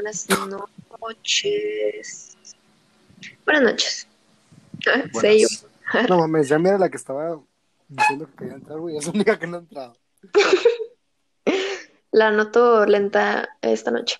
buenas 0.00 0.26
noches. 1.00 2.36
Buenas 3.44 3.62
noches. 3.62 4.06
Ah, 4.86 5.04
Buenas. 5.12 5.66
No 6.08 6.18
mames, 6.18 6.48
ya 6.48 6.58
mira 6.58 6.78
la 6.78 6.88
que 6.88 6.96
estaba 6.96 7.38
diciendo 7.88 8.26
que 8.30 8.36
quería 8.36 8.54
entrar, 8.54 8.78
güey. 8.78 8.96
Es 8.96 9.04
la 9.06 9.12
única 9.12 9.38
que 9.38 9.46
no 9.46 9.58
ha 9.58 9.60
entrado. 9.60 9.96
La 12.12 12.32
noto 12.32 12.86
lenta 12.86 13.50
esta 13.62 13.92
noche. 13.92 14.18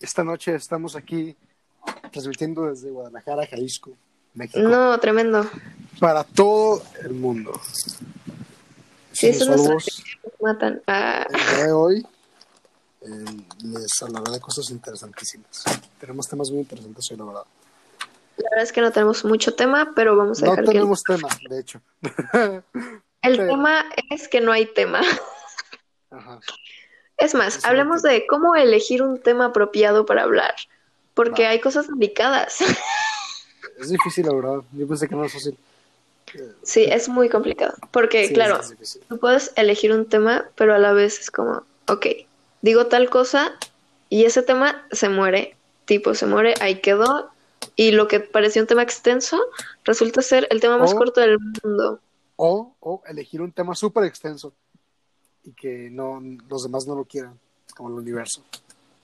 Esta 0.00 0.24
noche 0.24 0.54
estamos 0.54 0.96
aquí 0.96 1.36
transmitiendo 2.10 2.66
desde 2.70 2.90
Guadalajara, 2.90 3.46
Jalisco, 3.46 3.94
México, 4.32 4.60
No, 4.60 4.98
tremendo. 4.98 5.46
para 6.00 6.24
todo 6.24 6.82
el 7.02 7.12
mundo. 7.12 7.60
Sí, 9.12 9.30
Sin 9.34 9.42
eso 9.42 9.58
solos, 9.58 10.02
Matan. 10.40 10.80
Ah, 10.86 11.26
el 11.28 11.56
día 11.56 11.64
de 11.66 11.72
hoy 11.72 12.06
eh, 13.04 13.24
les 13.62 14.02
hablaré 14.02 14.32
de 14.32 14.40
cosas 14.40 14.70
interesantísimas. 14.70 15.64
Tenemos 16.00 16.28
temas 16.28 16.50
muy 16.50 16.60
interesantes 16.60 17.10
hoy, 17.10 17.16
la 17.18 17.24
verdad. 17.24 17.44
la 18.36 18.50
verdad 18.50 18.64
es 18.64 18.72
que 18.72 18.80
no 18.80 18.90
tenemos 18.92 19.24
mucho 19.24 19.54
tema, 19.54 19.92
pero 19.94 20.16
vamos 20.16 20.42
a 20.42 20.46
No 20.46 20.50
dejar 20.52 20.64
que... 20.64 20.72
tenemos 20.72 21.02
tema, 21.02 21.28
de 21.48 21.60
hecho. 21.60 21.80
El 23.22 23.36
pero- 23.38 23.46
tema 23.48 23.84
es 24.10 24.28
que 24.28 24.40
no 24.40 24.52
hay 24.52 24.66
tema. 24.66 25.00
Ajá. 26.10 26.40
Es 27.16 27.34
más, 27.34 27.64
hablemos 27.64 28.02
de 28.02 28.26
cómo 28.26 28.54
elegir 28.56 29.02
un 29.02 29.20
tema 29.20 29.46
apropiado 29.46 30.04
para 30.04 30.24
hablar, 30.24 30.54
porque 31.14 31.44
Va. 31.44 31.50
hay 31.50 31.60
cosas 31.60 31.86
delicadas. 31.88 32.58
Es 33.78 33.88
difícil, 33.90 34.24
la 34.26 34.32
verdad. 34.34 34.62
Yo 34.72 34.86
pensé 34.86 35.08
que 35.08 35.16
no 35.16 35.24
es 35.24 35.32
fácil. 35.32 35.58
Sí, 36.62 36.84
es 36.84 37.08
muy 37.08 37.28
complicado, 37.28 37.74
porque 37.90 38.28
Sí, 38.28 38.34
claro, 38.34 38.60
tú 39.08 39.18
puedes 39.18 39.52
elegir 39.56 39.92
un 39.92 40.06
tema, 40.08 40.44
pero 40.54 40.74
a 40.74 40.78
la 40.78 40.92
vez 40.92 41.18
es 41.18 41.30
como, 41.30 41.64
ok, 41.88 42.06
digo 42.64 42.86
tal 42.86 43.10
cosa 43.10 43.52
y 44.08 44.24
ese 44.24 44.42
tema 44.42 44.86
se 44.90 45.10
muere, 45.10 45.54
tipo 45.84 46.14
se 46.14 46.24
muere, 46.24 46.54
ahí 46.60 46.80
quedó, 46.80 47.30
y 47.76 47.92
lo 47.92 48.08
que 48.08 48.20
parecía 48.20 48.62
un 48.62 48.68
tema 48.68 48.82
extenso 48.82 49.38
resulta 49.84 50.22
ser 50.22 50.48
el 50.50 50.60
tema 50.60 50.78
más 50.78 50.94
O- 50.94 50.96
corto 50.96 51.20
del 51.20 51.38
mundo. 51.38 52.00
O, 52.36 52.74
o 52.80 53.02
elegir 53.06 53.42
un 53.42 53.52
tema 53.52 53.74
súper 53.74 54.04
extenso 54.04 54.54
y 55.44 55.52
que 55.52 55.90
no 55.90 56.20
los 56.48 56.62
demás 56.62 56.86
no 56.86 56.94
lo 56.94 57.04
quieran, 57.04 57.38
como 57.76 57.90
el 57.90 57.96
universo. 57.96 58.42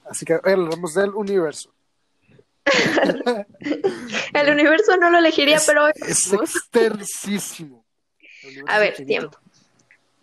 Así 0.06 0.24
que 0.24 0.34
hoy 0.34 0.52
hablaremos 0.52 0.94
del 0.94 1.10
universo. 1.14 1.70
El 4.32 4.50
universo 4.50 4.96
no 4.96 5.10
lo 5.10 5.18
elegiría, 5.18 5.56
es, 5.56 5.66
pero 5.66 5.84
hoy 5.84 5.92
es 6.06 6.32
extensísimo. 6.32 7.84
A 8.68 8.78
ver, 8.78 8.90
infinito. 9.00 9.30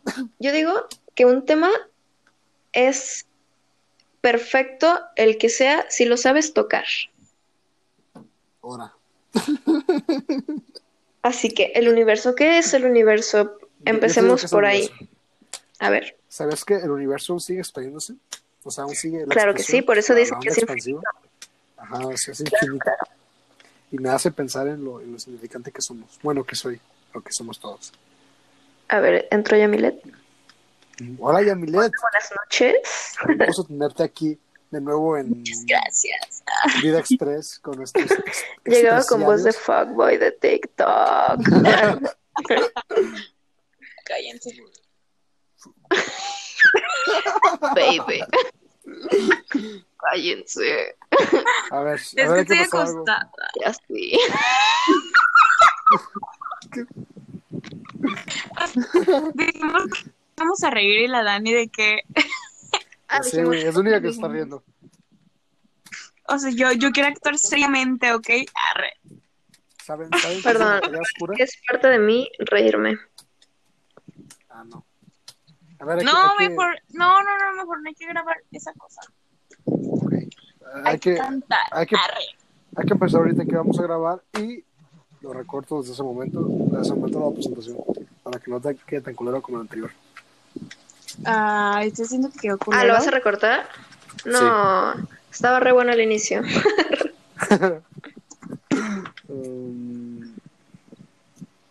tiempo. 0.05 0.29
Yo 0.39 0.51
digo 0.53 0.87
que 1.13 1.25
un 1.25 1.45
tema 1.45 1.69
es 2.77 3.25
perfecto 4.21 4.99
el 5.15 5.37
que 5.37 5.49
sea 5.49 5.85
si 5.89 6.05
lo 6.05 6.15
sabes 6.17 6.53
tocar. 6.53 6.85
Ahora. 8.61 8.93
Así 11.21 11.49
que 11.49 11.71
el 11.75 11.89
universo, 11.89 12.35
¿qué 12.35 12.57
es 12.59 12.73
el 12.73 12.85
universo? 12.85 13.37
Yo- 13.43 13.59
yo 13.59 13.67
Empecemos 13.85 14.45
por 14.45 14.65
ahí. 14.65 14.89
A 15.79 15.89
ver, 15.89 16.15
¿Sabes 16.29 16.63
que 16.65 16.75
el 16.75 16.89
universo 16.91 17.33
aún 17.33 17.39
sigue 17.39 17.59
expandiéndose? 17.59 18.13
O 18.63 18.71
sea, 18.71 18.83
aún 18.83 18.95
sigue 18.95 19.19
la 19.25 19.33
Claro 19.33 19.53
que 19.53 19.63
sí, 19.63 19.81
por 19.81 19.97
eso 19.97 20.13
dicen 20.13 20.35
la 20.35 20.39
que 20.41 20.49
es 20.49 20.57
expansiva. 20.57 21.01
Ajá, 21.77 21.99
o 22.07 22.17
sea, 22.17 22.31
es 22.33 22.39
infinito. 22.41 22.85
Y 23.91 23.97
me 23.97 24.09
hace 24.09 24.31
pensar 24.31 24.67
en 24.67 24.83
lo, 24.83 24.99
en 24.99 25.13
lo 25.13 25.19
significante 25.19 25.71
que 25.71 25.81
somos. 25.81 26.19
Bueno, 26.21 26.43
que 26.43 26.55
soy, 26.55 26.79
o 27.13 27.21
que 27.21 27.31
somos 27.31 27.59
todos. 27.59 27.91
a 28.89 28.99
ver, 28.99 29.27
entró 29.31 29.57
Yamilet. 29.57 30.01
Hola, 31.19 31.43
Yamilet. 31.43 31.91
Buenas 32.01 32.31
noches. 32.35 33.13
Vamos 33.37 33.59
a 33.59 33.63
tenerte 33.67 34.03
aquí 34.03 34.39
de 34.71 34.81
nuevo 34.81 35.15
en 35.17 35.43
Gracias. 35.67 36.43
Vida 36.81 36.99
Express 36.99 37.59
con 37.59 37.77
nuestros. 37.77 38.09
Llegaba 38.65 39.03
con 39.03 39.21
voz 39.21 39.43
de 39.43 39.53
fuckboy 39.53 40.17
de 40.17 40.31
TikTok. 40.31 40.87
Cállense. 44.05 44.57
Baby. 47.75 48.23
Cállense. 49.97 50.95
A 51.69 51.79
ver, 51.81 51.95
Es 51.95 52.17
a 52.17 52.31
ver, 52.31 52.45
que 52.47 52.53
¿qué 52.55 52.61
estoy 52.63 52.79
acostada. 52.81 53.29
Ya 53.61 53.73
sí. 53.73 54.17
Dijimos 59.35 59.83
que 59.93 60.06
vamos 60.37 60.63
a 60.63 60.69
reír 60.69 61.01
y 61.01 61.07
la 61.07 61.23
Dani 61.23 61.51
de 61.53 61.67
que, 61.69 62.01
Ah, 63.09 63.23
Sí, 63.23 63.41
güey, 63.41 63.63
es 63.63 63.73
la 63.73 63.79
única 63.79 64.01
que 64.01 64.09
está 64.09 64.27
riendo. 64.27 64.63
o 66.27 66.37
sea, 66.37 66.51
yo, 66.51 66.73
yo 66.73 66.91
quiero 66.91 67.07
actuar 67.09 67.37
seriamente, 67.37 68.13
¿ok? 68.13 68.27
Arre. 68.73 68.93
¿Saben? 69.83 70.09
¿Saben 70.21 70.41
Perdón. 70.43 70.81
oscura? 70.97 71.35
Es 71.39 71.57
parte 71.69 71.87
de 71.87 71.99
mí 71.99 72.29
reírme. 72.39 72.97
Ah, 74.49 74.65
no. 74.65 74.85
A 75.79 75.85
ver, 75.85 75.99
que- 75.99 76.03
No, 76.03 76.11
que- 76.37 76.49
mejor, 76.49 76.75
no, 76.89 77.23
no, 77.23 77.37
no, 77.37 77.53
mejor 77.61 77.81
no 77.81 77.87
hay 77.87 77.95
que 77.95 78.07
grabar 78.07 78.35
esa 78.51 78.73
cosa. 78.73 79.01
ok. 79.65 80.11
Hay, 80.13 80.27
Hay 80.83 80.99
que, 80.99 81.13
que, 81.13 81.17
cantar. 81.17 81.59
hay 81.71 81.85
que- 81.85 81.95
Arre. 81.95 82.25
hay 82.75 82.85
que 82.85 82.93
empezar 82.93 83.21
ahorita 83.21 83.45
que 83.45 83.55
vamos 83.55 83.79
a 83.79 83.83
grabar 83.83 84.21
y 84.37 84.65
lo 85.21 85.31
recorto 85.31 85.79
desde 85.79 85.93
ese 85.93 86.03
momento, 86.03 86.45
desde 86.45 86.81
ese 86.81 86.93
momento 86.93 87.19
de 87.19 87.25
la 87.25 87.31
presentación, 87.31 87.77
para 88.21 88.37
que 88.39 88.51
no 88.51 88.59
te 88.59 88.75
quede 88.75 88.99
tan 89.01 89.15
culero 89.15 89.41
como 89.41 89.57
el 89.57 89.61
anterior. 89.61 89.91
Ay, 91.25 91.87
estoy 91.87 92.05
haciendo 92.05 92.29
que 92.31 92.39
quedó 92.39 92.55
Ah, 92.55 92.65
culero. 92.65 92.87
¿lo 92.87 92.93
vas 92.93 93.07
a 93.07 93.11
recortar? 93.11 93.67
No, 94.25 94.93
estaba 95.31 95.59
re 95.59 95.71
bueno 95.71 95.91
al 95.91 96.01
inicio. 96.01 96.41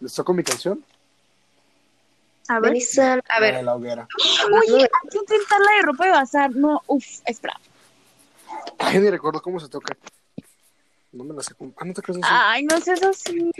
¿Les 0.01 0.15
toco 0.15 0.33
mi 0.33 0.43
canción? 0.45 0.85
A 2.49 2.61
ver. 2.61 2.77
A 3.29 3.41
ver, 3.41 3.65
la 3.65 3.75
hoguera. 3.75 4.07
Oye, 4.53 4.83
hay 4.83 5.09
que 5.11 5.19
intentar 5.19 5.61
la 5.61 5.73
de 5.77 5.83
ropa 5.83 6.05
de 6.05 6.11
bazar. 6.13 6.55
No, 6.55 6.81
uff, 6.87 7.05
espera. 7.25 7.59
Ay, 8.79 9.01
ni 9.01 9.11
recuerdo 9.11 9.43
cómo 9.43 9.59
se 9.59 9.69
toca. 9.69 9.97
No 11.13 11.25
me 11.25 11.35
la 11.35 11.43
sé. 11.43 11.55
Ah, 11.77 11.85
no 11.85 11.93
te 11.95 12.03
crees 12.03 12.19
así. 12.23 12.29
Ay, 12.33 12.65
no 12.65 12.81
seas 12.81 13.03
así. 13.03 13.51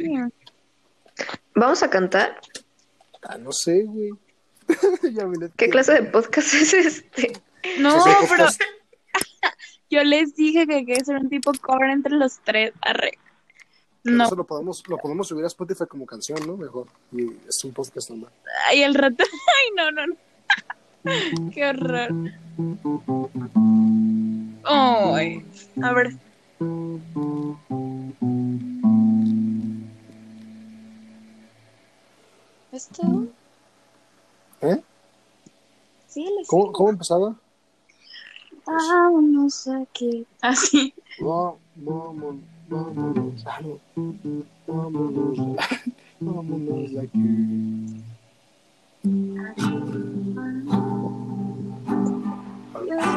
¿vamos 1.55 1.83
a 1.83 1.89
cantar? 1.91 2.39
Ah, 3.23 3.39
no 3.39 3.51
sé, 3.51 3.83
güey. 3.85 4.11
Ya 5.13 5.27
me 5.27 5.37
le- 5.37 5.51
¿Qué 5.57 5.69
clase 5.69 5.93
de 5.93 6.03
podcast 6.05 6.55
es 6.55 6.73
este? 6.75 7.33
No, 7.79 8.03
pero 8.29 8.47
yo 9.91 10.05
les 10.05 10.35
dije 10.37 10.67
que 10.67 10.85
que 10.85 10.95
hacer 10.95 11.17
un 11.17 11.29
tipo 11.29 11.53
cover 11.61 11.91
entre 11.91 12.13
los 12.15 12.39
tres. 12.45 12.73
Arre. 12.81 13.19
No. 14.05 14.25
Eso 14.25 14.37
lo 14.37 14.45
podemos, 14.45 14.85
lo 14.89 14.99
podemos 14.99 15.27
subir 15.27 15.45
a 15.45 15.49
Spotify 15.49 15.85
como 15.89 16.07
canción, 16.07 16.39
¿no? 16.47 16.57
Mejor. 16.57 16.87
Y 17.13 17.27
es 17.49 17.65
un 17.65 17.73
podcast 17.73 18.11
normal. 18.11 18.31
Ay, 18.69 18.83
el 18.83 18.95
rato. 18.95 19.25
Ay, 19.25 19.71
no, 19.77 19.91
no, 19.91 20.07
no. 20.07 21.51
Qué 21.53 21.67
horror. 21.67 22.09
Ay. 24.65 25.45
A 25.83 25.93
ver. 25.93 26.17
¿Esto? 32.73 33.27
¿Eh? 34.67 34.83
Sí, 36.09 36.27
les 36.39 36.49
¿Cómo, 36.49 36.73
cómo 36.73 36.91
empezaba? 36.91 37.37
Vámonos 38.65 39.69
aquí. 39.69 40.27
Así. 40.41 40.93
No, 41.21 41.59
vámonos, 41.77 42.43
vámonos, 42.69 43.45
vámonos, 44.67 45.39
vámonos 46.21 46.97
aquí. 47.01 48.03
Áñame, 52.75 53.17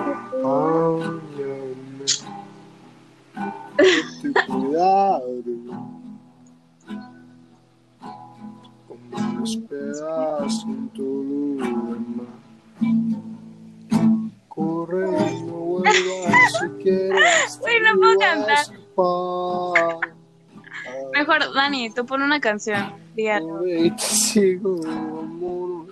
Dani, 21.60 21.90
tú 21.90 22.06
pon 22.06 22.22
una 22.22 22.40
canción. 22.40 22.94
Dígalo. 23.16 23.48
Corre 23.60 23.80
y 23.82 23.92
te 23.92 24.02
sigo, 24.04 24.80
amor, 24.88 25.88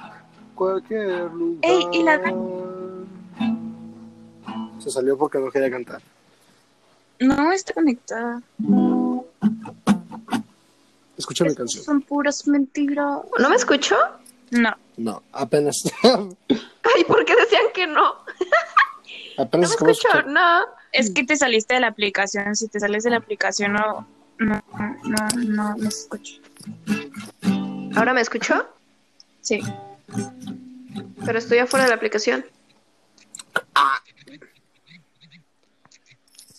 cualquier 0.56 1.30
lugar. 1.32 1.60
Ey, 1.62 1.84
y 1.92 2.04
la- 2.04 2.22
Se 4.80 4.90
salió 4.90 5.18
porque 5.18 5.40
no 5.40 5.52
quería 5.52 5.70
cantar. 5.70 6.02
No 7.20 7.52
está 7.52 7.74
conectada. 7.74 8.42
Escucha 11.18 11.44
mi 11.44 11.54
canción. 11.56 11.84
son 11.84 12.02
puras 12.02 12.48
mentiras. 12.48 13.18
¿No 13.40 13.50
me 13.50 13.56
escuchó? 13.56 13.98
No. 14.52 14.74
No, 14.96 15.22
apenas. 15.34 15.76
Ay, 16.04 17.04
¿por 17.08 17.26
qué 17.26 17.36
decían 17.36 17.64
que 17.74 17.88
no? 17.88 18.14
No 19.38 19.50
me 19.58 19.66
escuchar. 19.66 20.28
no. 20.28 20.62
Es 20.94 21.12
que 21.12 21.24
te 21.26 21.36
saliste 21.36 21.74
de 21.74 21.82
la 21.82 21.88
aplicación. 21.88 22.56
Si 22.56 22.70
te 22.70 22.80
sales 22.80 23.04
de 23.04 23.10
la 23.10 23.18
aplicación, 23.18 23.74
no, 23.74 24.08
no, 24.40 24.64
no, 25.04 25.28
no, 25.36 25.76
no 25.76 25.92
se 25.92 26.00
escucha. 26.02 26.34
¿Ahora 27.96 28.14
me 28.14 28.22
escucho? 28.22 28.68
Sí. 29.42 29.60
Pero 31.26 31.38
estoy 31.40 31.58
afuera 31.60 31.86
de 31.86 31.90
la 31.90 31.96
aplicación. 31.96 32.46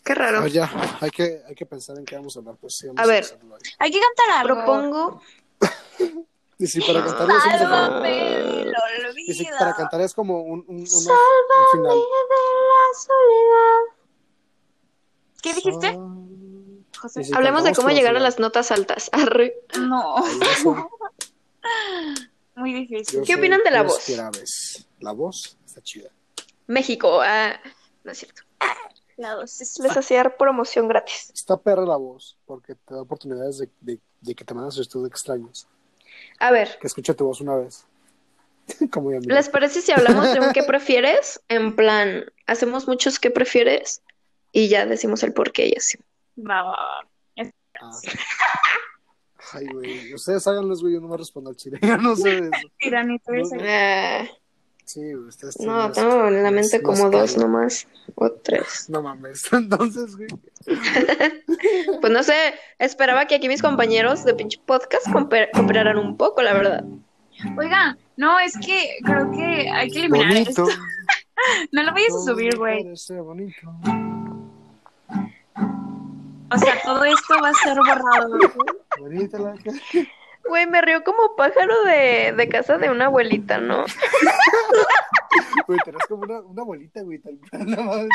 Qué 0.05 0.15
raro. 0.15 0.41
Ah, 0.43 0.49
ya, 0.49 0.71
hay 1.01 1.11
que, 1.11 1.43
hay 1.47 1.55
que 1.55 1.67
pensar 1.67 1.99
en 1.99 2.05
qué 2.07 2.17
vamos 2.17 2.35
a 2.37 2.39
hablar. 2.41 2.57
Pues, 2.61 2.77
sí, 2.77 2.87
vamos 2.87 3.03
A 3.03 3.07
ver. 3.07 3.25
hacerlo 3.25 3.55
ahí. 3.57 3.61
Hay 3.79 3.91
que 3.91 4.01
cantar 4.01 4.39
algo. 4.39 4.55
Propongo. 4.55 5.23
Y 6.61 6.67
si 6.67 6.81
para 6.81 7.05
cantar 7.05 7.29
es 7.31 7.37
un- 7.37 7.53
Sálvame 7.61 8.09
del 8.11 8.75
y 9.29 9.33
si 9.33 9.45
para 9.45 9.77
cantar 9.77 10.01
es 10.01 10.13
como 10.13 10.43
un, 10.43 10.65
un, 10.67 10.79
un 10.79 10.87
Sálvame 10.89 11.67
final. 11.71 11.93
de 11.93 12.01
la 12.69 12.99
soledad. 12.99 13.81
¿Qué 15.41 15.55
dijiste, 15.55 15.97
José? 16.99 17.23
Hablemos 17.35 17.65
de 17.65 17.73
cómo 17.73 17.89
llegar 17.91 18.17
a 18.17 18.21
las 18.21 18.39
notas 18.39 18.71
altas. 18.71 19.11
Arre. 19.13 19.55
No, 19.79 20.17
muy 22.57 22.73
yo 22.73 22.79
difícil. 22.81 23.23
¿Qué 23.25 23.37
opinan 23.37 23.61
de 23.65 23.71
la 23.71 23.83
voz? 23.83 24.07
La 25.01 25.13
voz 25.13 25.57
está 25.65 25.81
chida. 25.81 26.11
México. 26.67 27.21
ah, 27.23 27.59
no 28.05 28.13
es 28.13 28.19
cierto. 28.19 28.43
La 29.17 29.43
es 29.43 29.79
Les 29.81 29.97
hacía 29.97 30.37
promoción 30.37 30.87
gratis. 30.87 31.33
Está 31.35 31.57
perra 31.57 31.85
la 31.85 31.97
voz, 31.97 32.37
porque 32.47 32.77
te 32.77 32.95
da 32.95 33.03
oportunidades 33.03 33.59
de, 33.59 33.69
de, 33.81 33.99
de 34.21 34.35
que 34.35 34.45
te 34.45 34.55
mandas 34.55 34.77
de 34.77 35.09
extraños. 35.09 35.67
A 36.39 36.53
ver, 36.53 36.79
Que 36.81 36.87
escuche 36.87 37.15
tu 37.15 37.27
voz 37.27 37.41
una 37.41 37.57
vez. 37.57 37.85
como 38.93 39.13
ya 39.13 39.19
¿les 39.21 39.49
parece 39.49 39.81
si 39.81 39.93
hablamos 39.93 40.33
de 40.33 40.41
un 40.41 40.53
qué 40.53 40.63
prefieres? 40.63 41.41
En 41.49 41.75
plan, 41.75 42.31
hacemos 42.47 42.87
muchos 42.87 43.19
qué 43.19 43.31
prefieres 43.31 44.03
y 44.53 44.69
ya 44.69 44.87
decimos 44.87 45.23
el 45.23 45.33
por 45.33 45.53
qué 45.53 45.69
y 45.69 45.75
así. 45.77 45.99
Va, 46.39 46.63
va, 46.63 46.71
va. 46.71 47.51
Ah. 47.81 47.91
Ay, 49.55 49.67
güey. 49.73 50.13
Ustedes 50.15 50.47
háganlos, 50.47 50.83
güey. 50.83 50.95
Yo 50.95 51.01
no 51.01 51.09
me 51.09 51.17
respondo 51.17 51.51
al 51.51 51.57
chile. 51.57 51.79
Yo 51.83 51.97
no 51.97 52.17
sé 52.17 52.41
de 52.43 52.51
eso. 52.51 52.91
No, 52.91 53.03
no. 53.05 53.63
Ah, 53.63 54.27
Sí, 54.85 55.01
güey. 55.01 55.29
Ustedes 55.29 55.61
no, 55.61 55.93
tienen 55.93 56.11
tengo 56.11 56.29
en 56.29 56.43
la 56.43 56.51
mente 56.51 56.81
más 56.81 56.99
como 56.99 57.11
dos 57.11 57.37
nomás. 57.37 57.87
O 58.15 58.31
tres. 58.33 58.87
No 58.89 59.03
mames. 59.03 59.45
Entonces, 59.53 60.17
güey. 60.17 60.29
Pues 62.01 62.13
no 62.13 62.23
sé, 62.23 62.55
esperaba 62.79 63.27
que 63.27 63.35
aquí 63.35 63.49
mis 63.49 63.61
compañeros 63.63 64.25
de 64.25 64.35
pinche 64.35 64.59
podcast 64.65 65.07
cooper- 65.09 65.51
cooperaran 65.53 65.99
un 65.99 66.17
poco, 66.17 66.41
la 66.43 66.55
verdad. 66.55 66.85
Oiga, 67.59 67.97
no, 68.17 68.39
es 68.41 68.55
que 68.59 68.97
creo 69.05 69.31
que 69.31 69.69
hay 69.71 69.91
que 69.91 69.99
eliminar 70.01 70.29
Bonito. 70.33 70.51
esto. 70.51 70.67
No 71.71 71.83
lo 71.83 71.93
vayas 71.93 72.15
a 72.17 72.21
subir, 72.25 72.57
güey. 72.57 72.85
O 76.51 76.59
sea, 76.59 76.81
todo 76.83 77.05
esto 77.05 77.35
va 77.43 77.51
a 77.51 77.55
ser 77.55 77.77
borrado. 77.77 78.39
güey. 80.49 80.67
Me 80.67 80.81
río 80.81 81.05
como 81.05 81.37
pájaro 81.37 81.83
de, 81.85 82.33
de 82.37 82.49
casa 82.49 82.79
de 82.79 82.91
una 82.91 83.07
abuelita, 83.07 83.59
¿no? 83.59 83.85
Güey, 85.67 85.79
tenés 85.85 86.07
como 86.07 86.23
una, 86.23 86.41
una 86.41 86.63
bolita, 86.63 87.03
güey. 87.03 87.19
Tal. 87.19 87.39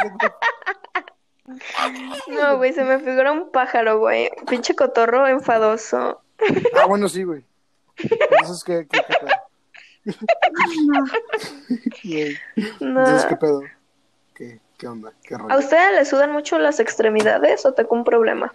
No 2.28 2.58
güey, 2.58 2.72
se 2.72 2.86
me 2.86 3.00
figura 3.00 3.34
un 3.34 3.52
pájaro, 3.52 4.00
güey. 4.00 4.30
Pinche 4.50 4.76
cotorro 4.76 5.28
enfadoso. 5.28 6.22
Ah, 6.80 6.86
bueno, 6.88 7.10
sí, 7.10 7.24
güey. 7.24 7.44
Entonces, 7.98 8.64
¿qué, 8.64 8.88
qué, 8.90 9.02
qué 9.08 9.16
pedo? 9.20 9.30
No. 12.80 13.00
Entonces, 13.02 13.26
¿qué 13.26 13.36
pedo? 13.36 13.62
¿Qué, 14.34 14.62
qué 14.84 14.88
onda? 14.90 15.14
¿Qué 15.24 15.36
¿A 15.36 15.58
ustedes 15.58 15.92
les 15.94 16.08
sudan 16.10 16.32
mucho 16.32 16.58
las 16.60 16.80
extremidades 16.80 17.66
o 17.66 17.74
tengo 17.74 17.96
un 17.96 18.04
problema? 18.04 18.54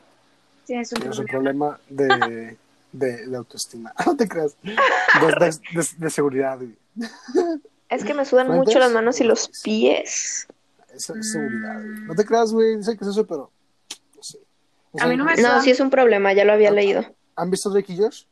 Tienes 0.66 0.92
un 0.92 1.00
Tienes 1.00 1.18
un 1.18 1.26
problema. 1.26 1.78
problema 1.88 2.16
de, 2.20 2.56
de, 2.92 3.26
de 3.26 3.36
autoestima. 3.36 3.92
No 4.06 4.16
te 4.16 4.28
creas. 4.28 4.56
De, 4.62 4.70
de, 4.72 5.50
de- 5.80 5.88
de 5.96 6.10
seguridad, 6.10 6.56
güey. 6.58 6.76
Es 7.88 8.04
que 8.04 8.12
me 8.14 8.24
sudan 8.24 8.46
¿Fuentes? 8.48 8.66
mucho 8.66 8.78
las 8.78 8.92
manos 8.92 9.20
y 9.20 9.24
los 9.24 9.48
pies. 9.62 10.46
Esa 10.94 11.14
es 11.18 11.32
seguridad, 11.32 11.74
güey. 11.74 12.00
No 12.06 12.14
te 12.14 12.24
creas, 12.24 12.52
güey. 12.52 12.76
Dice 12.76 12.96
que 12.96 13.04
es 13.04 13.10
eso, 13.10 13.26
pero. 13.26 13.50
No 14.16 14.22
sé. 14.22 14.38
O 14.92 15.02
A 15.02 15.06
mí 15.06 15.16
no 15.16 15.24
me 15.24 15.36
No, 15.36 15.62
sí 15.62 15.70
es 15.70 15.80
un 15.80 15.90
problema, 15.90 16.32
ya 16.34 16.44
lo 16.44 16.52
había 16.52 16.70
leído. 16.70 17.04
¿Han 17.36 17.50
visto 17.50 17.70
Drake 17.70 17.92
y 17.92 17.98
Josh? 17.98 18.24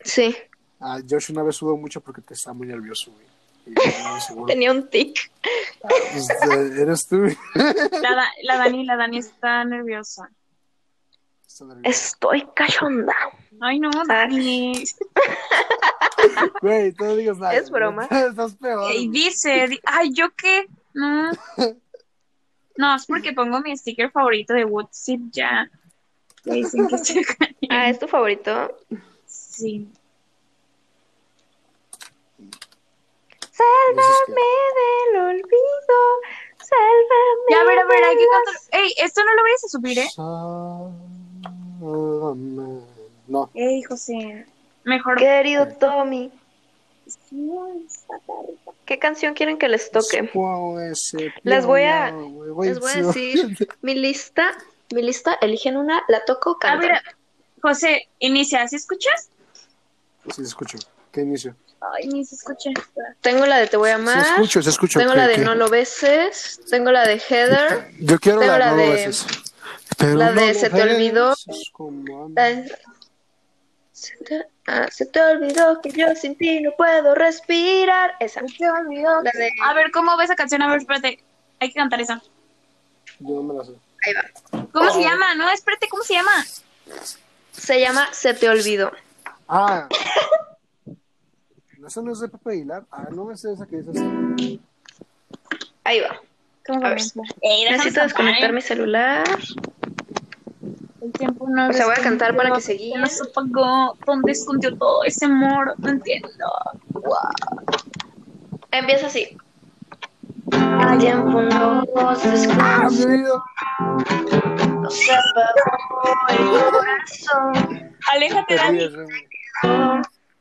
Sí, 0.00 0.34
Ah, 0.82 0.98
Josh 1.08 1.30
una 1.30 1.42
vez 1.42 1.56
sudó 1.56 1.76
mucho 1.76 2.00
porque 2.00 2.22
te 2.22 2.32
está 2.32 2.54
muy 2.54 2.66
nervioso, 2.66 3.12
güey. 3.12 3.26
No, 4.36 4.46
tenía 4.46 4.70
un 4.72 4.88
tic. 4.88 5.30
Pues, 5.80 6.30
eh, 6.30 6.70
eres 6.82 7.06
tú. 7.06 7.26
La, 7.54 8.14
Da- 8.14 8.32
la 8.42 8.56
Dani, 8.58 8.84
la 8.84 8.96
Dani 8.96 9.18
está 9.18 9.64
nerviosa. 9.64 10.30
Está. 11.46 11.64
Estoy 11.84 12.46
cachonda. 12.54 13.14
Ay, 13.60 13.78
no, 13.80 13.90
Dani. 14.06 14.72
Güey, 16.60 16.92
tú 16.92 17.04
no 17.04 17.16
digas 17.16 17.38
nada. 17.38 17.54
Es 17.54 17.70
broma. 17.70 18.04
Estás 18.10 18.54
peor. 18.56 18.92
Y 18.94 19.08
dice, 19.08 19.68
di- 19.68 19.80
ay, 19.84 20.12
¿yo 20.12 20.30
qué? 20.36 20.66
No. 20.94 21.30
No, 22.76 22.94
es 22.96 23.06
porque 23.06 23.32
pongo 23.32 23.60
mi 23.60 23.76
sticker 23.76 24.10
favorito 24.10 24.52
de 24.54 24.64
Woodsit 24.64 25.20
ya. 25.32 25.70
Dicen 26.44 26.88
que 26.88 26.94
estoy. 26.96 27.24
Ah, 27.70 27.88
¿es 27.90 27.98
tu 27.98 28.06
favorito? 28.08 28.76
Sí. 29.26 29.88
Sálvame 33.60 34.50
del 34.78 35.16
olvido. 35.22 35.98
Sálvame. 36.58 37.48
Ya, 37.50 37.60
a 37.60 37.64
ver, 37.64 37.78
a 37.78 37.84
ver, 37.86 38.04
hay 38.04 38.16
que 38.16 38.26
cantar. 38.26 38.54
Ey, 38.72 38.94
esto 38.98 39.24
no 39.24 39.34
lo 39.34 39.42
vayas 39.42 39.64
a 39.64 39.68
subir, 39.68 39.98
¿eh? 39.98 40.08
Sálvame. 41.80 42.80
No. 43.26 43.50
Ey, 43.54 43.82
José. 43.82 44.46
Mejor. 44.84 45.16
Querido 45.18 45.68
Tommy, 45.78 46.32
¿qué 48.86 48.98
canción 48.98 49.34
quieren 49.34 49.58
que 49.58 49.68
les 49.68 49.90
toque? 49.90 50.30
Wow, 50.34 50.78
ese 50.78 51.32
Les 51.42 51.66
voy 51.66 51.82
a- 51.82 52.10
Les 52.10 52.80
voy 52.80 52.90
a 52.92 53.02
decir 53.02 53.68
mi 53.82 53.94
lista, 53.94 54.50
mi 54.92 55.02
lista, 55.02 55.36
eligen 55.40 55.76
una, 55.76 56.02
la 56.08 56.24
toco, 56.24 56.52
A 56.52 56.58
canto. 56.58 56.86
ver, 56.88 57.00
José, 57.62 58.08
inicia, 58.20 58.66
¿sí 58.68 58.76
escuchas? 58.76 59.28
Sí, 60.34 60.42
escucho. 60.42 60.78
¿Qué 61.12 61.20
inicio? 61.22 61.54
Ay, 61.80 62.08
ni 62.08 62.24
se 62.24 62.34
escucha. 62.34 62.70
Tengo 63.22 63.46
la 63.46 63.56
de 63.58 63.66
Te 63.66 63.76
voy 63.76 63.90
a 63.90 63.94
amar, 63.94 64.18
escucho, 64.18 64.62
sí, 64.62 64.68
escucho. 64.68 64.98
tengo 64.98 65.12
¿Qué- 65.12 65.18
la 65.18 65.26
de? 65.28 65.38
No 65.38 65.54
lo 65.54 65.68
beses, 65.70 66.60
tengo 66.68 66.90
la 66.90 67.04
de 67.06 67.18
Heather, 67.18 67.90
Yo 68.00 68.18
quiero 68.18 68.38
tengo 68.40 68.52
la, 68.52 68.58
la 68.58 68.70
no 68.72 68.76
lo 68.76 68.82
de- 68.82 68.88
beses. 68.90 69.26
Pero 69.96 70.14
la 70.14 70.30
no 70.30 70.40
de 70.42 70.54
lo 70.54 70.60
Se 70.60 70.70
te 70.70 70.82
olvidó. 70.82 71.28
beses 71.30 71.72
la 72.34 72.44
de- 72.44 72.78
Se 73.92 74.16
te, 74.24 74.46
ah, 74.66 74.88
se 74.90 75.06
te 75.06 75.20
olvidó 75.22 75.80
que 75.82 75.90
yo 75.90 76.06
sin 76.14 76.36
ti 76.36 76.60
no 76.60 76.70
puedo 76.76 77.14
respirar. 77.14 78.14
Esa. 78.20 78.40
te 78.58 78.70
olvidó. 78.70 79.22
La 79.22 79.30
de- 79.32 79.52
A 79.64 79.74
ver, 79.74 79.90
¿cómo 79.90 80.16
va 80.16 80.24
esa 80.24 80.36
canción? 80.36 80.62
A 80.62 80.68
ver, 80.68 80.78
espérate. 80.80 81.22
Hay 81.60 81.68
que 81.68 81.74
cantar 81.74 82.00
esa. 82.00 82.22
Yo 83.18 83.34
no 83.36 83.42
me 83.42 83.54
la 83.58 83.64
sé. 83.64 83.72
Ahí 84.06 84.14
va. 84.14 84.66
¿Cómo 84.72 84.90
se 84.92 85.02
llama? 85.02 85.34
No, 85.34 85.50
espérate, 85.50 85.88
¿cómo 85.88 86.02
se 86.02 86.14
llama? 86.14 86.32
Se 87.52 87.80
llama 87.80 88.08
Se 88.12 88.32
te 88.34 88.48
olvidó. 88.48 88.92
Ah. 89.48 89.86
¿No, 91.80 91.86
¿Eso 91.88 92.02
no 92.02 92.12
es 92.12 92.20
de 92.20 92.28
Pepe 92.28 92.50
Aguilar? 92.50 92.84
Ah, 92.90 93.08
no 93.10 93.32
es 93.32 93.42
esa 93.42 93.66
que 93.66 93.78
dices. 93.78 93.96
Ahí 95.82 96.00
va. 96.00 96.20
¿Cómo 96.66 96.84
A 96.84 96.90
ver. 96.90 97.00
Ey, 97.40 97.64
Necesito 97.70 98.02
desconectar 98.02 98.52
mi 98.52 98.60
celular. 98.60 99.24
El 101.00 101.12
tiempo 101.12 101.48
no 101.48 101.70
O 101.70 101.72
sea, 101.72 101.86
voy 101.86 101.94
a 101.98 102.02
cantar 102.02 102.36
para 102.36 102.52
que 102.52 102.60
se 102.60 102.74
guíen. 102.74 103.00
No 103.00 103.06
se 103.06 103.22
apagó. 103.22 103.96
¿Dónde 104.04 104.32
escondió 104.32 104.76
todo 104.76 105.04
ese 105.04 105.24
amor? 105.24 105.74
No 105.78 105.88
entiendo. 105.88 106.28
Empieza 108.70 109.06
así. 109.06 109.38
El 110.52 110.98
tiempo 110.98 111.40
¡Ah, 111.52 112.14
desconoce, 112.22 113.06
mi 113.06 113.16
vida! 113.22 113.42
nos 114.80 115.10
apagó 115.10 116.02
el 116.28 116.72
corazón. 116.72 117.96
Aléjate, 118.12 118.54
Te 118.54 118.56
Dani. 118.56 118.88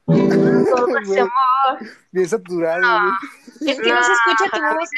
Todo 0.09 0.85
amor. 1.21 1.89
Bien 2.11 2.27
saturado, 2.29 2.81
güey. 2.81 3.71
Es 3.71 3.79
que 3.79 3.89
no 3.91 4.03
se 4.03 4.11
escucha 4.13 4.49
tu 4.51 4.61
No. 4.61 4.75
voz. 4.75 4.89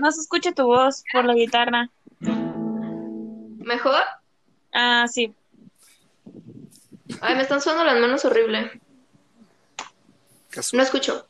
No 0.00 0.10
se 0.12 0.20
escucha 0.20 0.52
tu 0.52 0.66
voz 0.66 1.04
por 1.12 1.24
la 1.24 1.34
guitarra. 1.34 1.88
¿Mejor? 2.20 4.02
Ah, 4.72 5.06
sí. 5.08 5.34
Ay, 7.20 7.34
me 7.36 7.42
están 7.42 7.60
sonando 7.60 7.84
las 7.84 8.00
manos 8.00 8.24
horrible. 8.24 8.80
Caso. 10.50 10.76
No 10.76 10.82
escucho. 10.82 11.26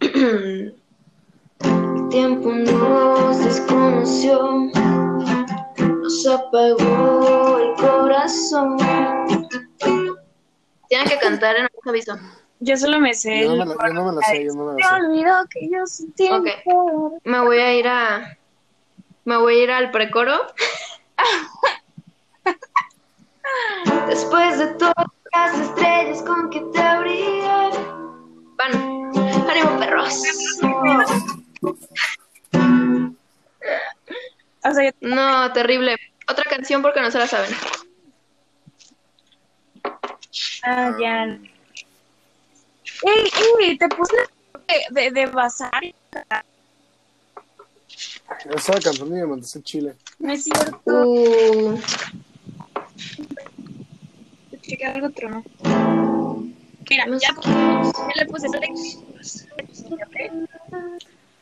El 0.00 0.74
tiempo 2.10 2.52
nos 2.52 3.38
desconoció, 3.44 4.70
nos 6.02 6.26
apagó 6.26 7.58
el 7.58 7.74
corazón. 7.76 8.78
Tienen 10.90 11.08
que 11.08 11.18
cantar 11.18 11.54
en 11.54 11.68
un 11.72 11.88
aviso. 11.88 12.18
Yo 12.58 12.76
solo 12.76 12.98
me 12.98 13.14
sé 13.14 13.44
Yo 13.44 13.54
no 13.54 13.64
me 13.64 13.76
la, 13.76 13.86
yo 13.86 13.94
no 13.94 14.04
me 14.06 14.12
la 14.20 14.26
sé, 14.26 14.44
yo 14.44 14.52
no 14.54 14.64
me 14.64 14.72
Me 14.74 14.82
la 14.82 14.88
sé. 14.88 14.94
olvidó 14.96 15.34
que 15.48 15.70
yo 15.70 15.86
sentí 15.86 16.28
Ok. 16.28 16.48
Me 17.22 17.40
voy 17.40 17.58
a 17.58 17.74
ir 17.74 17.86
a. 17.86 18.36
Me 19.24 19.36
voy 19.36 19.60
a 19.60 19.62
ir 19.62 19.70
al 19.70 19.92
precoro. 19.92 20.34
Después 24.08 24.58
de 24.58 24.66
todas 24.74 24.94
las 25.32 25.58
estrellas 25.60 26.22
con 26.22 26.50
que 26.50 26.58
te 26.60 26.98
brillan. 26.98 27.70
Van. 28.56 28.72
¡Ánimo, 29.48 29.78
perros! 29.78 30.20
No, 35.00 35.52
terrible. 35.52 35.96
Otra 36.28 36.44
canción 36.50 36.82
porque 36.82 37.00
no 37.00 37.12
se 37.12 37.18
la 37.18 37.28
saben. 37.28 37.50
Ah, 40.64 40.96
ya. 41.00 41.24
Ey, 43.02 43.30
ey, 43.60 43.78
te 43.78 43.88
puse 43.88 44.16
de, 44.68 45.00
de, 45.00 45.10
de 45.10 45.26
bazar. 45.26 45.82
Esa 48.54 48.80
canción 48.80 49.10
ni 49.10 49.16
me 49.16 49.26
mandaste 49.26 49.58
en 49.58 49.64
Chile. 49.64 49.96
No 50.18 50.32
es 50.32 50.44
cierto. 50.44 50.80
Uh, 50.86 51.78
Chequé 54.62 54.86
algo 54.86 55.08
otro, 55.08 55.30
¿no? 55.30 55.44
Mira, 56.88 57.06
ya, 57.06 57.34
ya 57.42 58.14
le 58.16 58.26
puse. 58.26 58.48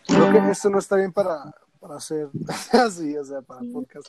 Creo 0.07 0.33
que 0.33 0.51
esto 0.51 0.71
no 0.71 0.79
está 0.79 0.97
bien 0.97 1.13
para, 1.13 1.55
para 1.81 1.97
hacer 1.97 2.29
así, 2.73 3.17
o 3.17 3.25
sea, 3.25 3.41
para 3.43 3.61
podcast. 3.73 4.07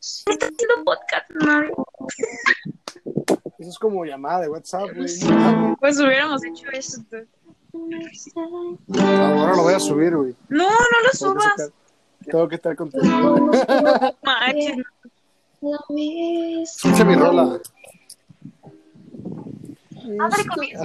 Está 0.00 0.46
haciendo 0.46 0.84
podcast, 0.84 1.30
no. 1.30 1.86
Eso 3.58 3.68
es 3.68 3.78
como 3.78 4.04
llamada 4.04 4.40
de 4.40 4.48
WhatsApp, 4.48 4.88
güey. 4.96 5.18
No, 5.28 5.76
Pues 5.78 5.98
hubiéramos 6.00 6.42
hecho 6.44 6.66
eso. 6.72 7.02
Ahora 8.98 9.56
lo 9.56 9.62
voy 9.62 9.74
a 9.74 9.80
subir, 9.80 10.16
güey. 10.16 10.34
No, 10.48 10.64
no 10.68 10.70
lo 10.70 11.10
Tengo 11.18 11.34
que 11.34 11.40
subas. 11.42 11.44
sacar- 11.56 11.72
Tengo 12.24 12.48
que 12.48 12.54
estar 12.56 12.76
contento. 12.76 13.06
Manches, 14.22 14.76
no. 15.60 15.78
Escucha 16.62 17.04
mi 17.04 17.14
rola. 17.16 17.60
Ándale 20.18 20.46
conmigo. 20.46 20.82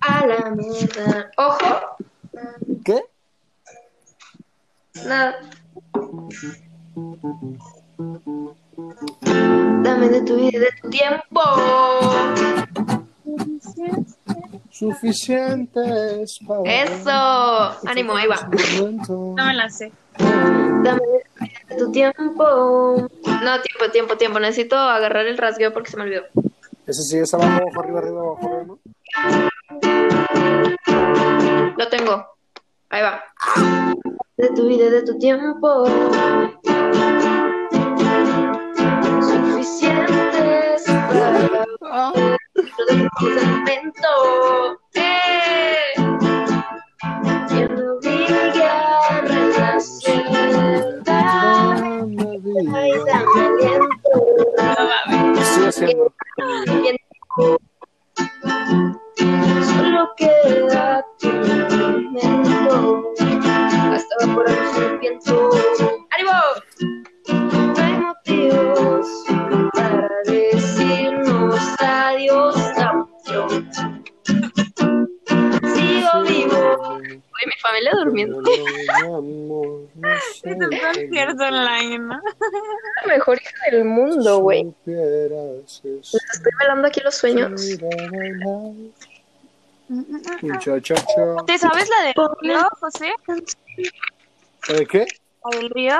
A 0.00 0.26
la 0.26 0.50
mierda. 0.50 1.30
Ojo. 1.36 1.96
¿Qué? 2.84 3.04
Nada. 5.04 5.40
Dame 9.82 10.08
de 10.08 10.20
tu 10.22 10.36
vida 10.36 10.50
y 10.52 10.58
de 10.58 10.70
tu 10.82 10.90
tiempo. 10.90 11.40
Suficientes 14.70 16.38
para. 16.46 16.62
Eso. 16.64 17.88
Ánimo, 17.88 18.14
ahí 18.14 18.26
va. 18.26 18.48
No 19.08 19.46
me 19.46 19.54
la 19.54 19.70
sé. 19.70 19.92
Dame 20.18 21.00
de 21.00 21.24
tu 21.30 21.40
vida 21.40 21.54
y 21.68 21.74
de 21.74 21.76
tu 21.76 21.90
tiempo. 21.90 23.08
No, 23.24 23.60
tiempo, 23.62 23.90
tiempo, 23.92 24.16
tiempo. 24.16 24.38
Necesito 24.40 24.76
agarrar 24.76 25.26
el 25.26 25.38
rasgueo 25.38 25.72
porque 25.72 25.90
se 25.90 25.96
me 25.96 26.02
olvidó. 26.02 26.24
Ese 26.86 27.02
sí 27.02 27.18
es 27.18 27.32
abajo, 27.34 27.62
abajo, 27.62 27.80
arriba, 27.80 27.98
arriba, 27.98 28.20
abajo, 28.20 28.46
arriba, 28.46 28.64
¿no? 28.66 28.78
Lo 31.76 31.88
tengo. 31.88 32.26
Ahí 32.90 33.02
va. 33.02 33.24
De 34.36 34.50
tu 34.50 34.68
vida 34.68 34.84
y 34.86 34.90
de 34.90 35.02
tu 35.02 35.18
tiempo. 35.18 35.84
Suficientes 39.66 40.84
para 40.86 41.32
de. 41.32 41.66
No 54.56 54.82
mames. 54.88 55.40
Estoy 55.40 55.66
haciendo. 55.66 56.12
Solo 59.66 60.02
queda 60.16 61.04
tu 61.18 61.28
momento 61.28 63.12
hasta 63.92 64.12
evaporarse 64.24 64.86
el 64.86 64.98
viento. 64.98 65.50
Oye, 77.66 77.80
mi 77.82 77.86
familia 77.86 77.92
durmiendo. 77.96 78.40
Es 80.04 80.42
un 80.44 80.78
concierto 80.78 81.44
online, 81.44 81.98
¿no? 81.98 82.20
La 83.02 83.08
mejor 83.08 83.40
hija 83.40 83.52
del 83.70 83.84
mundo, 83.84 84.38
güey. 84.40 84.72
Estoy 84.86 86.52
velando 86.60 86.88
aquí 86.88 87.00
los 87.00 87.14
sueños. 87.14 87.60
¿Te 91.46 91.58
sabes 91.58 91.88
la 91.88 92.04
del 92.04 92.14
río, 92.40 92.68
José? 92.80 93.12
¿De 94.68 94.86
qué? 94.86 95.06
¿La 95.50 95.58
del 95.58 95.70
río? 95.70 95.98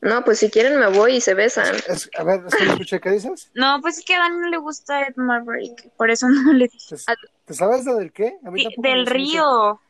No, 0.00 0.22
pues 0.22 0.38
si 0.38 0.50
quieren 0.50 0.78
me 0.78 0.88
voy 0.88 1.16
y 1.16 1.20
se 1.22 1.32
besan. 1.32 1.74
Es- 1.88 2.10
a 2.18 2.24
ver, 2.24 2.42
es 2.46 2.54
que 2.54 2.64
no 2.66 2.72
escuché, 2.72 3.00
¿qué 3.00 3.10
dices? 3.10 3.50
No, 3.54 3.78
pues 3.80 3.98
es 3.98 4.04
que 4.04 4.14
a 4.14 4.18
Dani 4.18 4.36
no 4.36 4.48
le 4.48 4.58
gusta 4.58 5.00
Ed 5.06 5.14
Maverick. 5.16 5.90
Por 5.96 6.10
eso 6.10 6.28
no 6.28 6.52
le 6.52 6.68
dije. 6.68 6.96
¿Te, 6.96 7.14
te 7.46 7.54
sabes 7.54 7.86
la 7.86 7.94
del 7.94 8.12
qué? 8.12 8.36
A 8.44 8.50
mí 8.50 8.60
Sí, 8.60 8.74
del 8.78 9.04
gusta 9.04 9.18
mucho. 9.18 9.80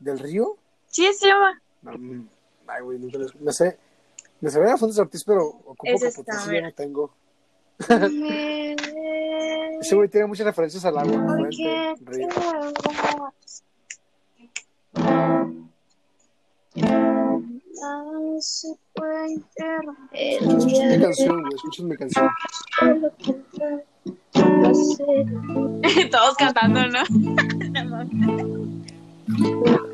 ¿Del 0.00 0.18
río? 0.18 0.56
Sí, 0.86 1.12
se 1.12 1.28
llama. 1.28 1.60
No, 1.82 1.92
mm, 1.92 2.28
ay, 2.66 2.82
güey, 2.82 2.98
nunca 2.98 3.18
les... 3.18 3.32
Me 3.36 3.52
sé... 3.52 3.78
Me 4.40 4.50
sabía 4.50 4.76
Fuentes 4.78 4.98
Ortiz, 4.98 5.22
pero 5.22 5.46
ocupo 5.46 5.84
Es 5.84 6.16
que 6.16 6.22
ya 6.54 6.62
no 6.62 6.72
tengo. 6.72 7.12
Ese 9.80 9.94
güey 9.94 10.08
tiene 10.08 10.26
muchas 10.26 10.46
referencias 10.46 10.82
al 10.86 10.98
agua. 10.98 11.36
fuente, 11.36 11.94
río. 12.06 12.28
Escuchen 20.12 20.88
mi 20.88 20.98
canción, 21.00 21.40
güey, 21.42 21.54
escuchen 21.54 21.88
mi 21.88 21.96
canción. 21.96 22.28
Todos 26.10 26.36
cantando, 26.36 26.80
¿no? 26.88 27.02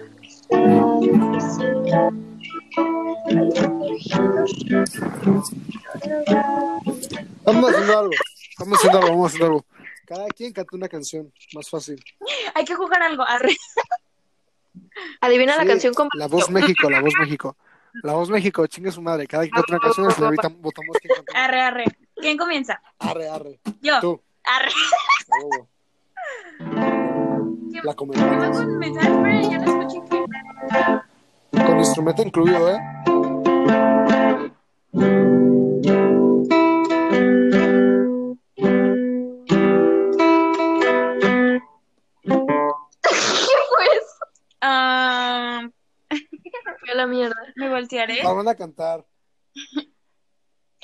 Vamos 7.45 7.71
haciendo 7.71 7.99
algo. 7.99 8.13
Vamos 8.59 8.79
haciendo 8.79 8.99
algo, 8.99 9.11
vamos 9.11 9.27
haciendo 9.27 9.47
algo. 9.47 9.65
Cada 10.07 10.27
quien 10.29 10.53
canta 10.53 10.77
una 10.77 10.89
canción, 10.89 11.33
más 11.55 11.69
fácil. 11.69 12.03
Hay 12.55 12.65
que 12.65 12.75
jugar 12.75 13.03
algo. 13.03 13.23
Arre. 13.25 13.57
Adivina 15.21 15.57
la 15.57 15.67
canción 15.67 15.93
como 15.95 16.11
La 16.15 16.29
voz 16.29 16.51
México, 16.51 16.89
la 16.89 17.01
voz 17.01 17.13
México. 17.19 17.57
La 18.03 18.13
voz 18.13 18.31
México, 18.31 18.67
chingue 18.67 18.93
su 18.93 19.03
madre. 19.03 19.27
Cada 19.27 19.43
quien 19.45 19.53
canta 19.53 19.73
una 19.73 19.81
canción 19.81 20.25
ahorita 20.25 20.49
votamos 20.59 20.97
quién 21.01 21.15
canta. 21.15 21.45
Arre, 21.45 21.61
arre. 21.61 21.85
¿Quién 22.15 22.37
comienza? 22.37 22.81
Arre, 22.99 23.29
arre. 23.29 23.61
Yo. 23.81 24.01
Tú. 24.01 24.23
Arre. 24.45 24.71
a 26.61 26.96
huevo. 27.81 27.83
¿Qué- 27.83 27.87
La 27.89 27.95
comentamos. 27.95 28.57
con 28.59 28.79
mensaje? 28.79 29.09
Ya. 31.53 31.65
Con 31.67 31.79
instrumento 31.79 32.23
incluido, 32.23 32.71
¿eh? 32.71 32.79
¿Qué 42.23 42.31
fue 43.69 43.85
eso? 43.93 44.27
Ah, 44.61 45.69
la 46.95 47.07
mierda. 47.07 47.35
me 47.57 47.69
voltearé. 47.69 48.23
Vamos 48.23 48.47
a 48.47 48.55
cantar. 48.55 49.05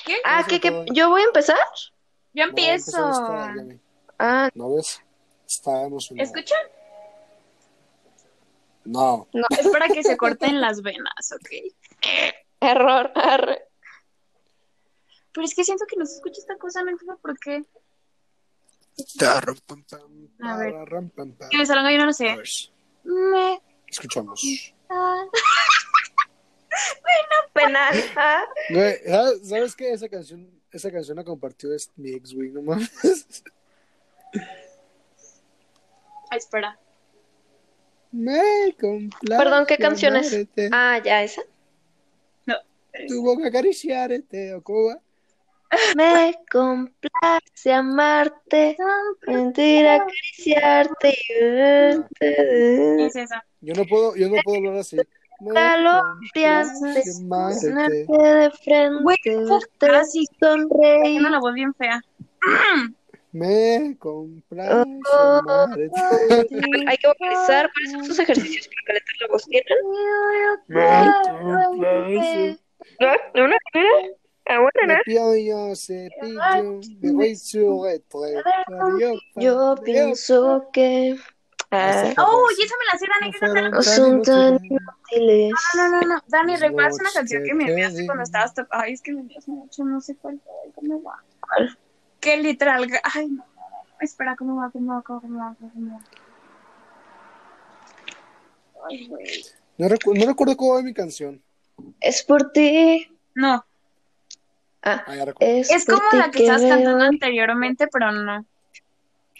¿Qué? 0.04 0.16
Ah, 0.24 0.44
¿qué, 0.48 0.60
qué? 0.60 0.86
¿Yo 0.92 1.10
voy 1.10 1.22
a 1.22 1.24
empezar? 1.26 1.56
Yo 2.34 2.44
No, 2.44 2.48
empiezo. 2.50 3.10
esta, 3.10 3.54
Yami. 3.56 3.80
Ah, 4.18 4.50
¿No 4.54 4.74
ves? 4.74 5.00
Está 5.46 5.82
emocionado. 5.84 6.24
¿Escuchan? 6.24 6.58
No. 8.84 9.28
no. 9.32 9.46
Es 9.58 9.68
para 9.68 9.88
que 9.88 10.02
se 10.02 10.16
corten 10.16 10.60
las 10.60 10.82
venas, 10.82 11.32
¿ok? 11.32 11.48
Error, 12.60 13.10
arre. 13.14 13.62
Pero 15.32 15.44
es 15.46 15.54
que 15.54 15.64
siento 15.64 15.84
que 15.88 15.96
no 15.96 16.04
se 16.06 16.16
escucha 16.16 16.40
esta 16.40 16.56
cosa, 16.58 16.82
no 16.82 16.90
entiendo 16.90 17.16
por 17.18 17.38
qué. 17.38 17.64
A 20.42 20.56
ver. 20.58 20.74
Que 21.50 21.56
me 21.58 21.66
salga 21.66 21.90
yo 21.90 21.98
no 21.98 22.06
lo 22.06 22.12
sé. 22.12 22.36
Me 23.04 23.60
Escuchamos. 23.86 24.42
Penal. 27.52 27.94
Ah. 28.16 28.44
Güey, 28.70 28.96
¿sabes- 29.06 29.48
¿sabes 29.48 29.76
qué? 29.76 29.92
Esa 29.92 30.08
canción, 30.08 30.50
esa 30.70 30.90
canción 30.90 31.16
la 31.16 31.24
compartió 31.24 31.72
es 31.74 31.90
mi 31.96 32.12
ex, 32.14 32.32
güey, 32.34 32.50
no 32.50 32.62
mames. 32.62 33.44
Ay, 36.30 36.38
espera. 36.38 36.78
Me 38.12 38.74
complace 38.78 39.42
Perdón, 39.42 39.64
¿qué 39.66 39.78
canción 39.78 40.16
es? 40.16 40.32
amarte, 40.32 40.68
Ah, 40.70 41.00
ya, 41.02 41.22
esa. 41.22 41.42
No. 42.46 42.54
Tu 43.08 43.22
boca 43.22 43.48
acariciarte, 43.48 44.54
o 44.54 44.62
cómo 44.62 44.88
va? 44.88 45.00
Me 45.96 46.34
complace 46.50 47.72
amarte, 47.72 48.76
sentir 49.24 49.86
acariciarte 49.86 51.08
y 51.08 51.34
verte 51.42 52.08
¿Qué 52.18 53.06
es 53.06 53.16
esa? 53.16 53.42
Yo 53.62 53.72
no 53.74 53.86
puedo, 53.86 54.14
yo 54.14 54.28
no 54.28 54.36
puedo 54.42 54.58
hablar 54.58 54.76
así. 54.76 54.98
Calorias 55.54 56.80
de 56.80 58.50
frente, 58.64 59.36
verte 59.36 59.70
casi. 59.80 60.26
sonreír. 60.38 61.16
Tengo 61.16 61.28
la 61.30 61.38
voz 61.40 61.54
bien 61.54 61.72
fea. 61.74 62.02
Me 63.32 63.96
complace 63.98 64.70
Oh. 65.14 65.38
amarte. 65.38 65.90
Hay 66.86 66.96
que 66.98 67.08
vocalizar, 67.08 67.70
¿cuáles 67.72 67.90
son 67.92 68.02
tus 68.04 68.18
ejercicios 68.18 68.68
para 68.68 68.86
calentar 68.86 69.14
la 69.20 69.26
voz? 69.28 69.44
¿Tienen? 69.46 69.78
Me 70.68 71.12
complace. 71.24 72.58
¿No? 73.00 73.42
¿Una 73.44 73.56
primera? 73.72 73.96
Ah, 74.48 74.58
bueno, 74.58 74.94
Le 74.94 74.98
pido 75.04 75.36
yo 75.36 75.74
cepillo, 75.76 76.80
me 77.00 77.12
voy 77.12 77.36
su 77.36 77.84
retrete. 77.84 78.42
Yo 79.36 79.74
pienso 79.84 80.68
que 80.72 81.16
ah, 81.70 82.12
Oh, 82.18 82.48
y 82.58 82.62
esa 82.62 82.74
me 82.76 82.84
la 82.92 82.98
sé, 82.98 83.06
Dani. 83.20 83.32
que 83.32 83.38
no 83.62 83.70
no 83.70 83.82
son 83.82 84.22
tan 84.22 84.58
inútiles. 84.64 85.52
No, 85.76 85.88
no, 85.88 86.00
no. 86.02 86.20
Dani, 86.26 86.52
Los 86.52 86.60
recuerdas 86.60 86.98
una 87.00 87.10
canción 87.14 87.44
que 87.44 87.54
me 87.54 87.64
te 87.66 87.70
enviaste 87.70 88.04
cuando 88.04 88.24
estabas. 88.24 88.52
Ay, 88.70 88.92
es 88.94 89.00
que 89.00 89.12
me 89.12 89.20
enviaste 89.20 89.50
mucho, 89.52 89.84
no 89.84 90.00
sé 90.00 90.16
cuál. 90.16 90.40
ay, 90.64 90.72
¿Cómo 90.74 91.02
va? 91.02 91.22
¿Cuál? 91.40 91.78
Que 92.22 92.36
literal. 92.38 92.88
Ay, 93.02 93.28
no. 93.28 93.44
Espera, 94.00 94.36
¿cómo 94.36 94.56
va? 94.56 94.70
¿Cómo 94.70 94.94
va? 94.94 95.02
¿Cómo 95.02 95.38
va? 95.38 95.56
¿Cómo 95.60 95.92
va? 95.92 96.00
Ay, 98.88 99.06
güey. 99.08 99.42
No, 99.78 99.88
recu- 99.88 100.16
no 100.18 100.26
recuerdo 100.26 100.56
cómo 100.56 100.74
va 100.74 100.82
mi 100.82 100.94
canción. 100.94 101.42
Es 102.00 102.22
por 102.22 102.52
ti. 102.52 103.08
No, 103.34 103.64
Ah, 104.84 105.04
Ah, 105.06 105.14
ya 105.16 105.24
recuerdo. 105.24 105.54
es, 105.54 105.70
es 105.70 105.84
como 105.86 106.00
ti 106.10 106.16
la 106.16 106.30
que 106.30 106.40
estabas 106.40 106.62
cantando 106.62 107.04
anteriormente, 107.04 107.86
pero 107.86 108.10
no. 108.12 108.44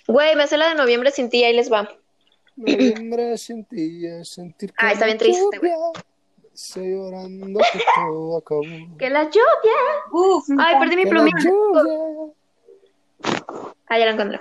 Güey, 0.06 0.34
me 0.36 0.44
hace 0.44 0.56
la 0.56 0.68
de 0.68 0.74
noviembre 0.76 1.10
sin 1.10 1.28
ti, 1.30 1.42
ahí 1.44 1.54
les 1.54 1.70
va. 1.72 1.88
Noviembre 2.56 3.36
sentía 3.38 4.24
sentir 4.24 4.72
Ah, 4.76 4.92
está 4.92 5.06
bien 5.06 5.18
triste, 5.18 5.58
güey. 5.58 5.72
Estoy 6.54 6.92
llorando 6.92 7.60
que 7.72 7.80
todo 7.96 8.36
acabó. 8.38 8.62
Que 8.98 9.08
la 9.10 9.24
lluvia. 9.24 9.80
Uf, 10.12 10.44
Ay, 10.58 10.76
perdí 10.78 10.96
mi 10.96 11.06
plumita. 11.06 11.38
Ah, 13.88 13.98
ya 13.98 14.06
la 14.06 14.12
encontré. 14.12 14.40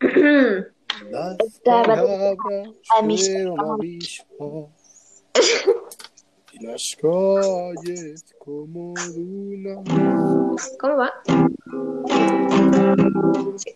Las 1.10 1.36
Estaba 1.40 1.94
a 2.96 3.02
mis 3.02 3.28
y 6.52 6.66
las 6.66 6.96
calles 7.00 8.24
como 8.38 8.94
dunas. 9.14 10.76
¿Cómo 10.78 10.96
va? 10.98 11.12
Sí. 13.56 13.70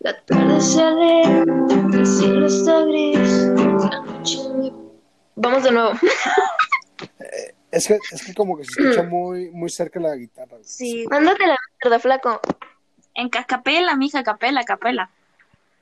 La 0.00 0.20
tarde 0.24 0.60
se 0.60 0.82
aleja, 0.82 1.44
el 1.92 2.06
cielo 2.06 2.46
está 2.46 2.84
gris. 2.84 3.46
La 3.54 4.00
noche 4.04 4.38
me- 4.56 4.72
Vamos 5.36 5.62
de 5.62 5.70
nuevo. 5.70 5.92
Es 7.72 7.88
que, 7.88 7.98
es 8.12 8.24
que 8.24 8.34
como 8.34 8.56
que 8.56 8.64
se 8.64 8.80
escucha 8.80 9.02
muy, 9.08 9.50
muy 9.50 9.68
cerca 9.70 9.98
la 9.98 10.14
guitarra. 10.14 10.50
güey. 10.58 10.64
Sí. 10.64 11.04
Mándate 11.10 11.46
la 11.46 11.56
mierda, 11.82 11.98
flaco. 11.98 12.40
En 13.14 13.28
ca- 13.28 13.44
capela, 13.44 13.96
mija, 13.96 14.22
capela, 14.22 14.62
capela. 14.64 15.10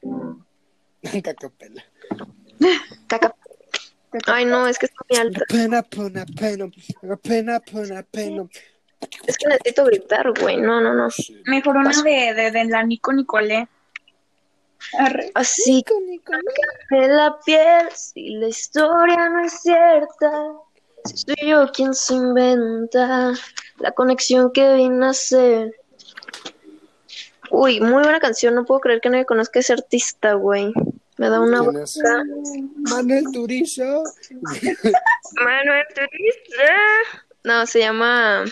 Cacapela. 1.02 1.82
Caca. 3.06 3.34
Ay, 4.26 4.44
no, 4.44 4.66
es 4.66 4.78
que 4.78 4.86
está 4.86 5.02
muy 5.08 5.18
alta. 5.18 5.40
Pena, 5.48 5.82
pena, 5.82 6.24
pena, 6.38 6.70
pena, 7.22 7.60
pena, 7.60 8.02
pena. 8.02 8.44
Es 9.26 9.38
que 9.38 9.46
necesito 9.48 9.84
gritar, 9.84 10.32
güey. 10.40 10.56
No, 10.58 10.80
no, 10.80 10.92
no. 10.94 11.08
Mejor 11.46 11.76
una 11.76 11.90
de, 12.02 12.34
de, 12.34 12.50
de 12.50 12.64
la 12.66 12.82
Nico 12.82 13.12
Nicole. 13.12 13.68
Arre. 14.98 15.30
Así 15.34 15.84
de 16.90 17.08
la 17.08 17.38
piel, 17.44 17.88
si 17.94 18.30
la 18.30 18.48
historia 18.48 19.28
no 19.28 19.44
es 19.44 19.60
cierta, 19.60 20.52
soy 21.04 21.48
yo 21.48 21.70
quien 21.72 21.94
se 21.94 22.14
inventa 22.14 23.32
la 23.78 23.92
conexión 23.92 24.52
que 24.52 24.74
vine 24.74 25.06
a 25.06 25.10
hacer. 25.10 25.74
Uy, 27.50 27.80
muy 27.80 28.02
buena 28.02 28.20
canción, 28.20 28.54
no 28.54 28.64
puedo 28.64 28.80
creer 28.80 29.00
que 29.00 29.10
nadie 29.10 29.26
conozca 29.26 29.58
a 29.58 29.60
ese 29.60 29.72
artista, 29.72 30.34
güey. 30.34 30.72
Me 31.16 31.28
da 31.28 31.40
una 31.40 31.60
boca. 31.60 31.84
Manuel 32.90 33.24
Turizo. 33.32 34.04
Manuel 34.30 35.84
Turista. 35.94 36.72
No, 37.44 37.66
se 37.66 37.80
llama 37.80 38.44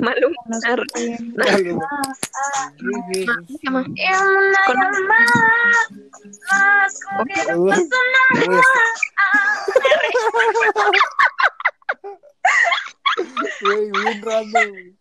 Maluma. 0.00 0.36
Arre. 0.66 0.84
No, 1.20 1.44
¿cómo 3.64 3.86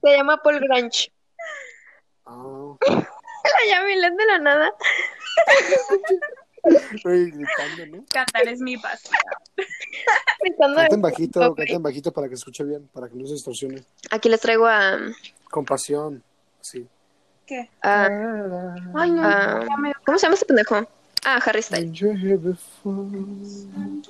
se 0.01 0.15
llama? 0.15 0.37
Paul 0.43 0.59
Granch. 0.59 1.11
Ah, 2.25 2.75
La 2.87 3.65
Yamilet 3.69 4.13
de 4.13 4.25
la 4.25 4.39
nada. 4.39 4.73
gritando, 7.03 7.97
¿no? 7.97 8.05
cantar 8.11 8.47
es 8.47 8.59
mi 8.61 8.77
pasión. 8.77 9.13
Canten 10.75 11.01
bajito, 11.01 11.39
Ok. 11.51 11.57
canten 11.57 11.81
bajito 11.83 12.11
para 12.11 12.27
que 12.29 12.35
se 12.35 12.39
escuche 12.41 12.63
bien, 12.63 12.87
para 12.93 13.09
que 13.09 13.15
no 13.15 13.25
se 13.27 13.33
distorsione. 13.33 13.83
Aquí 14.11 14.29
les 14.29 14.39
traigo 14.39 14.65
a. 14.67 14.97
Con 15.49 15.65
pasión, 15.65 16.23
sí. 16.61 16.85
¿Qué? 17.45 17.69
a- 17.81 18.05
Ay, 18.95 19.11
no, 19.11 19.77
me- 19.77 19.93
¿Cómo 20.05 20.17
se 20.17 20.23
llama 20.25 20.33
este 20.35 20.45
pendejo? 20.45 20.85
Ah, 21.25 21.41
Harry 21.45 21.61
Styles. 21.61 21.99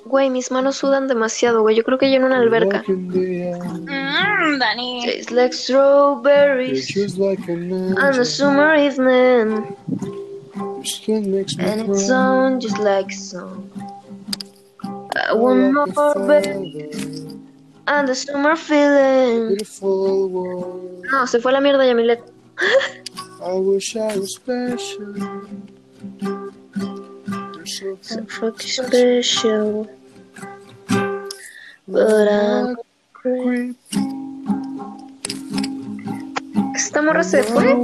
Güey, 0.04 0.30
mis 0.30 0.50
manos 0.50 0.76
sudan 0.76 1.08
demasiado, 1.08 1.62
güey. 1.62 1.74
Yo 1.74 1.82
creo 1.82 1.98
que 1.98 2.10
yo 2.10 2.16
en 2.16 2.24
una 2.24 2.36
alberca. 2.38 2.84
Mm, 2.86 4.58
Dani. 4.58 5.02
Tastes 5.04 5.30
like 5.32 5.52
strawberries 5.54 6.96
on 6.96 8.20
a 8.20 8.24
summer 8.24 8.76
evening. 8.76 9.64
And 10.88 11.34
it's 11.34 12.10
on 12.10 12.60
just 12.60 12.78
like 12.78 13.10
a 13.10 13.14
song. 13.14 13.70
Uh, 14.84 15.30
I 15.30 15.32
want 15.34 15.74
more, 15.94 16.14
baby. 16.26 16.90
And 17.86 18.08
the 18.08 18.14
summer 18.14 18.56
feeling. 18.56 19.48
Beautiful 19.48 20.28
world. 20.28 21.04
No, 21.10 21.26
se 21.26 21.40
fue 21.40 21.52
la 21.52 21.60
mierda, 21.60 21.84
Yamilet. 21.84 22.22
I 23.42 23.52
wish 23.52 23.96
I 23.96 24.16
was 24.16 24.34
special. 24.34 25.14
You're 27.54 27.66
so 27.66 27.98
So 28.02 28.24
fucking 28.24 28.68
special. 28.68 29.90
But 31.86 32.28
I'm 32.28 32.76
great. 33.12 33.76
Esta 36.78 37.02
morra 37.02 37.24
se 37.24 37.42
fue. 37.42 37.74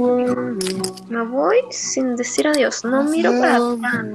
Me 1.09 1.25
voy 1.25 1.57
sin 1.69 2.15
decir 2.15 2.47
adiós. 2.47 2.85
No 2.85 3.03
miro 3.03 3.29
para 3.41 3.57
atrás. 3.57 4.05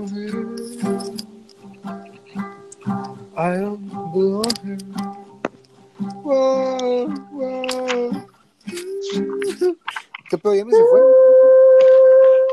¿Qué 10.30 10.38
pedo? 10.38 10.54
¿Ya 10.54 10.64
me 10.64 10.72
se 10.72 10.84
fue? 10.86 11.00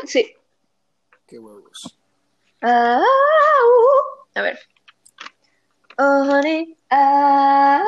Sí. 0.05 0.35
Qué 1.27 1.39
huevos. 1.39 1.97
Ah, 2.61 3.01
uh. 3.01 4.37
A 4.37 4.41
ver. 4.41 4.59
Oh, 5.97 6.25
honey. 6.29 6.75
Ah, 6.89 7.81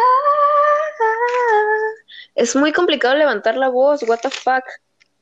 es 2.39 2.55
muy 2.55 2.71
complicado 2.71 3.15
levantar 3.15 3.57
la 3.57 3.69
voz. 3.69 4.03
What 4.03 4.19
the 4.21 4.29
fuck. 4.29 4.63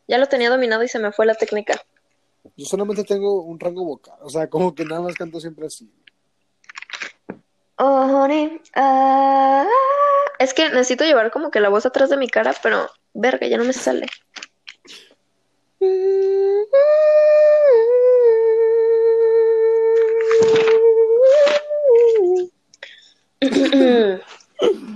Ya 0.08 0.18
lo 0.18 0.28
tenía 0.28 0.50
dominado 0.50 0.84
y 0.84 0.88
se 0.88 1.00
me 1.00 1.12
fue 1.12 1.26
la 1.26 1.36
técnica. 1.36 1.82
Yo 2.56 2.66
solamente 2.66 3.04
tengo 3.04 3.42
un 3.42 3.60
rango 3.60 3.84
vocal. 3.84 4.18
O 4.22 4.30
sea, 4.30 4.48
como 4.50 4.74
que 4.74 4.86
nada 4.86 5.02
más 5.02 5.16
canto 5.16 5.40
siempre 5.40 5.66
así. 5.68 5.92
Oh, 7.78 8.24
honey. 8.24 8.62
ah. 8.76 9.68
Es 10.40 10.54
que 10.54 10.70
necesito 10.70 11.04
llevar 11.04 11.32
como 11.32 11.50
que 11.50 11.60
la 11.60 11.70
voz 11.70 11.86
atrás 11.86 12.10
de 12.10 12.18
mi 12.18 12.30
cara, 12.30 12.54
pero 12.62 12.88
verga, 13.14 13.48
ya 13.48 13.58
no 13.58 13.64
me 13.64 13.74
sale. 13.74 14.08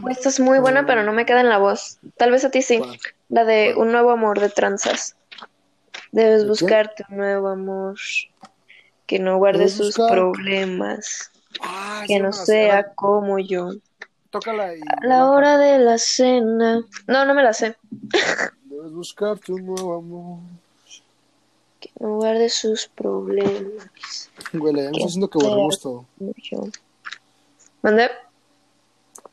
Esta 0.10 0.30
es 0.30 0.40
muy 0.40 0.60
buena, 0.60 0.86
pero 0.86 1.04
no 1.04 1.14
me 1.14 1.26
queda 1.26 1.42
en 1.42 1.50
la 1.50 1.58
voz. 1.58 1.98
Tal 2.18 2.32
vez 2.32 2.44
a 2.46 2.52
ti 2.52 2.62
sí. 2.62 2.80
¿Cuál? 2.80 3.00
La 3.30 3.46
de 3.46 3.74
un 3.78 3.92
nuevo 3.92 4.12
amor 4.12 4.40
de 4.40 4.50
tranzas. 4.50 5.16
Debes 6.12 6.48
buscarte 6.48 7.06
un 7.10 7.18
nuevo 7.18 7.48
amor 7.50 7.96
que 9.06 9.20
no 9.20 9.38
guarde 9.38 9.68
sus 9.70 9.96
buscar- 9.98 10.10
problemas, 10.12 11.32
Ah, 11.62 12.04
que 12.08 12.14
sí, 12.16 12.20
no 12.20 12.30
me 12.30 12.36
la 12.38 12.46
sea 12.46 12.94
como 12.94 13.38
yo. 13.40 13.72
Tócala 14.30 14.74
y. 14.76 14.80
A 14.82 15.06
la 15.06 15.30
hora 15.30 15.58
de 15.58 15.80
la 15.80 15.98
cena. 15.98 16.82
No, 17.08 17.26
no 17.26 17.34
me 17.34 17.44
la 17.44 17.54
sé. 17.54 17.76
Debes 18.64 18.92
buscarte 18.94 19.52
un 19.52 19.66
nuevo 19.66 19.96
amor. 19.98 20.40
Que 21.82 21.90
no 22.00 22.16
guarde 22.16 22.48
sus 22.50 22.88
problemas. 22.88 24.30
Güey, 24.54 24.74
le 24.74 24.80
estamos 24.82 24.98
¿Qué 25.00 25.06
haciendo 25.06 25.30
que 25.30 25.40
sea? 25.40 25.50
borremos 25.50 25.80
todo. 25.82 26.06
¿Mande? 27.82 28.10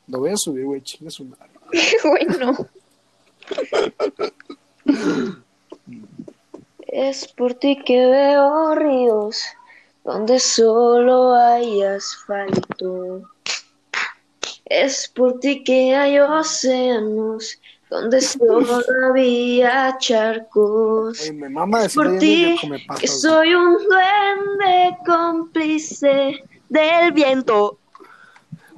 Lo 0.09 0.21
voy 0.21 0.31
a 0.31 0.37
subir, 0.37 0.65
güey, 0.65 0.81
chinga 0.83 1.11
su 1.11 1.25
madre. 1.25 1.49
Güey, 2.03 2.27
no. 2.39 2.67
Es 6.87 7.29
por 7.29 7.55
ti 7.55 7.83
que 7.85 8.07
veo 8.07 8.75
ríos 8.75 9.43
donde 10.05 10.41
solo 10.41 11.35
hay 11.35 11.83
asfalto. 11.83 13.29
Es 14.65 15.09
por 15.15 15.41
ti 15.41 15.63
que 15.63 15.95
hay 15.95 16.19
océanos 16.19 17.59
donde 17.91 18.21
solo 18.21 18.81
había 19.07 19.97
charcos. 19.99 21.21
Oye, 21.21 21.33
me 21.33 21.49
mama 21.49 21.85
Es 21.85 21.95
por 21.95 22.19
ti 22.19 22.57
que 22.99 23.09
soy 23.09 23.55
un 23.55 23.77
duende 23.79 24.97
cómplice 25.07 26.43
del 26.69 27.13
viento. 27.13 27.79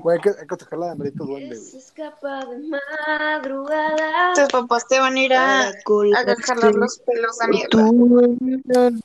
Güey, 0.02 0.16
hay 0.16 0.22
que, 0.22 0.40
hay 0.40 0.46
que 0.46 0.56
tocar 0.56 0.78
la 0.78 0.86
de 0.86 0.92
Amerito 0.92 1.24
Duende, 1.24 1.56
Se 1.56 1.70
güey. 1.70 1.82
escapa 1.82 2.44
de 2.46 2.58
madrugada. 2.58 4.32
Tus 4.34 4.48
papás 4.48 4.86
te 4.88 4.98
van 4.98 5.14
a 5.16 5.20
ir 5.20 5.34
a, 5.34 5.70
para 5.70 5.82
colarte 5.82 6.32
a 6.32 6.36
jalar 6.36 6.74
los 6.74 6.98
pelos 7.00 7.40
a 7.40 7.46
mi 7.48 7.64
tu 7.68 9.00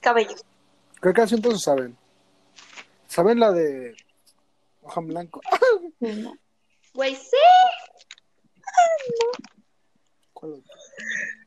cabello. 0.00 0.36
¿Qué 1.02 1.12
canción 1.12 1.40
todos 1.42 1.62
saben? 1.62 1.96
¿Saben 3.08 3.40
la 3.40 3.52
de 3.52 3.96
Hoja 4.82 5.00
en 5.00 5.06
Blanco? 5.08 5.40
Güey, 6.94 7.16
sí. 7.16 7.36
¿Cuál? 10.32 10.62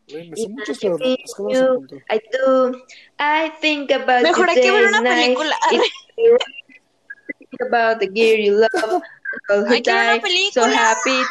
Güey, 0.09 0.29
me 0.29 0.35
sé 0.35 0.49
muchos, 0.49 0.77
pero 0.81 0.97
es 0.97 1.33
que 1.35 1.43
no 1.43 1.49
los 1.49 1.57
You, 1.57 1.63
apunto. 1.65 1.95
I 1.95 2.21
do. 2.33 2.71
I 3.17 3.51
think 3.61 3.91
about 3.91 4.23
Mejor 4.23 4.49
hay 4.49 4.61
que 4.61 4.71
ver 4.71 4.87
una 4.87 5.01
película. 5.01 5.55
about 7.61 7.99
the 7.99 8.07
gear 8.07 8.37
you 8.37 8.53
love 8.59 9.01
until 9.49 9.65
who 9.65 9.81
die. 9.81 10.19
So 10.51 10.67
happy. 10.69 11.23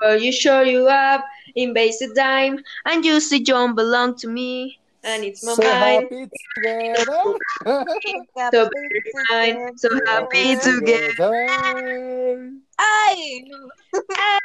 Well, 0.00 0.20
you 0.20 0.32
sure 0.32 0.64
you 0.64 0.88
up 0.88 1.24
in 1.54 1.72
base 1.72 2.00
a 2.02 2.12
dime, 2.14 2.58
and 2.86 3.04
you 3.04 3.20
see 3.20 3.42
John 3.42 3.74
belong 3.74 4.16
to 4.16 4.28
me, 4.28 4.80
and 5.04 5.22
it's 5.22 5.44
my 5.44 5.54
so 5.54 5.62
mind. 5.62 6.28
so 8.52 8.68
fine, 9.28 9.78
so 9.78 9.88
happy 10.06 10.56
together. 10.56 11.30
I, 12.78 13.44
I 14.10 14.38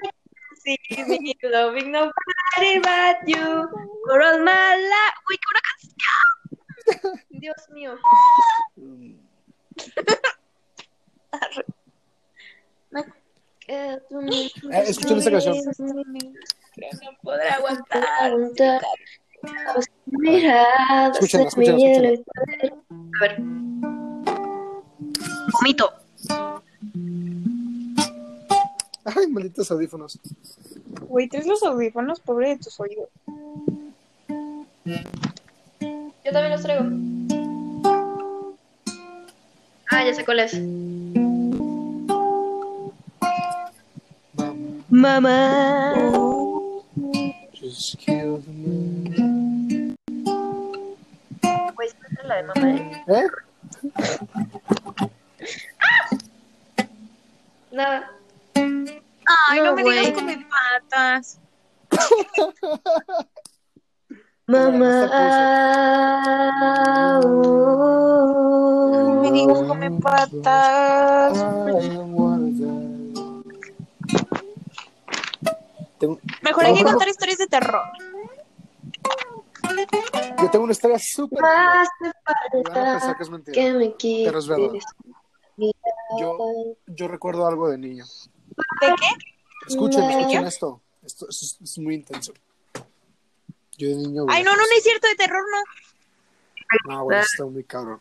see 0.63 0.77
me 1.07 1.33
loving 1.43 1.91
nobody 1.91 2.79
but 2.83 3.27
you 3.27 3.67
for 4.05 4.21
all 4.21 4.43
my 4.43 4.75
life. 4.75 5.17
We 5.27 5.37
could 5.37 5.59
have 5.63 5.77
Dios 7.29 7.57
mío. 7.73 7.95
Eh, 13.69 13.99
escuchen 14.87 15.17
esta 15.17 15.29
canción. 15.29 15.57
No 15.57 17.17
podré 17.21 17.49
aguantar. 17.49 18.81
Y 20.05 20.47
poder. 21.55 22.23
A 22.95 23.21
ver. 23.21 23.37
Vomito. 25.51 25.93
Ay, 29.03 29.27
malditos 29.27 29.69
audífonos. 29.71 30.19
Güey, 31.07 31.27
traes 31.27 31.47
los 31.47 31.63
audífonos, 31.63 32.19
pobre 32.19 32.49
de 32.49 32.57
tus 32.57 32.79
oídos. 32.79 33.09
Yo 36.27 36.33
también 36.33 36.51
los 36.51 36.61
traigo. 36.61 36.83
Ah, 39.89 40.03
ya 40.03 40.13
sé 40.13 40.25
cuál 40.25 40.39
es. 40.41 40.59
Mamá. 44.89 45.93
Just 47.57 47.97
kill 47.99 48.43
me. 48.45 49.95
Güey, 51.75 51.87
esa 51.87 51.97
es 52.19 52.25
la 52.25 52.35
de 52.35 52.43
mamá, 52.43 52.71
¿eh? 52.71 53.03
¿Eh? 53.07 53.27
Nada. 57.71 58.11
Ay, 58.55 59.59
no, 59.59 59.63
No, 59.63 59.75
me 59.75 59.83
güey. 59.83 59.99
digas 59.99 60.11
come 60.11 60.45
patas. 60.91 61.39
Mamá. 64.47 65.09
Me 69.21 69.31
digas 69.31 69.59
come 69.67 69.91
patas. 69.99 71.37
Mejor 76.41 76.65
hay 76.65 76.75
que 76.75 76.83
contar 76.83 77.07
historias 77.09 77.37
de 77.39 77.47
terror. 77.47 77.81
yo 80.41 80.49
tengo 80.49 80.63
una 80.63 80.71
historia 80.71 80.97
súper. 80.99 81.39
Pensar 82.63 82.99
falta 83.01 83.15
que 83.17 83.23
es 83.23 83.29
mentira. 83.29 83.53
que 83.53 83.73
me. 83.73 83.93
Pero 83.99 84.39
es 84.39 84.47
verdad. 84.47 84.71
Yo, 86.19 86.37
yo 86.85 87.07
recuerdo 87.09 87.45
algo 87.47 87.67
de 87.67 87.77
niño. 87.77 88.05
¿De 88.79 88.87
qué? 88.87 89.25
Escuchen, 89.67 90.05
No. 90.05 90.09
escuchen 90.09 90.45
esto. 90.45 90.81
Esto, 91.03 91.27
esto 91.29 91.45
es, 91.45 91.57
es 91.61 91.77
muy 91.79 91.95
intenso. 91.95 92.31
Yo 93.77 93.89
de 93.89 93.95
niño. 93.95 94.25
Ay, 94.29 94.43
no, 94.43 94.51
no, 94.51 94.57
no 94.57 94.63
es 94.77 94.83
cierto, 94.83 95.07
de 95.07 95.15
terror 95.15 95.43
no. 95.51 96.93
No, 96.93 97.03
güey, 97.03 97.19
está 97.19 97.45
muy 97.45 97.63
cabrón. 97.63 97.99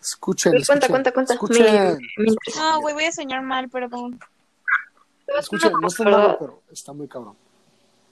Escuchen, 0.00 0.52
Pero 0.52 0.64
cuenta, 0.66 0.86
escuchen. 0.86 0.90
cuenta, 0.90 1.12
cuenta. 1.12 1.32
Escuchen, 1.34 1.64
Me- 1.64 1.98
me 2.24 2.28
interesa. 2.30 2.60
No, 2.60 2.80
güey, 2.80 2.94
voy 2.94 3.04
a 3.04 3.12
soñar 3.12 3.42
mal, 3.42 3.68
perdón. 3.68 4.20
escuchen. 5.38 5.72
No 5.80 5.88
está 5.88 6.04
malo, 6.04 6.36
pero 6.38 6.62
está 6.70 6.92
muy 6.92 7.08
cabrón. 7.08 7.36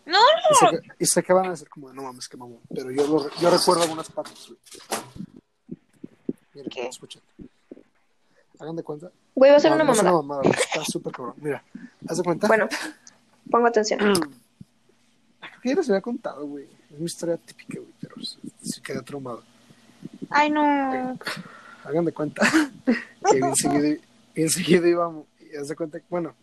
No, 0.07 0.19
Y 0.51 0.55
sé, 0.55 0.67
que, 0.71 0.89
y 0.99 1.07
sé 1.07 1.23
que 1.23 1.33
van 1.33 1.47
a 1.47 1.51
decir 1.51 1.69
como, 1.69 1.93
no 1.93 2.03
mames, 2.03 2.29
que 2.29 2.37
mamón. 2.37 2.61
Pero 2.75 2.91
yo, 2.91 3.07
lo, 3.07 3.31
yo 3.37 3.51
recuerdo 3.51 3.83
algunas 3.85 4.11
partes. 4.11 4.53
Miren, 6.53 6.71
¿Qué? 6.71 6.87
escuchen. 6.89 7.23
Hagan 8.61 8.77
de 8.77 8.83
cuenta. 8.83 9.11
Güey, 9.35 9.51
va 9.51 9.57
a 9.57 9.61
ser 9.61 9.71
No, 9.71 9.77
una 9.77 9.85
no 9.85 9.93
es 9.93 9.99
mamada. 9.99 10.19
una 10.19 10.23
mamada, 10.23 10.43
güey, 10.43 10.55
Está 10.63 10.85
súper 10.85 11.13
cabrón. 11.13 11.35
Mira, 11.39 11.65
haz 12.09 12.19
de 12.19 12.23
cuenta. 12.25 12.47
Bueno, 12.49 12.69
pongo 13.51 13.67
atención. 13.67 14.01
Creo 15.49 15.61
que 15.63 15.69
ya 15.69 15.75
les 15.77 15.91
había 15.91 16.01
contado, 16.01 16.47
güey. 16.47 16.65
Es 16.65 16.97
una 16.97 17.07
historia 17.07 17.37
típica, 17.37 17.79
güey, 17.79 17.93
pero 18.01 18.15
sí, 18.23 18.39
sí 18.63 18.81
quedé 18.81 19.03
traumado. 19.03 19.43
ay, 20.31 20.51
no. 20.51 21.19
Hagan 21.85 22.05
de 22.05 22.13
cuenta 22.13 22.43
que 23.31 23.37
bien 23.37 23.57
seguido, 23.57 24.01
bien 24.35 24.51
seguido 24.51 24.87
íbamos. 24.87 25.27
Y 25.41 25.57
haz 25.57 25.69
de 25.69 25.77
cuenta 25.77 25.99
que, 26.01 26.07
bueno, 26.09 26.35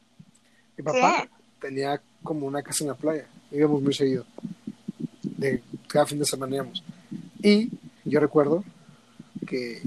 mi 0.78 0.84
papá 0.84 1.24
¿Qué? 1.24 1.30
tenía 1.68 2.02
como 2.24 2.46
una 2.46 2.62
casa 2.62 2.84
en 2.84 2.90
la 2.90 2.96
playa. 2.96 3.26
Íbamos 3.52 3.82
muy 3.82 3.94
seguido. 3.94 4.26
De 5.24 5.62
cada 5.88 6.06
fin 6.06 6.20
de 6.20 6.26
semana 6.26 6.56
íbamos. 6.56 6.84
Y 7.42 7.72
yo 8.06 8.20
recuerdo 8.20 8.64
que. 9.48 9.82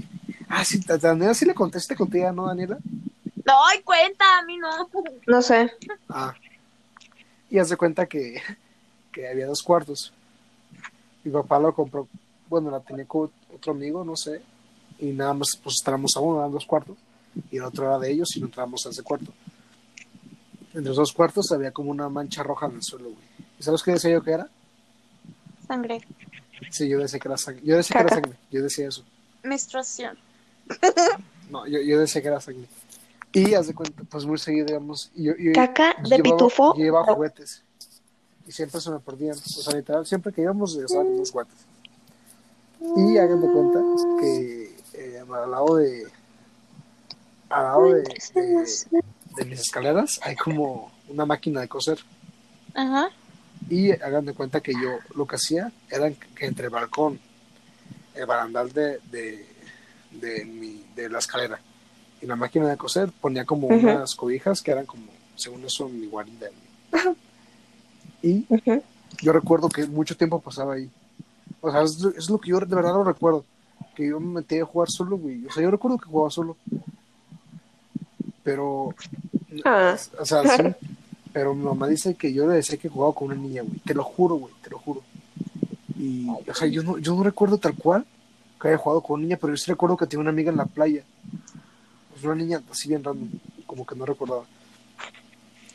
Ah, 0.47 0.63
sí, 0.63 0.79
Daniela 0.79 1.33
sí 1.33 1.45
le 1.45 1.55
conté, 1.55 1.79
¿sí 1.79 1.87
te 1.87 1.95
conté 1.95 2.19
ya, 2.19 2.31
¿no, 2.31 2.47
Daniela? 2.47 2.77
No, 3.45 3.53
ay, 3.67 3.81
cuenta, 3.83 4.39
a 4.39 4.45
mí 4.45 4.57
no. 4.57 4.89
No 5.27 5.41
sé. 5.41 5.71
Ah. 6.09 6.33
Y 7.49 7.59
haz 7.59 7.69
de 7.69 7.77
cuenta 7.77 8.05
que, 8.07 8.41
que 9.15 9.29
había 9.29 9.47
dos 9.47 9.63
cuartos. 9.63 10.11
Mi 11.23 11.31
papá 11.31 11.57
lo 11.57 11.73
compró, 11.73 12.07
bueno, 12.49 12.69
la 12.69 12.81
tenía 12.81 13.05
con 13.05 13.31
otro 13.55 13.71
amigo, 13.71 14.03
no 14.03 14.15
sé. 14.17 14.41
Y 14.99 15.05
nada 15.07 15.33
más, 15.33 15.57
pues 15.63 15.77
entramos 15.79 16.11
a 16.17 16.19
uno, 16.19 16.39
eran 16.39 16.51
dos 16.51 16.65
cuartos. 16.65 16.97
Y 17.49 17.57
el 17.57 17.63
otro 17.63 17.85
era 17.85 17.97
de 17.97 18.11
ellos 18.11 18.35
y 18.35 18.41
no 18.41 18.47
entramos 18.47 18.85
a 18.85 18.89
ese 18.89 19.01
cuarto. 19.03 19.31
Entre 20.67 20.83
los 20.83 20.97
dos 20.97 21.13
cuartos 21.13 21.49
había 21.53 21.71
como 21.71 21.91
una 21.91 22.09
mancha 22.09 22.43
roja 22.43 22.65
en 22.67 22.75
el 22.75 22.83
suelo, 22.83 23.05
güey. 23.05 23.23
¿Y 23.57 23.63
sabes 23.63 23.81
qué 23.81 23.91
decía 23.91 24.11
yo 24.11 24.21
que 24.21 24.31
era? 24.31 24.49
Sangre. 25.65 26.01
Sí, 26.71 26.87
yo 26.89 26.99
decía 26.99 27.19
que 27.19 27.27
era 27.29 27.37
sangre. 27.37 27.61
Yo 27.65 27.77
decía 27.77 27.95
que 27.95 28.01
era 28.03 28.09
sangre. 28.15 28.33
Yo 28.51 28.61
decía 28.63 28.87
eso. 28.89 29.03
Menstruación. 29.43 30.17
No, 31.49 31.65
yo, 31.67 31.79
yo 31.79 31.99
decía 31.99 32.21
que 32.21 32.27
era 32.27 32.41
sangre. 32.41 32.65
Y 33.33 33.53
haz 33.53 33.67
de 33.67 33.73
cuenta, 33.73 34.03
pues 34.09 34.25
muy 34.25 34.37
seguido, 34.37 34.65
digamos. 34.67 35.11
Y 35.15 35.23
yo, 35.25 35.33
y- 35.37 35.51
Caca 35.53 35.95
de 36.01 36.09
llevaba- 36.17 36.23
pitufo. 36.23 36.73
yo 36.77 36.83
Llevaba 36.83 37.13
juguetes. 37.13 37.63
Y 38.47 38.51
siempre 38.51 38.79
se 38.79 38.91
me 38.91 38.99
perdían. 38.99 39.35
O 39.35 39.61
sea, 39.61 39.75
literal, 39.75 40.05
siempre 40.05 40.31
que 40.31 40.41
íbamos, 40.41 40.77
con 40.87 41.07
unos 41.07 41.31
juguetes. 41.31 41.55
Y 42.97 43.17
hagan 43.17 43.41
de 43.41 43.47
cuenta 43.47 43.79
que 44.19 44.75
eh, 44.93 45.19
al 45.19 45.51
lado 45.51 45.75
de. 45.77 46.07
Al 47.49 47.63
lado 47.63 47.93
de, 47.93 48.01
de, 48.01 49.01
de 49.37 49.45
mis 49.45 49.59
escaleras 49.59 50.19
hay 50.23 50.35
como 50.35 50.91
una 51.07 51.25
máquina 51.25 51.61
de 51.61 51.67
coser. 51.67 51.99
Ajá. 52.73 53.09
Y 53.69 53.91
hagan 53.91 54.25
de 54.25 54.33
cuenta 54.33 54.61
que 54.61 54.73
yo 54.73 54.99
lo 55.15 55.25
que 55.25 55.37
hacía 55.37 55.71
era 55.89 56.11
que 56.11 56.45
entre 56.45 56.65
el 56.65 56.71
balcón, 56.71 57.19
el 58.13 58.25
barandal 58.25 58.71
de, 58.71 58.99
de, 59.09 59.47
de, 60.11 60.45
mi, 60.45 60.85
de 60.95 61.09
la 61.09 61.19
escalera 61.19 61.59
y 62.21 62.25
la 62.25 62.35
máquina 62.35 62.67
de 62.67 62.77
coser 62.77 63.11
ponía 63.21 63.45
como 63.45 63.67
unas 63.67 64.15
cobijas 64.15 64.61
que 64.61 64.71
eran 64.71 64.85
como, 64.85 65.05
según 65.35 65.63
eso, 65.63 65.87
mi 65.89 66.07
guarida. 66.07 66.47
Y 68.21 68.45
yo 69.21 69.31
recuerdo 69.33 69.69
que 69.69 69.85
mucho 69.87 70.15
tiempo 70.17 70.39
pasaba 70.41 70.73
ahí. 70.75 70.89
O 71.61 71.71
sea, 71.71 71.81
es, 71.83 71.99
lo- 71.99 72.09
es 72.11 72.29
lo 72.29 72.39
que 72.39 72.49
yo 72.49 72.59
de 72.59 72.75
verdad 72.75 72.93
lo 72.93 73.03
recuerdo. 73.03 73.45
Que 73.95 74.07
yo 74.07 74.19
me 74.19 74.41
metí 74.41 74.57
a 74.59 74.65
jugar 74.65 74.89
solo, 74.89 75.17
güey. 75.17 75.45
O 75.45 75.51
sea, 75.51 75.63
yo 75.63 75.71
recuerdo 75.71 75.97
que 75.97 76.05
jugaba 76.05 76.29
solo. 76.29 76.57
Pero, 78.43 78.93
Ah, 79.63 79.95
o 80.19 80.25
sea, 80.25 80.43
sí. 80.57 80.63
Pero 81.33 81.53
mi 81.53 81.63
mamá 81.65 81.87
dice 81.87 82.15
que 82.15 82.31
yo 82.33 82.47
le 82.47 82.55
decía 82.55 82.77
que 82.77 82.87
jugaba 82.89 83.13
con 83.13 83.27
una 83.27 83.35
niña, 83.35 83.61
güey. 83.63 83.77
Te 83.79 83.93
lo 83.93 84.03
juro, 84.03 84.35
güey, 84.35 84.53
te 84.63 84.69
lo 84.69 84.79
juro. 84.79 85.01
Y, 85.97 86.27
o 86.29 86.53
sea, 86.53 86.67
yo 86.67 86.81
no, 86.83 86.97
yo 86.97 87.13
no 87.15 87.23
recuerdo 87.23 87.57
tal 87.57 87.75
cual 87.75 88.05
que 88.61 88.69
haya 88.69 88.77
jugado 88.77 89.01
con 89.01 89.15
una 89.15 89.23
niña, 89.23 89.37
pero 89.39 89.51
yo 89.53 89.57
sí 89.57 89.69
recuerdo 89.69 89.97
que 89.97 90.05
tenía 90.07 90.21
una 90.21 90.29
amiga 90.29 90.49
en 90.51 90.57
la 90.57 90.65
playa. 90.65 91.03
Pues 92.11 92.23
una 92.23 92.35
niña 92.35 92.61
así 92.71 92.87
bien 92.87 93.03
random, 93.03 93.29
como 93.65 93.85
que 93.85 93.95
no 93.95 94.05
recordaba. 94.05 94.43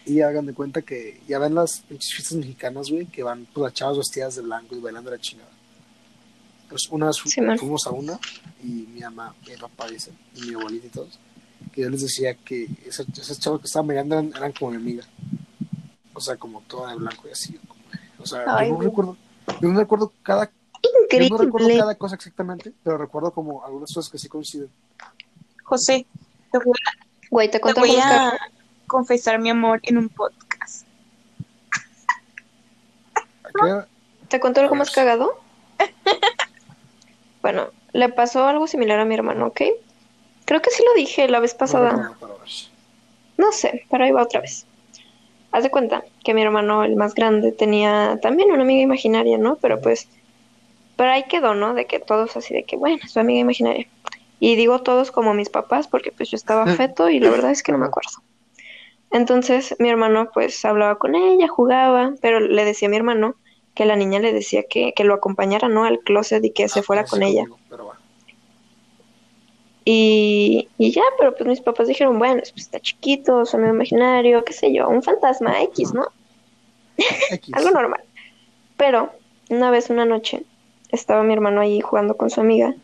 Y 0.07 0.23
hagan 0.23 0.47
de 0.47 0.55
cuenta 0.55 0.83
que 0.83 1.21
ya 1.29 1.39
ven 1.39 1.55
las 1.55 1.81
pinches 1.83 2.13
fiestas 2.15 2.39
mexicanas, 2.39 2.91
güey, 2.91 3.07
que 3.07 3.23
van 3.23 3.47
pues, 3.53 3.65
las 3.65 3.75
chavas 3.75 3.99
vestidas 3.99 4.35
de 4.37 4.43
blanco 4.43 4.75
y 4.75 4.81
bailando 4.81 5.11
la 5.11 5.19
chingada. 5.19 5.51
Pues 6.69 6.89
una 6.91 7.07
vez 7.07 7.21
fu- 7.21 7.29
Sí, 7.29 7.41
fuimos 7.59 7.87
a 7.87 7.91
una 7.91 8.19
y 8.63 8.67
mi 8.93 9.01
mamá, 9.01 9.35
mi 9.47 9.57
papá 9.57 9.89
dice, 9.89 10.13
y 10.37 10.43
mi 10.43 10.55
abuelita 10.55 10.87
y 10.87 10.91
todos, 10.91 11.19
que 11.73 11.83
yo 11.83 11.91
les 11.91 12.01
decía 12.03 12.35
que 12.35 12.69
esas, 12.87 13.07
esas 13.19 13.39
chavas 13.41 13.61
que 13.61 13.67
estaban 13.67 13.89
bailando 13.89 14.15
eran, 14.19 14.33
eran 14.37 14.53
como 14.53 14.71
mi 14.71 14.77
amiga. 14.79 15.05
O 16.15 16.21
sea, 16.21 16.37
como 16.37 16.61
toda 16.63 16.91
de 16.91 16.97
blanco 16.97 17.29
y 17.29 17.33
así. 17.33 17.55
como- 17.55 17.81
o 18.19 18.27
sea, 18.27 18.45
Ay, 18.47 18.67
yo 18.69 18.73
no 18.73 18.77
güey. 18.77 18.89
recuerdo, 18.89 19.17
yo 19.61 19.69
no 19.69 19.81
recuerdo 19.81 20.13
cada, 20.23 20.47
yo 20.83 21.19
no 21.29 21.39
recuerdo 21.39 21.45
increíble. 21.49 21.79
cada 21.79 21.95
cosa 21.97 22.15
exactamente, 22.15 22.73
pero 22.85 22.99
recuerdo 22.99 23.33
como 23.33 23.65
algunas 23.65 23.93
cosas 23.93 24.11
que 24.11 24.19
sí 24.19 24.29
coinciden. 24.29 24.69
José, 25.65 26.07
te 26.53 26.59
voy, 26.59 26.75
Güey, 27.31 27.49
te 27.49 27.53
te 27.53 27.61
cuento 27.61 27.81
voy 27.81 27.97
a 27.97 28.33
confesar 28.91 29.39
mi 29.39 29.51
amor 29.51 29.81
en 29.85 29.99
un 29.99 30.09
podcast. 30.09 30.85
Acá, 33.45 33.87
¿Te 34.29 34.41
cuento 34.41 34.61
algo 34.61 34.75
más 34.75 34.91
cagado? 34.91 35.41
bueno, 37.43 37.69
le 37.93 38.09
pasó 38.09 38.47
algo 38.47 38.67
similar 38.67 38.99
a 38.99 39.05
mi 39.05 39.15
hermano, 39.15 39.47
¿ok? 39.47 39.63
Creo 40.45 40.61
que 40.61 40.71
sí 40.71 40.83
lo 40.85 40.93
dije 40.95 41.29
la 41.29 41.39
vez 41.39 41.55
pasada. 41.55 42.17
No 43.39 43.53
sé, 43.53 43.87
pero 43.89 44.05
ahí 44.05 44.11
va 44.11 44.25
otra 44.25 44.41
vez. 44.41 44.67
Haz 45.53 45.63
de 45.63 45.71
cuenta 45.71 46.05
que 46.25 46.35
mi 46.35 46.43
hermano, 46.43 46.83
el 46.83 46.97
más 46.97 47.15
grande, 47.15 47.53
tenía 47.53 48.19
también 48.21 48.51
una 48.51 48.63
amiga 48.63 48.83
imaginaria, 48.83 49.39
¿no? 49.39 49.55
Pero 49.57 49.81
pues, 49.81 50.09
pero 50.97 51.13
ahí 51.13 51.25
quedó, 51.29 51.55
¿no? 51.55 51.75
De 51.75 51.87
que 51.87 52.01
todos 52.01 52.37
así, 52.37 52.55
de 52.55 52.65
que, 52.65 52.77
bueno, 52.77 52.99
su 53.07 53.21
amiga 53.21 53.39
imaginaria. 53.39 53.87
Y 54.41 54.57
digo 54.57 54.83
todos 54.83 55.13
como 55.13 55.33
mis 55.33 55.49
papás, 55.49 55.87
porque 55.87 56.11
pues 56.11 56.31
yo 56.31 56.37
estaba 56.37 56.67
feto 56.77 57.09
y 57.09 57.21
la 57.21 57.31
verdad 57.31 57.53
es 57.53 57.63
que 57.63 57.71
no 57.71 57.79
me 57.79 57.87
acuerdo. 57.87 58.11
Entonces 59.11 59.75
mi 59.79 59.89
hermano 59.89 60.31
pues 60.33 60.65
hablaba 60.65 60.97
con 60.99 61.15
ella, 61.15 61.49
jugaba, 61.49 62.15
pero 62.21 62.41
le 62.41 62.65
decía 62.65 62.89
a 62.89 62.91
mi 62.91 62.97
hermano 62.97 63.35
que 63.75 63.85
la 63.85 63.97
niña 63.97 64.19
le 64.21 64.33
decía 64.33 64.65
que, 64.69 64.93
que 64.95 65.05
lo 65.05 65.15
acompañara, 65.15 65.69
¿no? 65.69 65.85
Al 65.85 66.01
closet 66.01 66.45
y 66.45 66.53
que 66.53 66.69
se 66.69 66.81
Ah, 66.81 66.83
fuera 66.83 67.05
con 67.05 67.23
ella. 67.23 67.45
pero. 67.69 67.93
Y, 69.85 70.69
y 70.79 70.93
ya, 70.93 71.03
pero 71.19 71.35
pues 71.35 71.49
mis 71.49 71.61
papás 71.61 71.89
dijeron, 71.89 72.19
bueno, 72.19 72.43
pues 72.43 72.53
está 72.57 72.81
chiquito, 72.81 73.43
es 73.43 73.55
un 73.55 73.61
amigo 73.61 73.75
imaginario, 73.77 74.45
qué 74.45 74.53
sé 74.53 74.73
yo, 74.73 74.89
un 74.89 75.03
fantasma 75.03 75.63
X, 75.63 75.95
¿no? 75.95 76.07
X. 77.31 77.51
Algo 77.55 77.71
normal. 77.71 78.03
Pero 78.77 79.11
una 79.49 79.71
vez, 79.71 79.91
una 79.91 80.05
noche, 80.05 80.45
estaba 80.91 81.23
mi 81.23 81.33
hermano 81.33 81.61
ahí 81.61 81.81
jugando 81.81 82.17
con 82.17 82.31
su 82.31 82.41
amiga, 82.41 82.75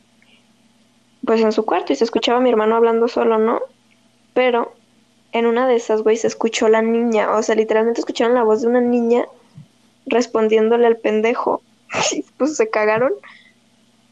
pues 1.24 1.40
en 1.42 1.52
su 1.52 1.64
cuarto 1.64 1.92
y 1.92 1.96
se 1.96 2.04
escuchaba 2.04 2.38
a 2.38 2.40
mi 2.40 2.50
hermano 2.50 2.76
hablando 2.76 3.08
solo, 3.08 3.38
¿no? 3.38 3.60
Pero 4.32 4.72
en 5.38 5.46
una 5.46 5.68
de 5.68 5.77
esas, 5.77 6.03
güey, 6.03 6.16
se 6.16 6.27
escuchó 6.27 6.68
la 6.68 6.83
niña, 6.83 7.37
o 7.37 7.42
sea, 7.42 7.55
literalmente 7.55 8.01
escucharon 8.01 8.35
la 8.35 8.42
voz 8.42 8.62
de 8.62 8.68
una 8.68 8.81
niña 8.81 9.27
respondiéndole 10.07 10.87
al 10.87 10.96
pendejo. 10.96 11.62
Y, 12.12 12.25
pues 12.37 12.57
se 12.57 12.68
cagaron. 12.68 13.12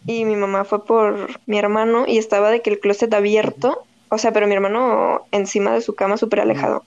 Y 0.07 0.25
mi 0.27 0.37
mamá 0.37 0.65
fue 0.65 0.85
por 0.85 1.29
mi 1.47 1.59
hermano 1.59 2.05
y 2.07 2.19
estaba 2.19 2.51
de 2.51 2.61
que 2.61 2.71
el 2.71 2.79
closet 2.79 3.13
abierto, 3.15 3.85
o 4.11 4.19
sea, 4.19 4.33
pero 4.33 4.47
mi 4.47 4.55
hermano 4.55 5.27
encima 5.33 5.73
de 5.73 5.81
su 5.81 5.95
cama 5.95 6.19
súper 6.19 6.41
alejado. 6.41 6.85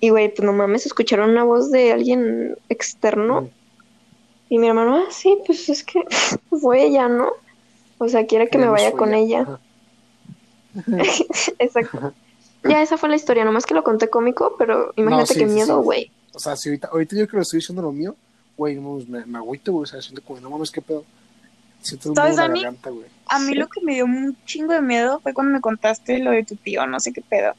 Y 0.00 0.10
güey, 0.10 0.28
pues 0.28 0.44
no 0.44 0.52
mames, 0.52 0.86
escucharon 0.86 1.30
una 1.30 1.44
voz 1.44 1.70
de 1.70 1.92
alguien 1.92 2.58
externo. 2.68 3.42
Mm. 3.42 3.48
Y 4.48 4.58
mi 4.58 4.68
hermano, 4.68 4.96
ah, 4.96 5.10
sí, 5.10 5.38
pues 5.46 5.68
es 5.68 5.84
que 5.84 6.02
fue 6.60 6.84
ella, 6.84 7.08
¿no? 7.08 7.30
O 7.98 8.08
sea, 8.08 8.26
quiere 8.26 8.48
que 8.48 8.58
me 8.58 8.68
vaya 8.68 8.92
con 8.92 9.14
ella. 9.14 9.60
Exacto. 11.58 12.12
Ya, 12.68 12.82
esa 12.82 12.96
fue 12.98 13.08
la 13.08 13.16
historia, 13.16 13.44
nomás 13.44 13.66
que 13.66 13.74
lo 13.74 13.84
conté 13.84 14.08
cómico, 14.08 14.54
pero 14.58 14.92
imagínate 14.96 15.34
sí, 15.34 15.40
qué 15.40 15.48
sí, 15.48 15.54
miedo, 15.54 15.78
sí. 15.78 15.84
güey. 15.84 16.10
O 16.34 16.38
sea, 16.38 16.56
si 16.56 16.68
ahorita, 16.68 16.88
ahorita 16.88 17.16
yo 17.16 17.28
que 17.28 17.36
lo 17.36 17.42
estoy 17.42 17.60
diciendo 17.60 17.82
lo 17.82 17.92
mío, 17.92 18.14
güey, 18.56 18.74
no 18.76 18.98
me, 19.08 19.24
me 19.26 19.38
agüito, 19.38 19.72
güey. 19.72 19.84
O 19.84 19.86
sea, 19.86 20.00
siento 20.02 20.22
como, 20.22 20.40
no 20.40 20.50
mames, 20.50 20.70
qué 20.70 20.82
pedo. 20.82 21.04
Siento 21.80 22.08
un 22.10 22.14
nudo 22.14 22.22
¿Sabes, 22.22 22.38
en 22.38 22.42
la 22.42 22.48
garganta, 22.48 22.90
güey. 22.90 23.06
A 23.28 23.38
mí 23.38 23.52
Sí. 23.52 23.54
lo 23.54 23.68
que 23.68 23.80
me 23.80 23.94
dio 23.94 24.04
un 24.04 24.36
chingo 24.44 24.72
de 24.72 24.82
miedo 24.82 25.20
fue 25.20 25.32
cuando 25.34 25.52
me 25.52 25.60
contaste 25.60 26.18
lo 26.18 26.30
de 26.30 26.44
tu 26.44 26.56
tío, 26.56 26.86
no 26.86 27.00
sé 27.00 27.12
qué 27.12 27.22
pedo. 27.22 27.54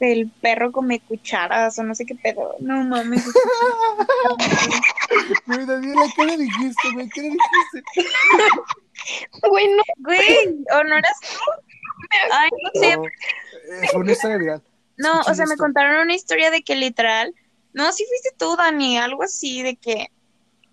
Del 0.00 0.30
perro 0.42 0.72
come 0.72 1.00
cucharas 1.00 1.78
o 1.78 1.82
no 1.82 1.94
sé 1.94 2.04
qué 2.04 2.14
pedo. 2.14 2.54
No 2.60 2.84
mames. 2.84 3.24
Güey, 5.46 5.64
Daniela, 5.64 6.02
¿qué 6.16 6.24
le 6.26 6.36
dijiste, 6.38 6.92
güey? 6.92 7.08
¿Qué 7.10 7.22
le 7.22 7.28
dijiste? 7.30 7.82
Güey, 9.48 9.68
no. 9.68 9.82
Güey, 9.98 10.64
¿o 10.72 10.84
no 10.84 10.96
eras 10.96 11.16
tú? 11.20 11.38
Ay, 12.32 12.50
no 12.62 12.80
sé. 12.80 12.96
No, 12.96 13.04
eh, 13.06 13.88
fue 13.92 14.00
una 14.00 14.12
historia 14.12 14.36
viral. 14.38 14.62
No, 14.96 15.20
o 15.20 15.34
sea, 15.34 15.46
me 15.46 15.54
esto. 15.54 15.62
contaron 15.64 15.96
una 16.00 16.14
historia 16.14 16.50
de 16.50 16.62
que 16.62 16.74
literal, 16.76 17.34
no, 17.72 17.92
sí 17.92 18.04
fuiste 18.08 18.30
tú, 18.38 18.56
Dani, 18.56 18.98
algo 18.98 19.22
así, 19.22 19.62
de 19.62 19.76
que, 19.76 20.06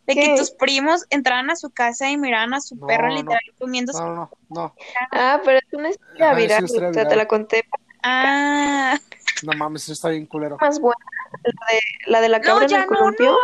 de 0.07 0.13
¿Qué? 0.13 0.21
que 0.21 0.35
tus 0.37 0.51
primos 0.51 1.05
entraban 1.09 1.49
a 1.49 1.55
su 1.55 1.69
casa 1.71 2.09
y 2.09 2.17
miraban 2.17 2.53
a 2.53 2.61
su 2.61 2.75
No, 2.75 2.87
perro 2.87 3.09
no. 3.09 3.15
literal 3.15 3.41
comiendo 3.59 3.91
su... 3.93 3.99
No, 3.99 4.15
no, 4.15 4.31
no. 4.49 4.75
Ah, 5.11 5.41
pero 5.43 5.57
es 5.59 5.73
una 5.73 5.89
historia 5.89 6.25
Ajá, 6.31 6.39
es 6.39 6.43
viral, 6.47 6.63
historia 6.65 6.89
o 6.89 6.93
sea, 6.93 7.07
te 7.07 7.15
la 7.15 7.27
conté 7.27 7.63
Ah, 8.05 8.97
No 9.43 9.53
mames, 9.53 9.83
eso 9.83 9.93
está 9.93 10.09
bien 10.09 10.25
culero. 10.25 10.57
más 10.59 10.79
buena. 10.79 11.05
La 11.43 11.73
de 11.73 11.81
la, 12.11 12.21
de 12.21 12.29
la 12.29 12.37
no, 12.39 12.43
cabra 12.43 12.63
en 12.65 12.69
ya 12.69 12.83
el 12.83 12.89
no, 12.89 12.97
columpio. 12.97 13.31
no. 13.31 13.37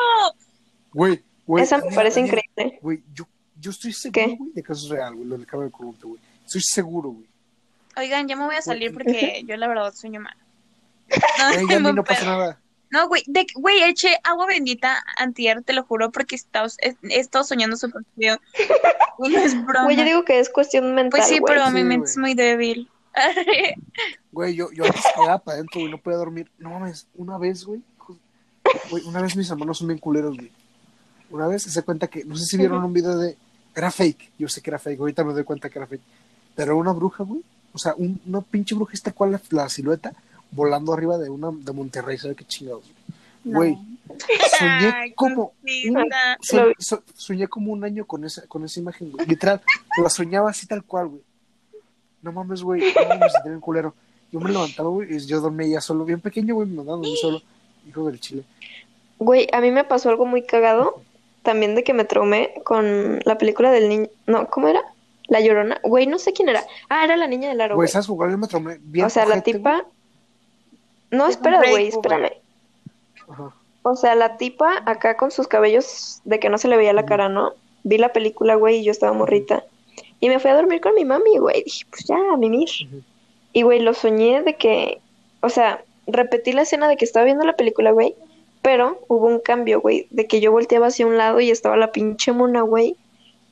Güey, 0.94 1.24
güey. 1.46 1.64
Esa 1.64 1.78
me 1.80 1.94
parece 1.96 2.20
increíble. 2.20 2.80
Güey, 2.82 3.04
yo, 3.14 3.26
yo 3.60 3.72
estoy 3.72 3.94
seguro, 3.94 4.36
güey, 4.38 4.52
de 4.54 4.64
que 4.64 4.74
eso 4.74 4.84
es 4.86 4.90
real, 4.92 5.16
güey, 5.16 5.28
lo 5.28 5.38
del 5.38 5.46
cabello 5.48 5.68
de 5.68 5.72
corrupto, 5.72 6.08
güey. 6.10 6.22
Estoy 6.46 6.62
seguro, 6.62 7.10
güey. 7.10 7.29
Oigan, 7.98 8.28
ya 8.28 8.36
me 8.36 8.46
voy 8.46 8.56
a 8.56 8.62
salir 8.62 8.94
porque 8.94 9.44
yo 9.48 9.58
la 9.58 9.68
verdad 9.68 9.94
sueño 9.94 10.20
mal. 10.22 10.36
Ey, 11.10 11.66
No, 11.66 11.76
a 11.76 11.78
mí 11.80 11.84
me 11.84 11.94
no 11.94 12.04
pasa 12.04 12.22
pedo. 12.22 12.32
nada. 12.38 12.60
No, 12.92 13.08
güey, 13.08 13.22
de, 13.28 13.46
güey, 13.54 13.84
eché 13.84 14.18
agua 14.24 14.48
bendita 14.48 15.04
antier, 15.18 15.62
te 15.62 15.74
lo 15.74 15.84
juro, 15.84 16.12
porque 16.12 16.34
he 16.34 16.38
estado, 16.38 16.68
he, 16.82 16.96
he 17.04 17.20
estado 17.20 17.44
soñando 17.44 17.78
súper 17.78 18.02
feo. 18.18 18.40
No 19.20 19.28
es 19.38 19.54
broma. 19.64 19.84
Güey, 19.84 19.96
yo 19.98 20.04
digo 20.06 20.26
que 20.26 20.40
es 20.40 20.50
cuestión 20.50 20.96
mental, 20.96 21.20
Pues 21.20 21.28
sí, 21.28 21.38
güey. 21.38 21.54
pero 21.54 21.70
mi 21.70 21.82
Sí, 21.82 21.84
mente 21.84 21.98
güey. 21.98 22.10
es 22.10 22.18
muy 22.18 22.34
débil. 22.34 22.90
Güey, 24.32 24.56
yo, 24.56 24.72
yo 24.72 24.86
antes 24.86 25.04
quedaba 25.16 25.38
para 25.40 25.56
adentro, 25.56 25.82
güey, 25.82 25.92
no 25.92 25.98
podía 26.00 26.18
dormir. 26.18 26.50
No 26.58 26.72
mames, 26.72 27.08
una 27.16 27.38
vez, 27.38 27.64
güey. 27.66 27.82
Güey, 28.90 29.04
una 29.06 29.22
vez 29.22 29.36
mis 29.36 29.50
hermanos 29.50 29.78
son 29.78 29.88
bien 29.88 30.00
culeros, 30.00 30.36
güey. 30.36 30.52
Una 31.30 31.48
vez 31.48 31.64
se 31.64 31.84
cuenta 31.84 32.08
que, 32.08 32.24
no 32.26 32.36
sé 32.36 32.46
si 32.46 32.58
vieron 32.58 32.84
un 32.84 32.94
video 32.94 33.18
de. 33.18 33.38
Era 33.76 33.92
fake, 33.92 34.32
yo 34.40 34.48
sé 34.48 34.62
que 34.62 34.70
era 34.72 34.80
fake, 34.80 35.00
ahorita 35.00 35.24
me 35.24 35.34
doy 35.34 35.44
cuenta 35.44 35.70
que 35.70 35.78
era 35.78 35.88
fake. 35.88 36.02
Pero 36.56 36.76
una 36.78 36.92
bruja, 36.92 37.24
güey. 37.24 37.44
O 37.74 37.78
sea, 37.78 37.94
un- 37.98 38.20
una 38.26 38.42
pinche 38.42 38.76
bruja, 38.76 38.94
esta 38.94 39.12
cual 39.12 39.32
la, 39.32 39.42
la 39.52 39.70
silueta, 39.70 40.14
volando 40.52 40.94
arriba 40.94 41.18
de 41.18 41.30
una 41.30 41.50
de 41.52 41.72
Monterrey, 41.72 42.18
¿sabes 42.18 42.36
qué 42.38 42.46
chingados? 42.46 42.84
Güey, 43.44 43.78
soñé 44.58 44.92
Ay, 44.94 45.12
como. 45.14 45.54
un- 45.64 46.10
so- 46.42 46.74
so- 46.78 47.04
soñé 47.16 47.48
como 47.48 47.72
un 47.72 47.84
año 47.84 48.06
con 48.06 48.26
esa, 48.26 48.46
con 48.48 48.66
esa 48.66 48.80
imagen, 48.80 49.12
güey. 49.12 49.26
Literal, 49.28 49.62
la 50.02 50.10
soñaba 50.10 50.50
así 50.50 50.68
tal 50.68 50.84
cual, 50.84 51.08
güey. 51.08 51.22
No 52.22 52.32
mames, 52.34 52.62
güey. 52.64 52.82
No, 52.82 53.18
me 53.18 53.30
sentí 53.30 53.50
bien 53.50 53.62
culero. 53.62 53.94
Yo 54.32 54.40
me 54.40 54.52
levantaba, 54.52 54.90
güey, 54.90 55.16
y 55.16 55.26
yo 55.26 55.40
dormía 55.40 55.68
ya 55.68 55.82
solo, 55.82 56.04
bien 56.06 56.20
pequeño, 56.22 56.54
güey, 56.56 56.68
me 56.68 56.76
mandaba 56.78 57.02
solo. 57.22 57.42
Hijo 57.88 58.06
del 58.08 58.20
chile. 58.20 58.44
Güey, 59.20 59.48
a 59.54 59.62
mí 59.62 59.72
me 59.72 59.84
pasó 59.86 60.10
algo 60.10 60.26
muy 60.26 60.44
cagado. 60.46 61.02
También 61.42 61.74
de 61.74 61.84
que 61.86 61.94
me 61.94 62.04
traumé 62.04 62.54
con 62.66 63.20
la 63.24 63.38
película 63.38 63.72
del 63.72 63.88
niño. 63.88 64.08
No, 64.28 64.48
¿cómo 64.50 64.68
era? 64.68 64.82
La 65.30 65.40
Llorona. 65.40 65.80
Güey, 65.84 66.08
no 66.08 66.20
sé 66.20 66.34
quién 66.34 66.50
era. 66.50 66.64
Ah, 66.90 67.04
era 67.04 67.16
la 67.16 67.28
niña 67.28 67.50
del 67.50 67.62
aro, 67.62 67.76
Güey, 67.76 67.86
güey. 67.86 67.92
¿sabes 67.92 68.08
jugar? 68.08 68.32
Yo 68.32 68.60
me 68.60 68.78
bien. 68.82 69.06
O 69.06 69.10
sea, 69.10 69.26
la 69.26 69.42
tipa. 69.42 69.86
No, 71.12 71.28
espera, 71.28 71.62
güey, 71.70 71.88
espérame. 71.88 72.32
Ajá. 73.28 73.54
O 73.84 73.96
sea, 73.96 74.16
la 74.16 74.38
tipa 74.38 74.84
acá 74.86 75.18
con 75.18 75.32
sus 75.32 75.48
cabellos 75.48 76.22
de 76.26 76.40
que 76.40 76.50
no 76.50 76.58
se 76.58 76.68
le 76.68 76.78
veía 76.78 76.94
la 76.94 77.06
cara, 77.06 77.30
¿no? 77.30 77.54
Vi 77.84 77.98
la 77.98 78.12
película, 78.12 78.56
güey, 78.56 78.80
y 78.80 78.84
yo 78.84 78.92
estaba 78.92 79.14
morrita. 79.14 79.64
Y 80.20 80.28
me 80.28 80.40
fui 80.40 80.52
a 80.52 80.56
dormir 80.56 80.82
con 80.82 80.96
mi 80.96 81.06
mami, 81.06 81.38
güey. 81.38 81.64
Dije, 81.64 81.86
pues 81.90 82.06
ya, 82.06 82.18
a 82.34 82.38
mimir. 82.38 82.70
Y, 83.54 83.62
güey, 83.62 83.80
lo 83.80 83.94
soñé 83.94 84.44
de 84.44 84.58
que 84.58 85.02
o 85.42 85.50
sea, 85.50 85.84
repetí 86.08 86.52
la 86.52 86.64
escena 86.64 86.88
de 86.88 86.98
que 86.98 87.06
estaba 87.06 87.26
viendo 87.26 87.46
la 87.46 87.56
película, 87.56 87.92
güey, 87.92 88.16
pero 88.62 89.00
hubo 89.08 89.28
un 89.28 89.40
cambio, 89.40 89.80
güey, 89.82 90.08
de 90.10 90.28
que 90.28 90.42
yo 90.42 90.52
volteaba 90.52 90.88
hacia 90.88 91.08
un 91.08 91.18
lado 91.18 91.40
y 91.40 91.50
estaba 91.50 91.78
la 91.78 91.92
pinche 91.92 92.32
mona, 92.32 92.62
güey, 92.62 92.96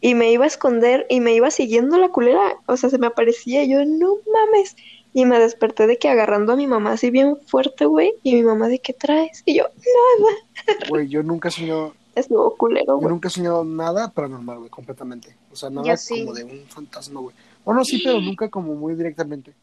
y 0.02 0.14
me 0.16 0.32
iba 0.32 0.44
a 0.46 0.48
esconder 0.48 1.06
y 1.10 1.20
me 1.20 1.34
iba 1.34 1.50
siguiendo 1.52 1.98
la 1.98 2.10
culera, 2.10 2.58
o 2.66 2.78
sea, 2.78 2.90
se 2.90 2.98
me 2.98 3.08
aparecía 3.08 3.64
y 3.64 3.70
yo, 3.70 3.84
no 3.86 4.16
mames, 4.32 4.76
y 5.14 5.26
me 5.26 5.40
desperté 5.40 5.88
de 5.88 5.98
que 5.98 6.10
agarrando 6.10 6.54
a 6.54 6.56
mi 6.56 6.68
mamá 6.68 6.92
así 6.94 7.10
bien 7.10 7.38
fuerte, 7.48 7.86
güey, 7.86 8.14
y 8.24 8.36
mi 8.36 8.44
mamá 8.44 8.68
de 8.68 8.80
qué 8.80 8.94
traes, 8.94 9.42
y 9.46 9.56
yo, 9.58 9.64
nada, 9.64 10.36
Güey, 10.90 11.08
yo 11.10 11.24
nunca 11.24 11.48
he 11.50 11.52
soñado, 11.52 11.96
estuvo 12.16 12.56
culero, 12.58 12.86
yo 12.88 12.98
güey. 12.98 13.10
nunca 13.10 13.28
he 13.28 13.32
soñado 13.32 13.64
nada 13.64 14.10
paranormal, 14.12 14.58
güey, 14.60 14.70
completamente. 14.70 15.36
O 15.52 15.56
sea, 15.56 15.70
nada 15.70 15.88
Yo 15.88 15.98
sí. 15.98 16.22
como 16.22 16.34
de 16.34 16.44
un 16.44 16.66
fantasma, 16.68 17.20
güey. 17.22 17.36
Bueno, 17.66 17.84
sí, 17.84 18.00
pero 18.04 18.22
nunca 18.22 18.50
como 18.50 18.76
muy 18.76 18.94
directamente. 18.96 19.54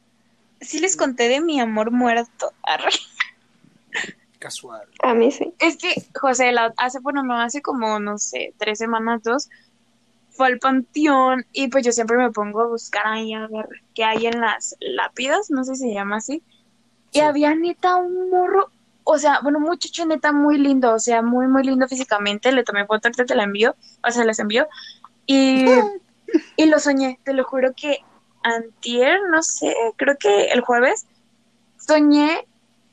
Sí 0.60 0.80
les 0.80 0.96
conté 0.96 1.28
de 1.28 1.40
mi 1.40 1.60
amor 1.60 1.90
muerto. 1.90 2.50
Arre. 2.62 2.90
Casual. 4.38 4.86
A 5.02 5.14
mí 5.14 5.30
sí. 5.30 5.54
Es 5.58 5.76
que, 5.76 5.94
José, 6.20 6.52
la- 6.52 6.74
hace, 6.76 6.98
bueno, 7.00 7.22
no, 7.22 7.40
hace 7.40 7.62
como, 7.62 7.98
no 7.98 8.18
sé, 8.18 8.52
tres 8.58 8.78
semanas, 8.78 9.22
dos, 9.22 9.48
fue 10.34 10.48
al 10.48 10.58
panteón 10.58 11.46
y 11.52 11.68
pues 11.68 11.84
yo 11.84 11.92
siempre 11.92 12.16
me 12.16 12.30
pongo 12.30 12.62
a 12.62 12.66
buscar 12.66 13.06
ahí 13.06 13.32
a 13.32 13.46
ver 13.46 13.68
qué 13.94 14.04
hay 14.04 14.26
en 14.26 14.40
las 14.40 14.76
lápidas, 14.80 15.50
no 15.50 15.64
sé 15.64 15.76
si 15.76 15.88
se 15.88 15.94
llama 15.94 16.16
así. 16.16 16.42
Y 17.12 17.20
había 17.20 17.54
neta 17.54 17.94
un 17.94 18.30
morro, 18.30 18.70
o 19.04 19.18
sea, 19.18 19.40
bueno, 19.42 19.58
un 19.58 19.64
muchacho 19.64 20.04
neta 20.04 20.32
muy 20.32 20.58
lindo, 20.58 20.92
o 20.92 20.98
sea, 20.98 21.22
muy, 21.22 21.46
muy 21.46 21.62
lindo 21.62 21.86
físicamente. 21.86 22.50
Le 22.50 22.64
tomé 22.64 22.86
foto, 22.86 23.06
ahorita 23.06 23.24
te 23.24 23.34
la 23.36 23.44
envío, 23.44 23.76
o 24.02 24.10
sea, 24.10 24.24
les 24.24 24.40
envío. 24.40 24.66
Y, 25.26 25.64
y 26.56 26.66
lo 26.66 26.80
soñé, 26.80 27.20
te 27.22 27.32
lo 27.32 27.44
juro 27.44 27.72
que 27.76 27.98
antier, 28.42 29.20
no 29.30 29.42
sé, 29.42 29.74
creo 29.96 30.16
que 30.18 30.46
el 30.46 30.60
jueves, 30.60 31.06
soñé 31.78 32.46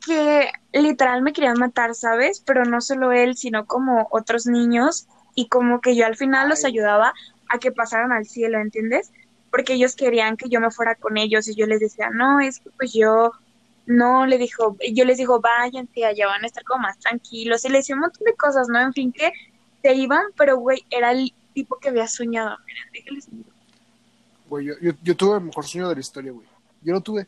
que 0.05 0.51
literal 0.73 1.21
me 1.21 1.33
querían 1.33 1.59
matar, 1.59 1.95
¿sabes? 1.95 2.41
Pero 2.45 2.65
no 2.65 2.81
solo 2.81 3.11
él, 3.11 3.35
sino 3.35 3.65
como 3.65 4.07
otros 4.11 4.45
niños 4.47 5.07
y 5.35 5.47
como 5.47 5.81
que 5.81 5.95
yo 5.95 6.05
al 6.05 6.15
final 6.15 6.49
los 6.49 6.63
Ay. 6.65 6.71
ayudaba 6.71 7.13
a 7.51 7.59
que 7.59 7.71
pasaran 7.71 8.11
al 8.11 8.25
cielo, 8.25 8.59
¿entiendes? 8.59 9.11
Porque 9.49 9.73
ellos 9.73 9.95
querían 9.95 10.37
que 10.37 10.49
yo 10.49 10.61
me 10.61 10.71
fuera 10.71 10.95
con 10.95 11.17
ellos 11.17 11.47
y 11.47 11.55
yo 11.55 11.65
les 11.65 11.79
decía, 11.79 12.09
no, 12.09 12.39
es 12.39 12.59
que 12.59 12.69
pues 12.77 12.93
yo 12.93 13.31
no, 13.85 14.25
le 14.25 14.37
dijo, 14.37 14.77
yo 14.93 15.05
les 15.05 15.17
digo, 15.17 15.41
tía, 15.93 16.13
ya 16.13 16.27
van 16.27 16.43
a 16.43 16.47
estar 16.47 16.63
como 16.63 16.83
más 16.83 16.97
tranquilos 16.99 17.65
y 17.65 17.69
le 17.69 17.79
decía 17.79 17.95
un 17.95 18.01
montón 18.01 18.23
de 18.25 18.33
cosas, 18.35 18.67
¿no? 18.69 18.79
En 18.79 18.93
fin, 18.93 19.11
que 19.11 19.31
se 19.81 19.93
iban, 19.93 20.23
pero 20.37 20.57
güey, 20.57 20.85
era 20.89 21.11
el 21.11 21.33
tipo 21.53 21.77
que 21.77 21.89
había 21.89 22.07
soñado. 22.07 22.57
Miren, 22.65 22.83
déjenles 22.93 23.29
digo. 23.29 23.49
Güey, 24.49 24.65
yo, 24.67 24.73
yo, 24.81 24.91
yo 25.03 25.15
tuve 25.15 25.37
el 25.37 25.43
mejor 25.43 25.65
sueño 25.65 25.89
de 25.89 25.95
la 25.95 26.01
historia, 26.01 26.31
güey. 26.31 26.47
Yo 26.81 26.93
lo 26.93 27.01
tuve. 27.01 27.27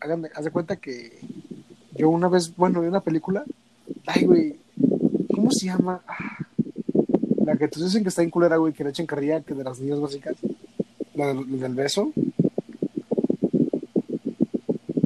Háganme, 0.00 0.30
haz 0.34 0.44
de 0.44 0.50
cuenta 0.50 0.76
que 0.76 1.18
yo 1.92 2.08
una 2.08 2.28
vez, 2.28 2.54
bueno, 2.56 2.80
vi 2.80 2.88
una 2.88 3.00
película. 3.00 3.44
Ay, 4.06 4.24
güey. 4.24 4.60
¿Cómo 5.34 5.50
se 5.50 5.66
llama? 5.66 6.02
Ah, 6.06 6.43
la 7.44 7.56
que 7.56 7.68
todos 7.68 7.86
dicen 7.86 8.02
que 8.02 8.08
está 8.08 8.22
en 8.22 8.30
culera, 8.30 8.56
güey, 8.56 8.72
que 8.72 8.84
le 8.84 8.90
echen 8.90 9.06
carrilla, 9.06 9.40
que 9.42 9.54
de 9.54 9.64
las 9.64 9.78
niñas 9.80 10.00
básicas. 10.00 10.36
La 11.14 11.28
del, 11.28 11.60
del 11.60 11.74
beso. 11.74 12.12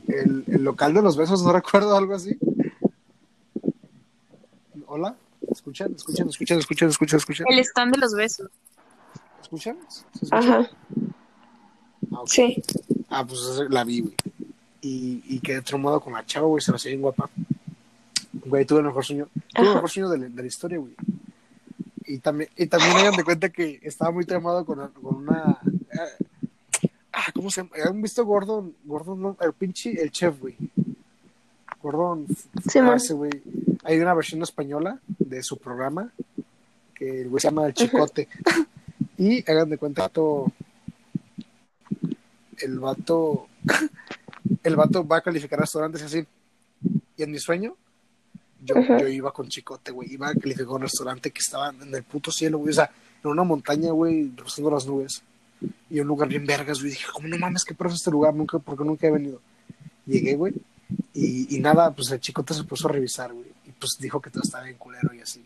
El, 0.07 0.45
el 0.47 0.63
local 0.65 0.95
de 0.95 1.03
los 1.03 1.17
besos, 1.17 1.43
no 1.43 1.53
recuerdo, 1.61 1.97
algo 1.97 2.15
así. 2.15 2.37
Hola. 4.87 5.15
¿Escuchan? 5.51 5.93
¿Escuchan? 5.95 6.29
¿Escuchan? 6.29 6.59
¿Escuchan? 6.59 6.89
¿Escuchan? 6.89 7.19
¿Escuchan? 7.19 7.47
El 7.51 7.59
stand 7.61 7.95
de 7.95 7.99
los 8.01 8.15
besos. 8.15 8.51
¿Escuchan? 9.43 9.77
¿Se 9.89 10.01
escucha? 10.25 10.37
Ajá, 10.39 10.71
Ah, 12.13 12.21
ok. 12.23 12.29
sí. 12.29 12.63
Ah, 13.11 13.27
pues 13.27 13.41
la 13.69 13.85
vi, 13.85 14.01
güey. 14.01 14.15
Y, 14.81 15.23
y 15.27 15.41
quedé 15.41 15.61
traumado 15.63 16.01
con 16.01 16.13
la 16.15 16.25
chava, 16.25 16.47
güey, 16.47 16.63
se 16.63 16.71
la 16.71 16.77
hacía 16.77 16.91
bien 16.91 17.03
guapa. 17.03 17.29
Güey, 18.47 18.65
tuve 18.65 18.81
el 18.81 18.87
mejor 18.87 19.05
sueño. 19.05 19.29
Tuve 19.55 19.67
el 19.69 19.75
mejor 19.75 19.91
sueño 19.91 20.09
de 20.09 20.19
la, 20.19 20.29
de 20.29 20.43
la 20.43 20.47
historia, 20.49 20.79
güey. 20.79 20.95
Y 22.09 22.19
también, 22.19 22.49
y 22.57 22.67
también 22.67 22.97
hagan 22.97 23.17
de 23.17 23.25
cuenta 23.25 23.51
que 23.51 23.79
estaba 23.83 24.11
muy 24.11 24.25
traumado 24.25 24.65
con, 24.65 24.89
con 24.93 25.17
una. 25.17 25.59
eh, 25.93 26.25
Ah, 27.13 27.27
¿cómo 27.35 27.51
se 27.51 27.63
llama? 27.63 27.75
¿Han 27.85 28.01
visto 28.01 28.25
Gordon? 28.25 28.75
Gordon, 28.85 29.21
no, 29.21 29.37
el 29.41 29.53
pinche, 29.53 30.01
el 30.01 30.13
chef, 30.13 30.39
güey. 30.39 30.57
Gordon. 31.83 32.27
Sí, 32.71 32.79
ah, 32.79 32.95
ese, 32.95 33.15
güey. 33.15 33.33
Hay 33.83 33.99
una 33.99 34.15
versión 34.15 34.41
española 34.43 35.01
de 35.19 35.43
su 35.43 35.59
programa 35.59 36.13
que 36.95 37.23
el 37.23 37.29
güey 37.29 37.41
se 37.41 37.49
llama 37.49 37.67
El 37.67 37.75
Chicote. 37.75 38.29
y 39.19 39.39
hagan 39.51 39.71
de 39.71 39.79
cuenta 39.79 40.09
que 40.09 40.21
el 42.67 42.79
vato 42.79 43.49
el 44.63 44.77
vato 44.77 45.07
va 45.07 45.17
a 45.17 45.23
calificar 45.23 45.59
restaurantes 45.59 46.03
y 46.03 46.05
así. 46.05 46.27
Y 47.17 47.23
en 47.25 47.33
mi 47.33 47.41
sueño, 47.41 47.75
yo, 48.61 48.75
yo 48.81 49.09
iba 49.09 49.33
con 49.33 49.49
chicote, 49.49 49.91
güey. 49.93 50.13
Iba 50.13 50.29
a 50.29 50.35
calificar 50.35 50.69
un 50.69 50.83
restaurante 50.83 51.31
que 51.31 51.41
estaba 51.41 51.71
en 51.71 51.95
el 51.95 52.03
puto 52.03 52.31
cielo, 52.31 52.59
güey. 52.59 52.71
O 52.71 52.75
sea, 52.75 52.91
en 53.23 53.31
una 53.31 53.45
montaña, 53.45 53.91
güey, 53.93 54.33
rozando 54.37 54.71
las 54.71 54.87
nubes. 54.87 55.23
Y 55.91 56.01
un 56.01 56.07
lugar 56.07 56.29
bien 56.29 56.47
vergas, 56.47 56.81
güey. 56.81 56.91
Dije, 56.91 57.07
¿cómo 57.13 57.29
no 57.29 57.39
mames? 57.39 57.65
¿Qué 57.65 57.75
es 57.79 57.95
este 57.95 58.11
lugar? 58.11 58.35
Nunca, 58.35 58.59
porque 58.59 58.85
nunca 58.85 59.07
he 59.07 59.11
venido. 59.11 59.41
Llegué, 60.07 60.35
güey. 60.35 60.55
Y, 61.15 61.57
y 61.57 61.61
nada, 61.61 61.95
pues 61.95 62.11
el 62.11 62.21
chicote 62.21 62.55
se 62.55 62.65
puso 62.65 62.89
a 62.89 62.93
revisar, 62.93 63.33
güey. 63.33 63.47
Y 63.67 63.73
pues 63.73 63.97
dijo 63.99 64.21
que 64.21 64.31
todo 64.31 64.43
estaba 64.43 64.65
bien 64.65 64.77
culero 64.77 65.13
y 65.15 65.21
así. 65.21 65.45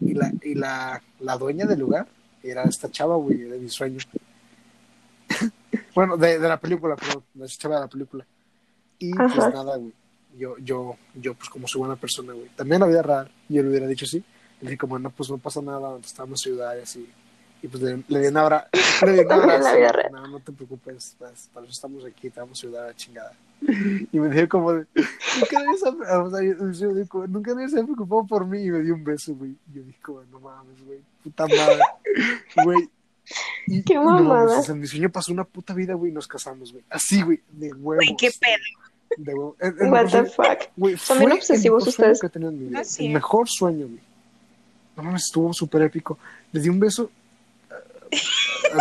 Y 0.00 0.14
la, 0.14 0.32
y 0.42 0.54
la, 0.54 1.02
la 1.20 1.36
dueña 1.36 1.66
del 1.66 1.80
lugar 1.80 2.06
era 2.42 2.64
esta 2.64 2.90
chava, 2.90 3.16
güey, 3.16 3.38
de 3.38 3.58
mi 3.58 3.68
sueño. 3.68 3.98
bueno, 5.94 6.16
de, 6.16 6.38
de 6.38 6.48
la 6.48 6.58
película, 6.58 6.96
perdón, 6.96 7.24
de 7.34 7.46
esa 7.46 7.58
chava 7.58 7.76
de 7.76 7.80
la 7.82 7.88
película. 7.88 8.26
Y 8.98 9.12
pues 9.12 9.36
nada, 9.36 9.76
güey. 9.76 9.92
Yo, 10.38 10.56
yo, 10.58 10.96
yo, 11.14 11.34
pues 11.34 11.48
como 11.50 11.66
soy 11.68 11.80
buena 11.80 11.96
persona, 11.96 12.32
güey. 12.32 12.48
También 12.56 12.76
en 12.76 12.80
la 12.80 12.86
vida 12.86 13.02
real, 13.02 13.30
yo 13.48 13.62
le 13.62 13.68
hubiera 13.68 13.86
dicho 13.86 14.06
sí. 14.06 14.22
Le 14.60 14.70
dije, 14.70 14.78
como, 14.78 14.98
no, 14.98 15.10
pues 15.10 15.30
no 15.30 15.38
pasa 15.38 15.60
nada, 15.62 15.78
vamos 16.18 16.46
a 16.46 16.48
ayudar 16.48 16.78
y 16.78 16.82
así. 16.82 17.08
Y 17.62 17.66
pues 17.68 17.82
le, 17.82 18.02
le 18.08 18.20
di 18.20 18.26
un 18.28 18.36
abra- 18.36 18.68
le 19.04 19.12
di 19.12 19.18
un 19.20 19.24
en 19.32 19.32
abrazo. 19.32 19.68
No, 20.12 20.26
no 20.28 20.40
te 20.40 20.52
preocupes, 20.52 21.16
pues, 21.18 21.48
para 21.52 21.64
eso 21.66 21.72
estamos 21.72 22.04
aquí, 22.04 22.30
te 22.30 22.40
vamos 22.40 22.62
a 22.62 22.66
ayudar 22.66 22.84
a 22.84 22.86
la 22.88 22.94
chingada. 22.96 23.32
Y 24.12 24.18
me 24.20 24.28
dije 24.28 24.48
como 24.48 24.72
de, 24.72 24.86
nunca 24.94 25.62
nadie 25.64 25.76
se 25.78 25.88
ha, 25.88 26.22
o 26.22 26.30
sea, 26.30 26.42
yo- 26.42 26.70
yo 26.72 27.26
nunca 27.26 27.52
preocupado 27.84 28.26
por 28.26 28.46
mí 28.46 28.62
y 28.64 28.70
me 28.70 28.80
dio 28.82 28.94
un 28.94 29.02
beso, 29.04 29.34
güey. 29.34 29.56
Y 29.72 29.74
yo 29.76 29.82
dije 29.82 29.98
como, 30.02 30.22
no 30.24 30.38
mames, 30.40 30.84
güey, 30.84 31.00
puta 31.24 31.46
madre, 31.48 31.80
güey. 32.64 32.88
Y, 33.66 33.82
Qué 33.82 33.94
no 33.96 34.04
mamada. 34.04 34.60
o 34.60 34.62
sea, 34.62 34.74
en 34.74 34.80
mi 34.80 34.86
sueño 34.86 35.10
pasó 35.10 35.32
una 35.32 35.44
puta 35.44 35.74
vida, 35.74 35.94
güey, 35.94 36.10
y 36.10 36.14
nos 36.14 36.26
casamos, 36.26 36.72
güey. 36.72 36.82
Así, 36.88 37.20
güey, 37.22 37.40
de 37.50 37.72
huevos. 37.74 37.96
Güey, 38.06 38.16
qué 38.16 38.30
pedo. 38.40 38.87
De 39.16 39.34
What 39.34 39.54
the 39.58 40.10
sueño- 40.10 40.26
fuck. 40.30 40.98
Son 40.98 41.18
bien 41.18 41.32
obsesivos 41.32 41.82
el 41.82 41.86
mejor 41.88 41.92
sueño 41.92 42.12
ustedes. 42.12 42.20
que 42.20 42.26
he 42.26 42.30
tenido 42.30 42.50
en 42.50 42.58
mi 42.58 42.68
vida. 42.68 42.78
No, 42.78 42.84
sí. 42.84 43.06
El 43.06 43.12
mejor 43.14 43.48
sueño, 43.48 43.86
güey. 43.86 44.00
No 44.96 45.02
mames, 45.04 45.24
estuvo 45.24 45.52
súper 45.52 45.82
épico. 45.82 46.18
Le 46.52 46.60
di 46.60 46.68
un 46.68 46.78
beso 46.80 47.10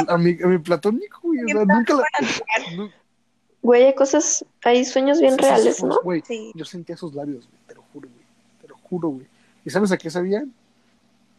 a, 0.08 0.13
a 0.13 0.18
mi, 0.18 0.38
a 0.44 0.48
mi 0.48 0.58
platónico, 0.60 1.20
güey. 1.24 1.44
O 1.44 1.48
sea, 1.48 1.66
nunca 1.66 1.94
la. 1.96 2.04
Güey, 3.62 3.84
hay 3.86 3.96
cosas, 3.96 4.46
hay 4.63 4.86
sueños 4.86 5.20
bien 5.20 5.38
reales, 5.38 5.78
sí, 5.78 5.86
¿no? 5.86 6.00
Güey, 6.04 6.22
Sí. 6.26 6.52
yo 6.56 6.63
sentía 6.66 6.96
sus 6.96 7.13
labios, 7.13 7.48
güey. 7.48 7.60
Te 7.68 7.76
lo 7.76 7.82
juro, 7.94 8.08
güey. 8.10 8.26
Te 8.62 8.68
lo 8.68 8.78
juro, 8.78 9.10
güey. 9.10 9.28
¿Y 9.66 9.70
sabes 9.70 9.92
a 9.92 9.98
qué 9.98 10.10
sabían? 10.10 10.54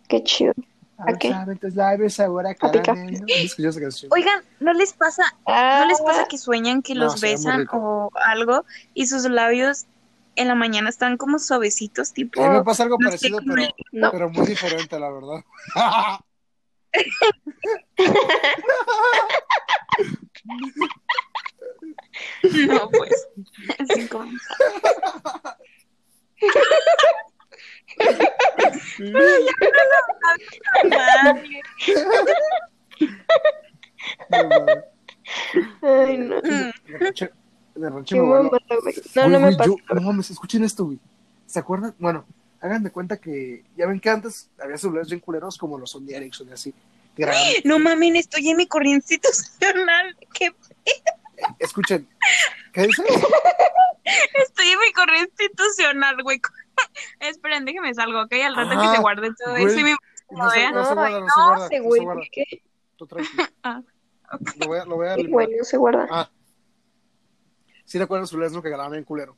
Qué 0.08 0.22
chido. 0.22 0.52
¿A 0.98 1.16
qué? 1.16 1.30
saben 1.30 1.58
tus 1.58 1.74
labios 1.74 2.18
ahora 2.20 2.50
A 2.50 2.54
picar. 2.54 2.82
caramelo. 2.82 3.20
¿No 3.20 3.26
escuchas 3.34 3.76
esa 3.76 3.80
canción? 3.80 4.10
Oigan, 4.12 4.42
¿no 4.60 4.72
les 4.72 4.92
pasa, 4.92 5.22
Ah, 5.46 5.80
no 5.82 5.86
les 5.86 6.00
pasa 6.00 6.26
que 6.28 6.36
sueñan 6.38 6.82
que 6.82 6.94
No, 6.94 7.04
los 7.04 7.20
besan 7.20 7.66
o 7.72 8.10
algo 8.24 8.64
y 8.94 9.06
sus 9.06 9.24
labios 9.24 9.86
en 10.34 10.48
la 10.48 10.54
mañana 10.54 10.88
están 10.88 11.16
como 11.16 11.38
suavecitos, 11.38 12.12
tipo 12.12 12.42
A 12.44 12.48
mí 12.50 12.56
me 12.58 12.64
pasa 12.64 12.82
algo 12.84 12.96
no 12.98 13.06
parecido, 13.06 13.38
pero, 13.46 13.62
No. 13.92 14.10
pero 14.10 14.28
muy 14.30 14.46
diferente, 14.46 14.98
la 14.98 15.10
verdad. 15.10 15.44
No, 22.68 22.90
pues. 22.90 23.28
Sin 23.94 24.08
comentar. 24.08 24.38
Madre. 27.98 27.98
No, 27.98 28.04
mames. 28.04 28.87
Ay, 35.82 36.18
no. 36.18 36.36
Mm. 36.36 36.72
De 36.86 36.98
rancho- 36.98 37.30
de 37.74 37.90
rancho 37.90 38.14
Qué 38.16 38.20
me. 38.20 38.28
No, 39.14 39.28
no 39.28 39.40
me 39.40 39.56
yo- 39.66 39.76
no 39.94 40.00
mames, 40.00 40.30
escuchen 40.30 40.64
esto, 40.64 40.84
güey. 40.86 40.98
¿Se 41.46 41.58
acuerdan? 41.58 41.94
Bueno, 41.98 42.24
hagan 42.60 42.82
de 42.82 42.90
cuenta 42.90 43.18
que 43.18 43.64
ya 43.76 43.86
ven 43.86 44.00
que 44.00 44.10
antes 44.10 44.50
había 44.62 44.76
celulares 44.78 45.08
bien 45.08 45.20
culeros 45.20 45.56
como 45.58 45.78
los 45.78 45.90
Sony 45.90 46.10
Ericsson 46.10 46.48
y 46.48 46.52
así. 46.52 46.74
No 47.64 47.78
mames, 47.78 48.14
estoy 48.14 48.48
en 48.48 48.56
mi 48.56 48.66
corriente 48.66 49.14
institucional. 49.14 50.16
¿Qué? 50.32 50.52
Escuchen, 51.58 52.08
¿qué 52.72 52.82
dices? 52.86 53.04
Estoy 54.42 54.68
en 54.68 54.78
mi 54.80 54.92
corriente 54.92 55.44
institucional, 55.44 56.22
güey. 56.22 56.40
Esperen, 57.20 57.64
déjeme 57.64 57.94
salgo, 57.94 58.22
¿ok? 58.22 58.32
Al 58.44 58.56
rato 58.56 58.70
que 58.70 58.76
Ajá, 58.76 58.94
se 58.94 59.00
guarde 59.00 59.28
todo 59.42 59.52
güey. 59.52 59.64
eso 59.66 59.78
y 59.78 59.84
me... 59.84 59.96
No 60.30 60.50
se, 60.50 60.70
no 60.72 60.84
se 60.84 60.94
guarda, 60.94 61.20
no 61.20 61.26
se 61.28 61.40
no, 61.40 61.46
guarda. 61.48 61.56
se 61.56 61.60
no 61.62 61.68
se 61.68 61.80
güey, 61.80 62.02
guarda. 62.02 62.20
¿por 62.20 62.30
qué? 62.30 62.62
Tú 62.96 63.06
tranquilo. 63.06 63.42
Ah, 63.62 63.82
ok. 64.32 64.50
Lo 64.60 64.66
voy 64.66 64.78
a, 64.78 64.84
lo 64.84 64.96
voy 64.96 65.08
a 65.08 65.14
Sí, 65.14 65.26
güey, 65.26 65.48
no 65.56 65.64
se 65.64 65.76
guarda. 65.78 66.06
Ah. 66.10 66.30
Sí 67.84 67.98
recuerdo 67.98 68.22
los 68.22 68.30
celulares 68.30 68.52
¿no? 68.52 68.62
que 68.62 68.68
grababan 68.68 68.92
bien 68.92 69.04
culero. 69.04 69.36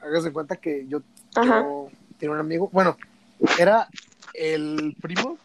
Hagas 0.00 0.24
de 0.24 0.32
cuenta 0.32 0.56
que 0.56 0.86
yo, 0.86 1.00
yo 1.44 1.88
tenía 2.18 2.34
un 2.34 2.40
amigo, 2.40 2.68
bueno, 2.72 2.96
era 3.58 3.88
el 4.34 4.96
primo 5.00 5.38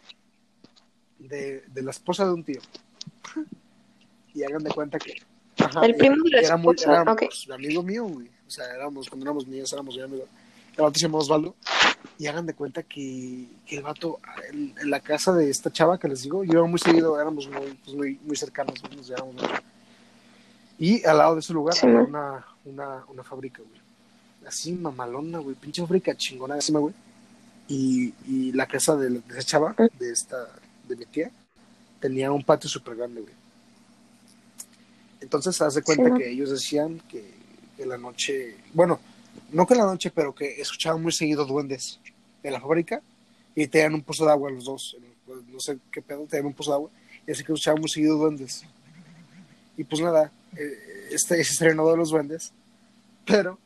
de, 1.18 1.62
de 1.68 1.82
la 1.82 1.92
esposa 1.92 2.26
de 2.26 2.34
un 2.34 2.44
tío. 2.44 2.62
Y 4.34 4.44
hagan 4.44 4.64
de 4.64 4.70
cuenta 4.70 5.00
que. 5.00 5.16
ajá, 5.64 5.84
El 5.84 5.96
primo 5.96 6.18
de 6.24 6.30
la 6.30 6.40
era 6.42 6.58
muy- 6.58 6.76
esposa, 6.76 7.02
era, 7.02 7.12
ok. 7.12 7.24
pues, 7.26 7.50
amigo 7.50 7.82
mío, 7.82 8.04
güey. 8.06 8.30
O 8.48 8.52
sea, 8.52 8.66
éramos, 8.74 9.10
cuando 9.10 9.26
éramos 9.26 9.48
niños, 9.48 9.72
éramos 9.74 9.96
muy 9.96 10.04
amigos. 10.04 10.28
El 10.76 10.84
vato 10.84 11.00
se 11.00 11.06
llama 11.06 11.18
Osvaldo. 11.18 11.56
Y 12.20 12.28
hagan 12.28 12.46
de 12.46 12.54
cuenta 12.54 12.84
que, 12.84 13.48
que 13.66 13.78
el 13.78 13.84
vato, 13.84 14.20
en, 14.52 14.74
en 14.80 14.90
la 14.90 15.00
casa 15.00 15.34
de 15.34 15.50
esta 15.50 15.72
chava 15.72 16.00
que 16.00 16.08
les 16.08 16.24
digo, 16.24 16.44
yo 16.44 16.54
iba 16.54 16.66
muy 16.66 16.80
seguido, 16.80 17.20
éramos 17.20 17.48
muy, 17.48 17.74
pues, 17.84 17.96
muy, 17.96 18.20
muy 18.24 18.36
cercanos, 18.36 18.82
güey, 18.82 18.96
nos 18.96 19.08
llevábamos 19.08 19.36
mucho. 19.36 19.54
Y 20.80 21.06
al 21.06 21.18
lado 21.18 21.34
de 21.36 21.40
ese 21.42 21.54
lugar 21.54 21.76
Sí, 21.76 21.86
había 21.86 22.02
una, 22.02 22.46
una, 22.66 23.04
una 23.08 23.24
fábrica, 23.24 23.62
güey. 23.68 23.82
Así 24.48 24.72
mamalona, 24.72 25.40
güey. 25.40 25.56
Pinche 25.56 25.82
fábrica 25.82 26.16
chingona 26.16 26.56
encima, 26.56 26.80
güey. 26.80 26.94
Y, 27.68 28.14
y 28.26 28.52
la 28.54 28.66
casa 28.66 28.96
de, 28.96 29.10
de 29.10 29.22
esa 29.30 29.44
chava, 29.44 29.76
de 30.00 30.12
esta, 30.12 30.48
de 30.88 30.96
mi 30.96 31.06
tía, 31.06 31.32
tenía 32.00 32.32
un 32.32 32.44
patio 32.44 32.70
súper 32.70 32.96
grande, 32.96 33.22
güey. 33.22 33.34
Entonces, 35.20 35.60
haz 35.62 35.74
de 35.74 35.82
cuenta 35.82 36.16
que 36.16 36.30
ellos 36.30 36.50
decían 36.52 37.02
que, 37.10 37.37
que 37.78 37.86
la 37.86 37.98
noche, 37.98 38.58
bueno, 38.74 39.00
no 39.52 39.66
que 39.68 39.76
la 39.76 39.86
noche, 39.86 40.12
pero 40.14 40.34
que 40.34 40.60
escuchaban 40.60 41.02
muy 41.02 41.12
seguido 41.12 41.46
duendes 41.46 42.00
en 42.44 42.54
la 42.54 42.60
fábrica 42.60 43.02
y 43.56 43.68
tenían 43.68 43.94
un 43.94 44.02
pozo 44.02 44.26
de 44.26 44.32
agua 44.32 44.52
los 44.52 44.66
dos. 44.66 44.98
No 45.28 45.60
sé 45.60 45.78
qué 45.92 46.02
pedo, 46.02 46.26
tenían 46.26 46.48
un 46.48 46.54
pozo 46.54 46.72
de 46.72 46.76
agua 46.76 46.90
y 47.28 47.32
así 47.32 47.44
que 47.44 47.54
escuchaban 47.54 47.80
muy 47.80 47.90
seguido 47.90 48.18
duendes. 48.18 48.64
Y 49.78 49.84
pues 49.84 50.02
nada, 50.02 50.32
eh, 50.56 51.10
este 51.12 51.36
se 51.44 51.52
estrenó 51.52 51.90
de 51.90 51.98
los 51.98 52.10
duendes, 52.10 52.52
pero 53.26 53.60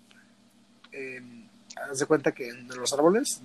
eh, 0.92 1.22
haz 1.90 2.00
de 2.00 2.06
cuenta 2.06 2.32
que 2.32 2.50
en 2.50 2.68
los 2.68 2.92
árboles, 2.94 3.42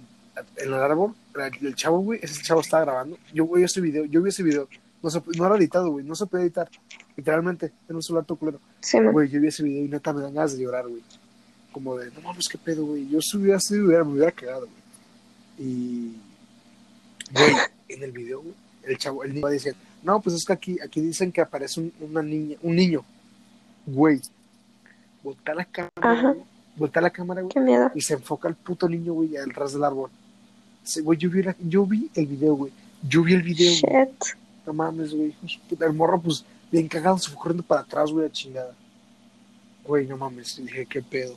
en 0.56 0.68
el 0.68 0.74
árbol, 0.74 1.14
el, 1.60 1.74
chavo, 1.74 2.00
güey, 2.00 2.20
ese 2.22 2.42
chavo 2.42 2.60
estaba 2.60 2.84
grabando. 2.84 3.18
Yo 3.32 3.46
vi 3.46 3.62
ese 3.62 3.80
video, 3.80 4.04
yo 4.04 4.22
vi 4.22 4.30
ese 4.30 4.42
video. 4.42 4.68
No, 5.02 5.10
se, 5.10 5.22
no 5.36 5.46
era 5.46 5.56
editado, 5.56 5.90
güey, 5.90 6.04
no 6.04 6.14
se 6.14 6.26
puede 6.26 6.44
editar. 6.44 6.68
Literalmente, 7.16 7.72
en 7.88 7.96
un 7.96 8.02
celular 8.02 8.24
todo 8.24 8.38
culero. 8.38 8.60
Sí. 8.80 8.98
Güey, 9.12 9.28
yo 9.28 9.40
vi 9.40 9.48
ese 9.48 9.62
video 9.62 9.84
y 9.84 9.88
neta 9.88 10.12
me 10.12 10.20
dan 10.22 10.34
ganas 10.34 10.56
de 10.56 10.62
llorar, 10.64 10.86
güey. 10.88 11.02
Como 11.72 11.96
de, 11.96 12.10
no 12.10 12.20
mames, 12.22 12.48
qué 12.48 12.58
pedo, 12.58 12.84
güey. 12.86 13.08
Yo 13.08 13.20
si 13.20 13.36
hubiera 13.36 13.60
sido, 13.60 13.86
hubiera- 13.86 14.04
me 14.04 14.12
hubiera 14.12 14.32
cagado, 14.32 14.66
güey. 14.66 15.68
Y, 15.68 16.16
güey, 17.32 17.52
en 17.88 18.02
el 18.02 18.12
video, 18.12 18.40
güey, 18.40 18.54
el 18.84 18.98
chavo, 18.98 19.22
el 19.24 19.32
niño 19.34 19.42
va 19.44 19.50
diciendo, 19.50 19.78
no, 20.02 20.20
pues 20.20 20.36
es 20.36 20.44
que 20.44 20.52
aquí, 20.52 20.78
aquí 20.84 21.00
dicen 21.00 21.32
que 21.32 21.40
aparece 21.40 21.80
un, 21.80 21.92
una 22.00 22.22
niña, 22.22 22.56
un 22.62 22.76
niño. 22.76 23.04
Güey, 23.86 24.20
voltea 25.22 25.54
la 25.54 25.64
cámara, 25.64 26.32
güey. 26.32 26.44
Voltea 26.76 27.02
la 27.02 27.10
cámara, 27.10 27.40
güey. 27.40 27.52
Qué 27.52 27.60
miedo. 27.60 27.90
Y 27.94 28.00
se 28.02 28.14
enfoca 28.14 28.48
el 28.48 28.54
puto 28.54 28.88
niño, 28.88 29.14
güey, 29.14 29.36
al 29.36 29.50
ras 29.50 29.72
del 29.72 29.84
árbol. 29.84 30.10
Sí, 30.84 31.00
güey, 31.00 31.18
yo 31.18 31.30
vi, 31.30 31.42
la- 31.42 31.56
yo 31.60 31.86
vi 31.86 32.10
el 32.14 32.26
video, 32.26 32.54
güey. 32.54 32.72
Yo 33.08 33.22
vi 33.22 33.32
el 33.34 33.42
video, 33.42 33.72
güey. 33.82 34.14
No 34.66 34.72
mames, 34.72 35.14
güey. 35.14 35.34
El 35.80 35.92
morro, 35.92 36.20
pues, 36.20 36.44
bien 36.72 36.88
cagado, 36.88 37.16
se 37.18 37.28
fue 37.30 37.38
corriendo 37.38 37.62
para 37.62 37.82
atrás, 37.82 38.10
güey, 38.10 38.26
a 38.26 38.32
chingada. 38.32 38.74
Güey, 39.84 40.06
no 40.06 40.16
mames. 40.16 40.56
Dije, 40.56 40.84
qué 40.86 41.00
pedo. 41.02 41.36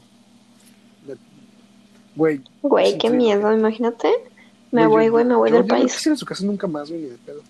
Güey. 2.15 2.41
Güey, 2.63 2.97
qué 2.97 3.09
miedo, 3.11 3.53
imagínate. 3.53 4.11
Me 4.71 4.85
voy, 4.87 5.09
güey, 5.09 5.23
me 5.25 5.35
voy 5.35 5.49
yo- 5.51 5.57
del 5.57 5.63
yo 5.67 5.67
No 5.75 5.79
país. 5.79 5.93
quisiera 5.93 6.15
su 6.17 6.25
casa 6.25 6.43
nunca 6.43 6.67
más, 6.67 6.89
güey, 6.89 7.01
ni 7.03 7.09
de 7.09 7.17
pedo. 7.17 7.41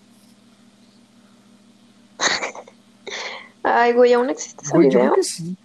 Ay, 3.62 3.92
güey, 3.92 4.12
¿aún 4.12 4.30
existe 4.30 4.62
ese 4.64 4.74
Güey, 4.74 4.90
yo 4.90 4.98
video? 4.98 5.12
creo 5.12 5.14
que 5.16 5.22
sí. 5.24 5.56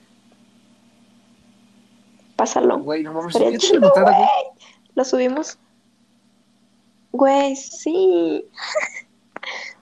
Pásalo. 2.36 2.80
Güey, 2.80 3.04
no 3.04 3.14
mames. 3.14 3.34
Chido, 3.60 3.92
güey. 3.94 4.16
Lo 4.96 5.06
subimos. 5.06 5.58
Güey, 7.12 7.56
sí. 7.56 8.46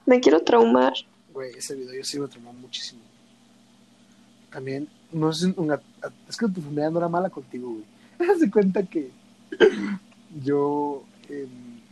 Me 0.06 0.20
quiero 0.20 0.40
traumar. 0.42 0.92
Güey, 1.32 1.52
ese 1.56 1.74
video 1.74 1.94
yo 1.94 2.04
sí 2.04 2.18
me 2.18 2.28
traumó 2.28 2.52
muchísimo. 2.52 3.00
También, 4.52 4.88
no 5.10 5.32
sé, 5.32 5.52
una, 5.56 5.80
es 6.28 6.36
que 6.36 6.46
tu 6.48 6.60
familia 6.60 6.90
no 6.90 6.98
era 6.98 7.08
mala 7.08 7.30
contigo, 7.30 7.70
güey. 7.70 7.84
Haz 8.30 8.40
de 8.40 8.50
cuenta 8.50 8.82
que 8.84 9.10
yo, 10.44 11.02
eh, 11.28 11.48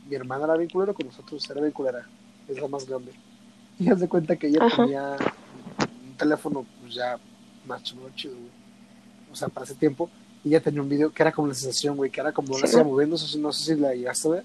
mi 0.08 0.14
hermana 0.14 0.44
era 0.44 0.56
bien 0.56 0.70
culera 0.70 0.92
con 0.92 1.06
nosotros, 1.06 1.48
era 1.50 1.60
bien 1.60 1.72
culera, 1.72 2.06
es 2.48 2.60
la 2.60 2.68
más 2.68 2.86
grande. 2.86 3.12
Y 3.78 3.88
haz 3.88 3.98
de 4.00 4.08
cuenta 4.08 4.36
que 4.36 4.46
ella 4.48 4.58
Ajá. 4.64 4.76
tenía 4.84 5.16
un 6.06 6.16
teléfono, 6.16 6.64
pues 6.80 6.94
ya 6.94 7.18
más 7.66 7.82
chido, 7.82 8.08
chido, 8.14 8.34
güey. 8.34 8.50
O 9.32 9.34
sea, 9.34 9.48
para 9.48 9.64
ese 9.64 9.74
tiempo, 9.74 10.08
y 10.44 10.48
ella 10.50 10.60
tenía 10.60 10.82
un 10.82 10.88
video 10.88 11.10
que 11.10 11.22
era 11.22 11.32
como 11.32 11.48
la 11.48 11.54
sensación, 11.54 11.96
güey, 11.96 12.10
que 12.10 12.20
era 12.20 12.32
como 12.32 12.54
una 12.54 12.66
Sí. 12.66 12.72
silla 12.74 12.84
moviéndose, 12.84 13.38
no 13.38 13.50
sé 13.52 13.74
si 13.74 13.80
la 13.80 13.94
llegaste 13.94 14.28
a 14.28 14.30
ver, 14.32 14.44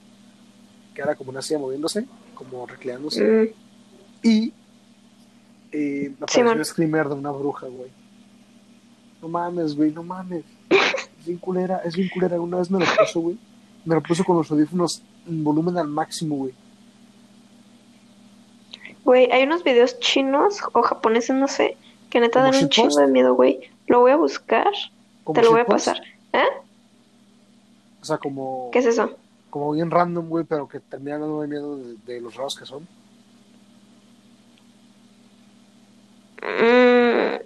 que 0.96 1.02
era 1.02 1.16
como 1.16 1.30
una 1.32 1.42
silla 1.42 1.60
moviéndose, 1.60 2.06
como 2.38 2.66
reclinándose. 2.66 3.24
Mm, 3.24 4.28
Y 4.28 4.54
eh, 5.72 6.08
Sí, 6.10 6.14
apareció 6.16 6.44
man. 6.46 6.58
un 6.60 6.66
screamer 6.66 7.10
de 7.10 7.16
una 7.16 7.32
bruja, 7.32 7.68
güey. 7.68 7.90
No 9.22 9.28
mames, 9.28 9.76
güey, 9.76 9.92
no 9.92 10.04
mames. 10.04 10.44
Es 10.70 11.26
bien 11.26 11.40
culera, 11.40 11.82
es 11.84 11.96
bien 11.96 12.10
culera. 12.10 12.40
Una 12.40 12.58
vez 12.58 12.70
me 12.70 12.80
lo 12.80 12.86
puso, 12.86 13.20
güey. 13.22 13.38
Me 13.86 13.96
lo 13.96 14.02
puso 14.04 14.24
con 14.24 14.38
los 14.38 14.50
audífonos 14.52 15.02
en 15.28 15.44
volumen 15.44 15.78
al 15.78 15.88
máximo, 15.88 16.36
güey. 16.36 16.54
Güey, 19.04 19.32
hay 19.32 19.44
unos 19.44 19.64
videos 19.64 20.00
chinos 20.00 20.60
o 20.74 20.82
japoneses, 20.82 21.36
no 21.36 21.48
sé, 21.48 21.78
que 22.10 22.20
neta 22.20 22.42
¿Como 22.42 22.52
dan 22.52 22.64
un 22.64 22.70
chingo 22.70 22.96
de 22.98 23.08
miedo, 23.08 23.34
güey. 23.36 23.60
Lo 23.88 24.02
voy 24.02 24.12
a 24.12 24.18
buscar, 24.18 24.72
te 25.34 25.42
lo 25.42 25.52
voy 25.52 25.62
a 25.62 25.66
pasar. 25.66 26.02
¿Eh? 26.34 26.44
O 28.02 28.06
sea, 28.06 28.18
como, 28.18 28.70
¿Qué 28.74 28.80
es 28.80 28.86
eso? 28.86 29.16
Como 29.50 29.72
bien 29.72 29.90
random, 29.92 30.28
güey, 30.30 30.46
pero 30.46 30.68
que 30.68 30.80
terminan 30.80 31.22
dando 31.22 31.48
miedo 31.48 31.78
de, 31.78 31.96
de 32.06 32.22
los 32.22 32.36
raros 32.36 32.56
que 32.56 32.66
son. 32.66 32.88
Mm, 36.42 37.42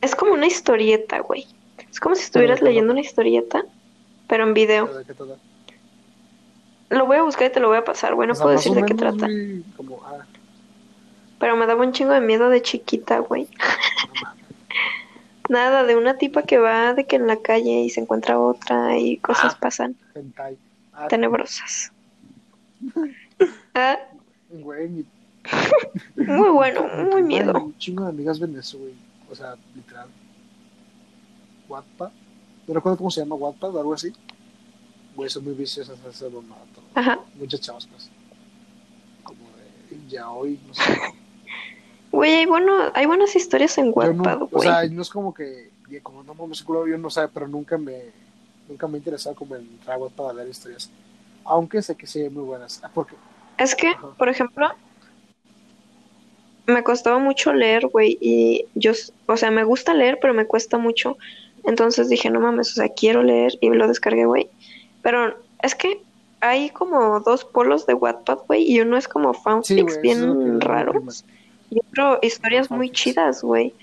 es 0.00 0.14
como 0.14 0.32
una 0.32 0.46
historieta, 0.46 1.20
güey. 1.20 1.46
Es 1.90 2.00
como 2.00 2.14
si 2.14 2.22
estuvieras 2.22 2.58
¿de 2.60 2.64
qué 2.64 2.68
leyendo 2.70 2.92
una 2.92 3.00
historieta, 3.00 3.64
pero 4.28 4.44
en 4.44 4.54
video. 4.54 4.86
¿De 4.86 5.04
qué 5.04 5.14
trata? 5.14 5.36
Lo 6.90 7.06
voy 7.06 7.18
a 7.18 7.22
buscar 7.22 7.48
y 7.50 7.52
te 7.52 7.60
lo 7.60 7.68
voy 7.68 7.78
a 7.78 7.84
pasar, 7.84 8.14
güey. 8.14 8.26
No 8.26 8.32
O 8.32 8.36
sea, 8.36 8.44
puedo 8.44 8.56
decir 8.56 8.72
de 8.74 8.84
qué 8.84 8.94
trata. 8.94 9.28
como, 9.76 10.00
ah, 10.04 10.24
Pero 11.38 11.56
me 11.56 11.66
daba 11.66 11.82
un 11.84 11.92
chingo 11.92 12.12
de 12.12 12.20
miedo 12.20 12.48
de 12.48 12.62
chiquita, 12.62 13.18
güey. 13.20 13.48
no. 14.22 14.30
Nada, 15.48 15.82
de 15.84 15.96
una 15.96 16.16
tipa 16.16 16.42
que 16.44 16.58
va 16.58 16.94
de 16.94 17.06
que 17.06 17.16
en 17.16 17.26
la 17.26 17.36
calle 17.36 17.80
y 17.80 17.90
se 17.90 18.00
encuentra 18.00 18.38
otra 18.38 18.96
y 18.98 19.16
cosas 19.16 19.54
Ah. 19.54 19.58
pasan 19.60 19.96
Hentai. 20.14 20.56
Tenebrosas. 21.08 21.92
Ah, 23.74 23.98
güey, 24.50 24.88
mi 24.88 25.04
muy 26.16 26.50
bueno, 26.50 26.82
muy 26.96 27.10
Güey, 27.10 27.22
miedo. 27.22 27.52
Un 27.52 27.78
chingo 27.78 28.04
de 28.04 28.10
amigas 28.10 28.38
ven 28.38 28.56
eso, 28.56 28.78
güey. 28.78 28.94
O 29.30 29.34
sea, 29.34 29.56
literal. 29.74 30.08
Wattpad. 31.68 32.10
No 32.66 32.74
recuerdo 32.74 32.98
cómo 32.98 33.10
se 33.10 33.20
llama 33.20 33.36
Wattpad 33.36 33.74
o 33.76 33.78
algo 33.78 33.94
así. 33.94 34.12
Güey, 35.14 35.30
son 35.30 35.44
muy 35.44 35.54
viciosas. 35.54 35.98
Muchas 37.38 37.60
chavas, 37.60 37.86
pues. 37.86 38.10
Como 39.22 39.40
de 39.90 40.08
ya 40.08 40.30
hoy, 40.30 40.58
no 40.66 40.74
sé. 40.74 40.82
Güey, 42.12 42.32
hay, 42.32 42.46
bueno, 42.46 42.90
hay 42.92 43.06
buenas 43.06 43.36
historias 43.36 43.78
en 43.78 43.92
Wattpad, 43.94 44.38
no, 44.38 44.44
o 44.46 44.48
güey. 44.48 44.68
sea, 44.68 44.84
no 44.88 45.00
es 45.00 45.10
como 45.10 45.32
que, 45.32 45.70
como 46.02 46.24
no 46.24 46.34
mames, 46.34 46.60
culo, 46.64 46.88
yo 46.88 46.98
no 46.98 47.08
sé, 47.08 47.28
pero 47.28 47.46
nunca 47.46 47.78
me, 47.78 48.10
nunca 48.70 48.86
me 48.86 48.96
ha 48.96 48.98
interesado 48.98 49.34
como 49.34 49.56
entrar 49.56 49.96
a 49.96 49.98
Wattpad 49.98 50.30
a 50.30 50.32
leer 50.32 50.48
historias. 50.48 50.90
Aunque 51.44 51.82
sé 51.82 51.96
que 51.96 52.06
sí 52.06 52.20
hay 52.20 52.30
muy 52.30 52.44
buenas. 52.44 52.80
Ah, 52.82 52.90
porque, 52.92 53.16
Es 53.58 53.74
que, 53.74 53.88
Ajá. 53.88 54.10
por 54.16 54.28
ejemplo, 54.28 54.68
me 56.66 56.82
costaba 56.82 57.18
mucho 57.18 57.52
leer, 57.52 57.88
güey, 57.88 58.16
y 58.20 58.66
yo, 58.74 58.92
o 59.26 59.36
sea, 59.36 59.50
me 59.50 59.64
gusta 59.64 59.92
leer, 59.92 60.18
pero 60.20 60.32
me 60.32 60.46
cuesta 60.46 60.78
mucho. 60.78 61.18
Entonces 61.64 62.08
dije, 62.08 62.30
no 62.30 62.40
mames, 62.40 62.72
o 62.72 62.74
sea, 62.76 62.88
quiero 62.88 63.22
leer 63.22 63.52
y 63.60 63.68
lo 63.68 63.88
descargué, 63.88 64.24
güey. 64.24 64.48
Pero 65.02 65.36
es 65.62 65.74
que 65.74 66.02
hay 66.40 66.70
como 66.70 67.20
dos 67.20 67.44
polos 67.44 67.86
de 67.86 67.94
Wattpad, 67.94 68.38
güey, 68.46 68.70
y 68.70 68.80
uno 68.80 68.96
es 68.96 69.08
como 69.08 69.34
fanfics 69.34 70.00
bien 70.00 70.60
raros 70.60 71.24
y 71.70 71.78
otro 71.78 72.18
historias 72.22 72.70
muy 72.70 72.90
chidas, 72.90 73.42
güey. 73.42 73.74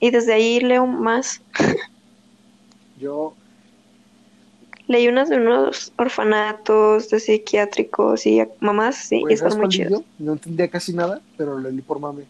Y 0.00 0.10
desde 0.10 0.34
ahí 0.34 0.60
leo 0.60 0.86
más. 0.86 1.40
Yo, 3.00 3.34
Leí 4.86 5.08
unas 5.08 5.30
de 5.30 5.36
unos 5.38 5.92
orfanatos, 5.96 7.08
de 7.08 7.18
psiquiátricos 7.18 8.26
y 8.26 8.42
mamás, 8.60 8.96
sí, 8.96 9.16
y 9.16 9.20
Güey, 9.22 9.34
están 9.34 9.52
¿sabes 9.52 9.64
muy 9.64 9.68
chidas. 9.74 10.02
No 10.18 10.32
entendía 10.32 10.68
casi 10.68 10.92
nada, 10.92 11.22
pero 11.38 11.58
lo 11.58 11.70
leí 11.70 11.80
por 11.80 11.98
mame. 11.98 12.24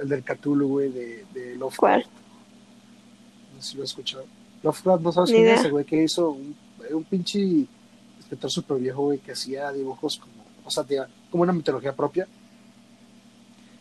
El 0.00 0.08
del 0.08 0.22
Cthulhu, 0.22 0.68
güey, 0.68 0.90
de, 0.90 1.24
de 1.32 1.56
Lovecraft. 1.56 1.76
¿Cuál? 1.78 2.06
No 3.56 3.62
sé 3.62 3.70
si 3.70 3.76
lo 3.76 3.84
has 3.84 3.90
escuchado. 3.90 4.26
Lovecraft, 4.62 5.02
¿no 5.02 5.12
sabes 5.12 5.30
quién 5.30 5.48
es 5.48 5.60
ese 5.60 5.70
güey 5.70 5.84
que 5.84 6.02
hizo 6.02 6.30
un, 6.30 6.54
un 6.90 7.04
pinche 7.04 7.66
escritor 8.20 8.50
súper 8.50 8.78
viejo, 8.78 9.02
güey, 9.04 9.18
que 9.18 9.32
hacía 9.32 9.72
dibujos 9.72 10.18
como, 10.18 10.44
o 10.64 10.70
sea, 10.70 10.84
tenía 10.84 11.08
como 11.30 11.42
una 11.42 11.52
mitología 11.52 11.94
propia. 11.94 12.28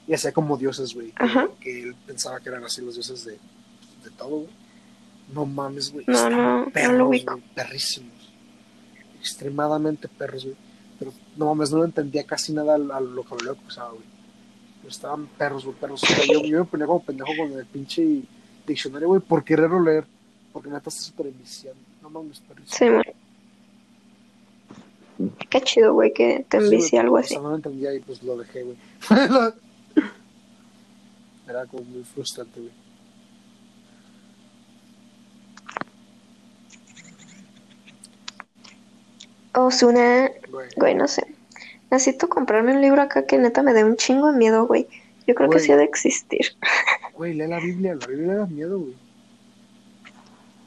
Y 0.07 0.13
hacía 0.13 0.31
como 0.31 0.57
dioses, 0.57 0.93
güey, 0.93 1.11
que, 1.11 1.49
que 1.59 1.83
él 1.83 1.95
pensaba 2.07 2.39
que 2.39 2.49
eran 2.49 2.63
así 2.63 2.81
los 2.81 2.95
dioses 2.95 3.25
de, 3.25 3.33
de 3.33 4.09
todo, 4.17 4.29
güey. 4.29 4.60
No 5.33 5.45
mames, 5.45 5.91
güey. 5.91 6.05
No, 6.07 6.13
están 6.13 6.31
no, 6.31 6.37
no 6.59 6.65
lo 6.65 6.71
perros, 6.71 7.07
ubico. 7.09 7.31
güey, 7.33 7.43
perrísimos. 7.55 8.11
Extremadamente 9.19 10.07
perros, 10.07 10.43
güey. 10.45 10.55
Pero 10.99 11.13
no 11.37 11.45
mames, 11.47 11.71
no 11.71 11.83
entendía 11.83 12.23
casi 12.25 12.53
nada 12.53 12.75
al 12.75 13.07
vocabulario 13.15 13.59
que 13.59 13.67
usaba, 13.67 13.89
güey. 13.91 14.03
Pero 14.81 14.89
estaban 14.91 15.27
perros, 15.27 15.65
güey, 15.65 15.77
perros. 15.77 16.01
Yo, 16.27 16.41
yo 16.43 16.59
me 16.59 16.65
ponía 16.65 16.85
como 16.85 17.03
pendejo 17.03 17.29
con 17.37 17.51
el 17.57 17.65
pinche 17.65 18.21
diccionario, 18.67 19.07
güey, 19.07 19.21
por 19.21 19.43
quererlo 19.43 19.81
leer. 19.81 20.05
Porque 20.51 20.69
neta 20.69 20.89
está 20.89 21.03
súper 21.03 21.27
enviciado. 21.27 21.77
No 22.01 22.09
mames, 22.09 22.39
perrísimo. 22.41 22.77
Sí, 22.77 22.85
man. 22.89 23.03
Qué 25.49 25.61
chido, 25.61 25.93
güey, 25.93 26.11
que 26.13 26.45
te 26.49 26.57
Sí, 26.59 26.65
güey, 26.65 26.75
envicie 26.75 26.99
algo 26.99 27.17
así. 27.17 27.35
no 27.35 27.49
lo 27.49 27.55
entendía 27.55 27.93
y 27.93 27.99
pues 27.99 28.23
lo 28.23 28.37
dejé, 28.37 28.63
güey. 28.63 28.75
Era 31.47 31.65
como 31.67 31.83
muy 31.83 32.03
frustrante, 32.03 32.59
güey. 32.59 32.71
Osuna, 39.53 40.31
Güey. 40.49 40.69
güey, 40.77 40.95
no 40.95 41.07
sé. 41.07 41.25
Necesito 41.89 42.29
comprarme 42.29 42.73
un 42.73 42.81
libro 42.81 43.01
acá 43.01 43.25
que 43.25 43.37
neta 43.37 43.63
me 43.63 43.73
dé 43.73 43.83
un 43.83 43.97
chingo 43.97 44.31
de 44.31 44.37
miedo, 44.37 44.65
güey. 44.67 44.87
Yo 45.27 45.35
creo 45.35 45.49
que 45.49 45.59
sí 45.59 45.71
ha 45.71 45.77
de 45.77 45.83
existir. 45.83 46.41
Güey, 47.13 47.35
lee 47.35 47.45
la 47.47 47.59
Biblia, 47.59 47.93
la 47.93 48.07
Biblia 48.07 48.33
da 48.35 48.45
miedo, 48.47 48.79
güey. 48.79 48.95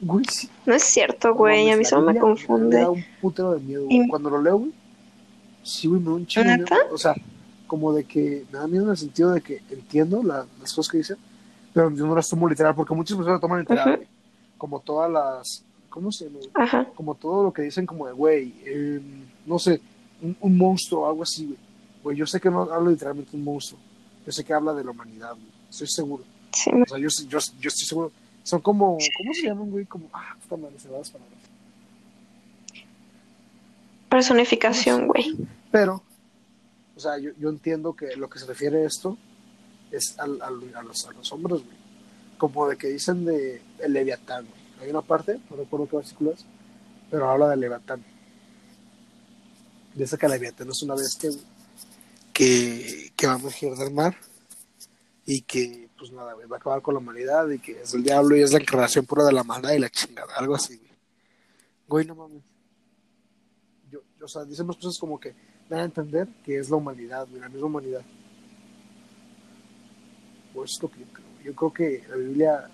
Güey, 0.01 0.25
sí. 0.29 0.49
No 0.65 0.73
es 0.75 0.83
cierto, 0.83 1.33
güey. 1.33 1.69
A 1.71 1.75
mí 1.77 1.83
solo 1.83 2.03
me 2.03 2.13
Biblia 2.13 2.21
Me 2.21 2.27
confunde. 2.35 2.77
da 2.79 2.89
un 2.91 3.03
putero 3.21 3.53
de 3.53 3.59
miedo, 3.59 3.85
Y- 3.89 3.97
güey. 3.97 4.07
Cuando 4.09 4.29
lo 4.29 4.41
leo, 4.41 4.57
güey, 4.59 4.71
sí, 5.63 5.87
güey, 5.87 5.99
me 5.99 6.05
da 6.07 6.13
un 6.15 6.27
chingo 6.27 6.49
de 6.49 6.57
¿Neta? 6.59 6.75
miedo. 6.75 6.93
O 6.93 6.97
sea, 6.97 7.13
como 7.67 7.91
de 7.93 8.05
que 8.05 8.45
me 8.53 8.59
da 8.59 8.67
miedo 8.67 8.85
en 8.85 8.91
el 8.91 8.97
sentido 8.97 9.31
de 9.33 9.41
que 9.41 9.61
entiendo 9.69 10.23
la- 10.23 10.45
las 10.61 10.73
cosas 10.73 10.89
que 10.91 10.99
dicen, 10.99 11.17
pero 11.73 11.89
yo 11.91 12.05
no 12.05 12.15
las 12.15 12.29
tomo 12.29 12.47
literal, 12.47 12.73
porque 12.75 12.93
muchas 12.93 13.17
personas 13.17 13.41
toman 13.41 13.59
literal, 13.61 13.95
güey. 13.97 14.07
Como 14.57 14.79
todas 14.79 15.11
las. 15.11 15.64
¿Cómo 15.95 16.11
se 16.11 16.25
llama? 16.25 16.39
güey? 16.39 16.49
Ajá. 16.55 16.85
Como 16.93 17.15
todo 17.15 17.41
lo 17.43 17.53
que 17.53 17.61
dicen, 17.61 17.85
como 17.85 18.05
de, 18.05 18.11
güey, 18.11 18.53
eh, 18.65 18.99
no 19.45 19.57
sé, 19.57 19.79
un, 20.21 20.35
un 20.41 20.57
monstruo 20.57 21.03
o 21.03 21.07
algo 21.07 21.23
así, 21.23 21.45
güey. 21.45 21.57
Güey, 22.03 22.17
yo 22.17 22.27
sé 22.27 22.41
que 22.41 22.49
no 22.51 22.63
habla 22.63 22.91
literalmente 22.91 23.31
de 23.31 23.37
un 23.37 23.45
monstruo. 23.45 23.79
Yo 24.25 24.31
sé 24.33 24.43
que 24.43 24.53
habla 24.53 24.73
de 24.73 24.83
la 24.83 24.91
humanidad, 24.91 25.31
güey. 25.31 25.47
Estoy 25.69 25.87
seguro. 25.87 26.23
Sí, 26.51 26.69
O 26.69 26.85
sea, 26.85 26.97
yo, 26.97 27.07
yo, 27.29 27.39
yo 27.59 27.67
estoy 27.69 27.87
seguro. 27.87 28.11
Son 28.43 28.59
como, 28.61 28.97
¿cómo 29.17 29.33
se 29.33 29.43
llaman, 29.43 29.71
güey? 29.71 29.85
Como, 29.85 30.09
ah, 30.13 30.35
puta 30.43 30.57
madre, 30.57 30.77
se 30.79 30.89
las 30.89 31.09
palabras. 31.09 31.39
personificación, 34.09 35.07
güey. 35.07 35.35
Pero, 35.71 36.01
o 36.95 36.99
sea, 36.99 37.17
yo, 37.17 37.31
yo 37.39 37.49
entiendo 37.49 37.93
que 37.95 38.15
lo 38.17 38.29
que 38.29 38.39
se 38.39 38.45
refiere 38.45 38.83
a 38.83 38.87
esto 38.87 39.17
es 39.91 40.17
al, 40.19 40.41
al- 40.41 40.75
a, 40.75 40.83
los, 40.83 41.05
a 41.07 41.11
los 41.13 41.31
hombres, 41.31 41.63
güey. 41.63 41.77
Como 42.37 42.67
de 42.67 42.77
que 42.77 42.87
dicen 42.87 43.25
de 43.25 43.61
el 43.79 43.93
Leviatán, 43.93 44.45
güey. 44.45 44.64
Hay 44.81 44.89
una 44.89 45.01
parte, 45.01 45.39
no 45.49 45.55
recuerdo 45.55 45.87
qué 45.87 45.97
versículo 45.97 46.31
es, 46.31 46.45
pero 47.09 47.29
habla 47.29 47.49
del 47.49 47.59
Leviatán. 47.59 48.03
Dice 49.93 50.17
que 50.17 50.27
Leviatán 50.27 50.69
es 50.69 50.83
una 50.83 50.95
bestia, 50.95 51.29
que, 52.33 53.13
que 53.15 53.27
va 53.27 53.35
a 53.35 53.39
emerger 53.39 53.75
del 53.75 53.93
mar 53.93 54.15
y 55.25 55.41
que, 55.41 55.89
pues 55.97 56.11
nada, 56.11 56.35
va 56.35 56.55
a 56.55 56.59
acabar 56.59 56.81
con 56.81 56.93
la 56.93 56.99
humanidad 56.99 57.49
y 57.49 57.59
que 57.59 57.81
es 57.81 57.93
el 57.93 58.03
diablo 58.03 58.35
y 58.35 58.41
es 58.41 58.51
la 58.51 58.59
encarnación 58.59 59.05
pura 59.05 59.23
de 59.23 59.31
la 59.31 59.43
maldad 59.43 59.71
y 59.71 59.79
la 59.79 59.89
chingada, 59.89 60.35
algo 60.35 60.55
así, 60.55 60.77
güey. 60.77 60.91
Güey, 61.87 62.05
no 62.05 62.15
mames. 62.15 62.43
Yo, 63.89 64.01
yo, 64.19 64.25
o 64.25 64.27
sea, 64.27 64.43
dicen 64.43 64.67
más 64.67 64.75
cosas 64.75 64.97
como 64.99 65.19
que 65.19 65.33
dan 65.69 65.79
a 65.79 65.83
entender 65.85 66.27
que 66.43 66.59
es 66.59 66.69
la 66.69 66.75
humanidad, 66.75 67.27
güey, 67.29 67.39
la 67.39 67.49
misma 67.49 67.67
humanidad. 67.67 68.03
Pues 70.53 70.71
es 70.71 70.81
lo 70.81 70.91
que 70.91 70.99
yo 70.99 71.05
creo. 71.13 71.25
Yo 71.43 71.55
creo 71.55 71.73
que 71.73 72.03
la 72.09 72.15
Biblia 72.15 72.71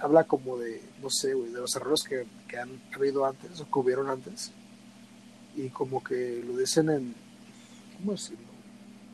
habla 0.00 0.24
como 0.24 0.58
de, 0.58 0.82
no 1.02 1.10
sé, 1.10 1.34
güey, 1.34 1.50
de 1.50 1.60
los 1.60 1.74
errores 1.76 2.02
que, 2.02 2.26
que 2.48 2.58
han 2.58 2.80
habido 2.94 3.24
antes 3.24 3.60
o 3.60 3.70
que 3.70 3.78
hubieron 3.78 4.08
antes. 4.08 4.52
Y 5.56 5.68
como 5.70 6.02
que 6.02 6.42
lo 6.46 6.56
dicen 6.56 6.90
en, 6.90 7.14
¿cómo 7.98 8.12
decirlo? 8.12 8.46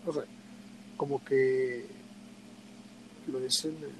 No 0.04 0.12
sé, 0.12 0.20
como 0.96 1.24
que 1.24 1.86
lo 3.26 3.40
dicen 3.40 3.76
en, 3.82 3.94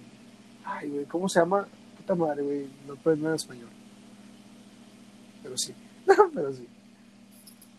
ay, 0.65 0.91
güey, 0.91 1.05
¿cómo 1.07 1.29
se 1.29 1.41
llama? 1.41 1.67
Puta 1.97 2.15
madre, 2.15 2.43
güey, 2.43 2.69
no 2.87 2.97
puedo 2.97 3.17
nada 3.17 3.31
en 3.31 3.37
español. 3.37 3.71
Pero 5.43 5.57
sí, 5.57 5.75
pero 6.35 6.53
sí. 6.53 6.69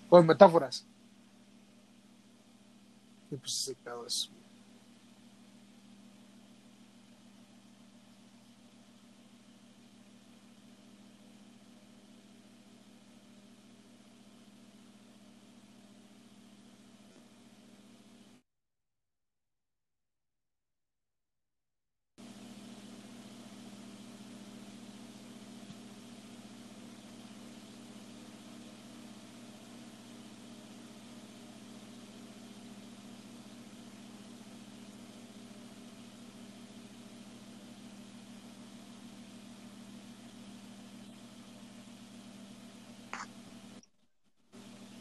Con 0.09 0.25
metáforas. 0.25 0.85
Y 3.31 3.35
pues 3.35 3.53
ese 3.53 3.75
pedo 3.75 4.05
es. 4.05 4.29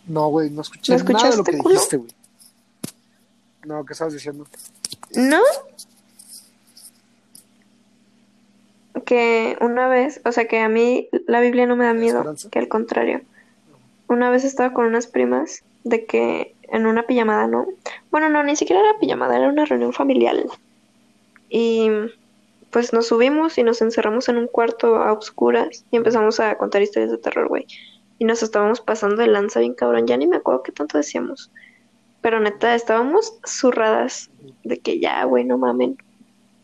No, 0.06 0.28
güey, 0.28 0.50
no 0.50 0.62
escuché 0.62 0.96
¿No 0.96 0.98
nada 0.98 1.30
de 1.30 1.36
lo 1.36 1.42
escuchaste, 1.42 1.50
que 1.50 1.58
culo? 1.58 1.74
dijiste, 1.74 1.96
güey. 1.96 2.10
No, 3.64 3.84
¿qué 3.86 3.92
estabas 3.92 4.12
diciendo? 4.12 4.46
¿No? 5.16 5.40
Que 9.06 9.56
una 9.60 9.88
vez, 9.88 10.20
o 10.24 10.32
sea, 10.32 10.46
que 10.46 10.60
a 10.60 10.68
mí 10.68 11.08
la 11.26 11.40
Biblia 11.40 11.66
no 11.66 11.76
me 11.76 11.84
da 11.84 11.94
miedo, 11.94 12.18
¿Esperanza? 12.18 12.50
que 12.50 12.58
al 12.58 12.68
contrario. 12.68 13.22
Una 14.06 14.30
vez 14.30 14.44
estaba 14.44 14.72
con 14.74 14.86
unas 14.86 15.06
primas 15.06 15.62
de 15.82 16.04
que 16.04 16.54
en 16.68 16.86
una 16.86 17.04
pijamada, 17.04 17.46
¿no? 17.46 17.66
Bueno, 18.10 18.28
no, 18.28 18.42
ni 18.42 18.56
siquiera 18.56 18.82
era 18.82 18.98
pijamada, 18.98 19.36
era 19.36 19.48
una 19.48 19.64
reunión 19.64 19.92
familiar. 19.92 20.36
Y 21.48 21.90
pues 22.70 22.92
nos 22.92 23.06
subimos 23.06 23.56
y 23.58 23.62
nos 23.62 23.80
encerramos 23.82 24.28
en 24.28 24.36
un 24.36 24.46
cuarto 24.46 24.96
a 24.96 25.12
oscuras 25.12 25.84
y 25.90 25.96
empezamos 25.96 26.40
a 26.40 26.56
contar 26.56 26.82
historias 26.82 27.10
de 27.10 27.18
terror, 27.18 27.48
güey. 27.48 27.66
Y 28.18 28.24
nos 28.24 28.42
estábamos 28.42 28.80
pasando 28.80 29.16
de 29.16 29.28
lanza 29.28 29.60
bien 29.60 29.74
cabrón, 29.74 30.06
ya 30.06 30.16
ni 30.16 30.26
me 30.26 30.36
acuerdo 30.36 30.62
qué 30.62 30.72
tanto 30.72 30.98
decíamos. 30.98 31.50
Pero 32.20 32.40
neta, 32.40 32.74
estábamos 32.74 33.38
zurradas 33.46 34.30
de 34.62 34.78
que 34.78 34.98
ya, 34.98 35.24
güey, 35.24 35.44
no 35.44 35.58
mamen. 35.58 35.98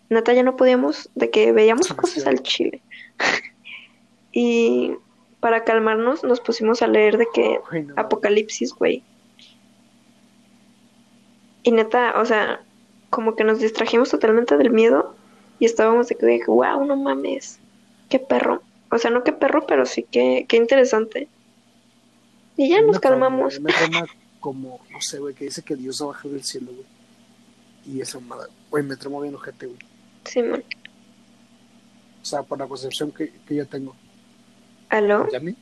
Neta, 0.09 0.33
ya 0.33 0.43
no 0.43 0.57
podíamos, 0.57 1.11
de 1.15 1.31
que 1.31 1.53
veíamos 1.53 1.87
Sí, 1.87 1.95
cosas 1.95 2.23
sí. 2.23 2.29
al 2.29 2.43
chile. 2.43 2.83
y 4.33 4.95
para 5.41 5.65
calmarnos 5.65 6.23
nos 6.23 6.41
pusimos 6.41 6.83
a 6.83 6.87
leer 6.87 7.19
de 7.19 7.27
que 7.33 7.61
no, 7.73 7.95
Apocalipsis, 7.97 8.75
güey. 8.75 9.03
Y 11.63 11.73
neta, 11.73 12.19
o 12.21 12.25
sea, 12.25 12.63
como 13.11 13.37
que 13.37 13.45
nos 13.45 13.61
distrajimos 13.61 14.11
totalmente 14.11 14.57
del 14.57 14.71
miedo 14.71 15.15
y 15.59 15.67
estábamos 15.67 16.09
de 16.09 16.17
que, 16.17 16.45
wow, 16.47 16.85
no 16.85 16.97
mames, 16.97 17.59
qué 18.09 18.19
perro. 18.19 18.63
O 18.91 18.99
sea, 18.99 19.11
no 19.11 19.25
qué 19.25 19.33
perro, 19.33 19.67
pero 19.67 19.85
sí 19.85 20.05
que, 20.05 20.47
qué 20.49 20.57
interesante. 20.57 21.29
Y 22.63 22.69
ya 22.69 22.83
nos 22.83 22.99
calmamos. 23.01 23.59
trauma 23.63 24.07
como, 24.41 24.81
no 24.91 25.01
sé, 25.01 25.19
güey, 25.19 25.35
que 25.35 25.45
dice 25.45 25.63
que 25.63 25.77
Dios 25.77 26.01
va 26.01 26.07
a 26.07 26.09
bajar 26.09 26.31
del 26.31 26.43
cielo, 26.45 26.73
güey. 26.73 26.87
Y 27.87 28.01
esa 28.01 28.21
mamada, 28.21 28.49
güey, 28.71 28.85
me 28.85 28.97
trauma 28.97 29.21
bien 29.23 29.35
ojete, 29.35 29.67
güey. 29.67 29.79
Simón. 30.25 30.63
O 32.23 32.25
sea, 32.25 32.43
por 32.43 32.59
la 32.59 32.67
concepción 32.67 33.11
que, 33.13 33.33
que 33.47 33.55
yo 33.55 33.67
tengo. 33.67 33.95
¿Aló? 34.91 35.27
¿Yami? 35.31 35.57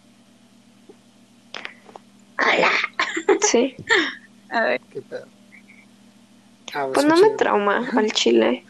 Sí. 3.42 3.74
A 4.50 4.62
ver, 4.62 4.80
¿Qué 4.92 5.02
pedo? 5.02 5.26
Ah, 6.74 6.88
Pues 6.92 7.06
no 7.06 7.16
me 7.16 7.30
trauma 7.30 7.88
al 7.96 8.12
chile. 8.12 8.64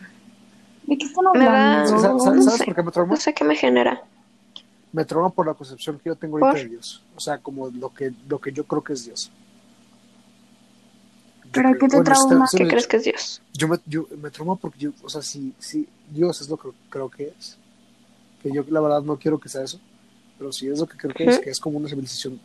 ¿de 0.85 0.97
qué 0.99 1.05
están 1.07 1.25
Me 1.35 1.45
da- 1.45 1.83
hablando? 1.83 1.87
Sí, 1.97 2.03
¿Sabes, 2.03 2.13
No, 2.17 2.21
sabes- 2.21 2.37
no 2.37 2.43
sabes 2.43 2.59
sé. 2.59 2.65
por 2.67 2.75
qué 2.75 2.83
me 2.83 2.91
trauma? 2.93 3.11
No 3.15 3.21
sé 3.21 3.35
qué 3.35 3.45
me 3.45 3.57
genera. 3.57 4.03
Me 4.93 5.05
trauma 5.05 5.31
por 5.31 5.47
la 5.47 5.55
concepción 5.55 5.99
que 5.99 6.09
yo 6.11 6.17
tengo 6.17 6.39
ahorita 6.39 6.51
¿Por? 6.53 6.61
de 6.63 6.69
Dios. 6.69 7.03
O 7.17 7.21
sea, 7.21 7.39
como 7.39 7.69
lo 7.69 7.93
que, 7.93 8.13
lo 8.29 8.41
que 8.41 8.53
yo 8.53 8.65
creo 8.65 8.83
que 8.83 8.95
es 8.95 9.05
Dios. 9.05 9.31
Yo 11.45 11.51
¿Pero 11.53 11.69
creo- 11.71 11.79
qué 11.81 11.89
te 11.89 11.97
bueno, 11.97 12.05
trauma? 12.05 12.45
este 12.45 12.57
¿Qué 12.59 12.63
lo 12.65 12.69
he 12.69 12.73
crees 12.73 12.87
que 12.87 12.97
es 12.99 13.05
Dios? 13.05 13.43
Yo 13.55 13.69
me, 13.69 13.79
yo, 13.87 14.07
me 14.21 14.31
trauma 14.31 14.57
porque 14.57 14.79
yo, 14.79 14.91
o 15.03 15.09
sea, 15.09 15.23
si, 15.23 15.55
si 15.59 15.89
Dios 16.11 16.41
es 16.41 16.49
lo 16.49 16.57
que 16.57 16.69
creo 16.91 17.11
que 17.11 17.35
es, 17.39 17.57
que 18.43 18.53
yo 18.53 18.65
la 18.69 18.81
verdad 18.81 19.03
no 19.03 19.19
quiero 19.19 19.39
que 19.39 19.49
sea 19.49 19.63
eso, 19.65 19.81
pero 20.39 20.53
si 20.53 20.69
es 20.69 20.79
lo 20.79 20.87
que 20.87 20.97
creo 20.97 21.15
que 21.15 21.25
es, 21.25 21.39
que 21.39 21.51
es 21.51 21.59
como 21.59 21.79
una 21.79 21.89
civilización 21.89 22.41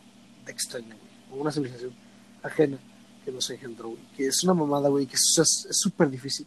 extraña, 0.47 0.87
güey, 0.95 1.39
o 1.39 1.41
una 1.41 1.51
civilización 1.51 1.93
ajena 2.41 2.77
que 3.25 3.31
nos 3.31 3.49
engendró, 3.49 3.89
güey, 3.89 4.01
que 4.17 4.27
es 4.27 4.43
una 4.43 4.53
mamada, 4.53 4.89
güey, 4.89 5.05
que 5.05 5.15
es 5.15 5.67
súper 5.71 6.09
difícil. 6.09 6.45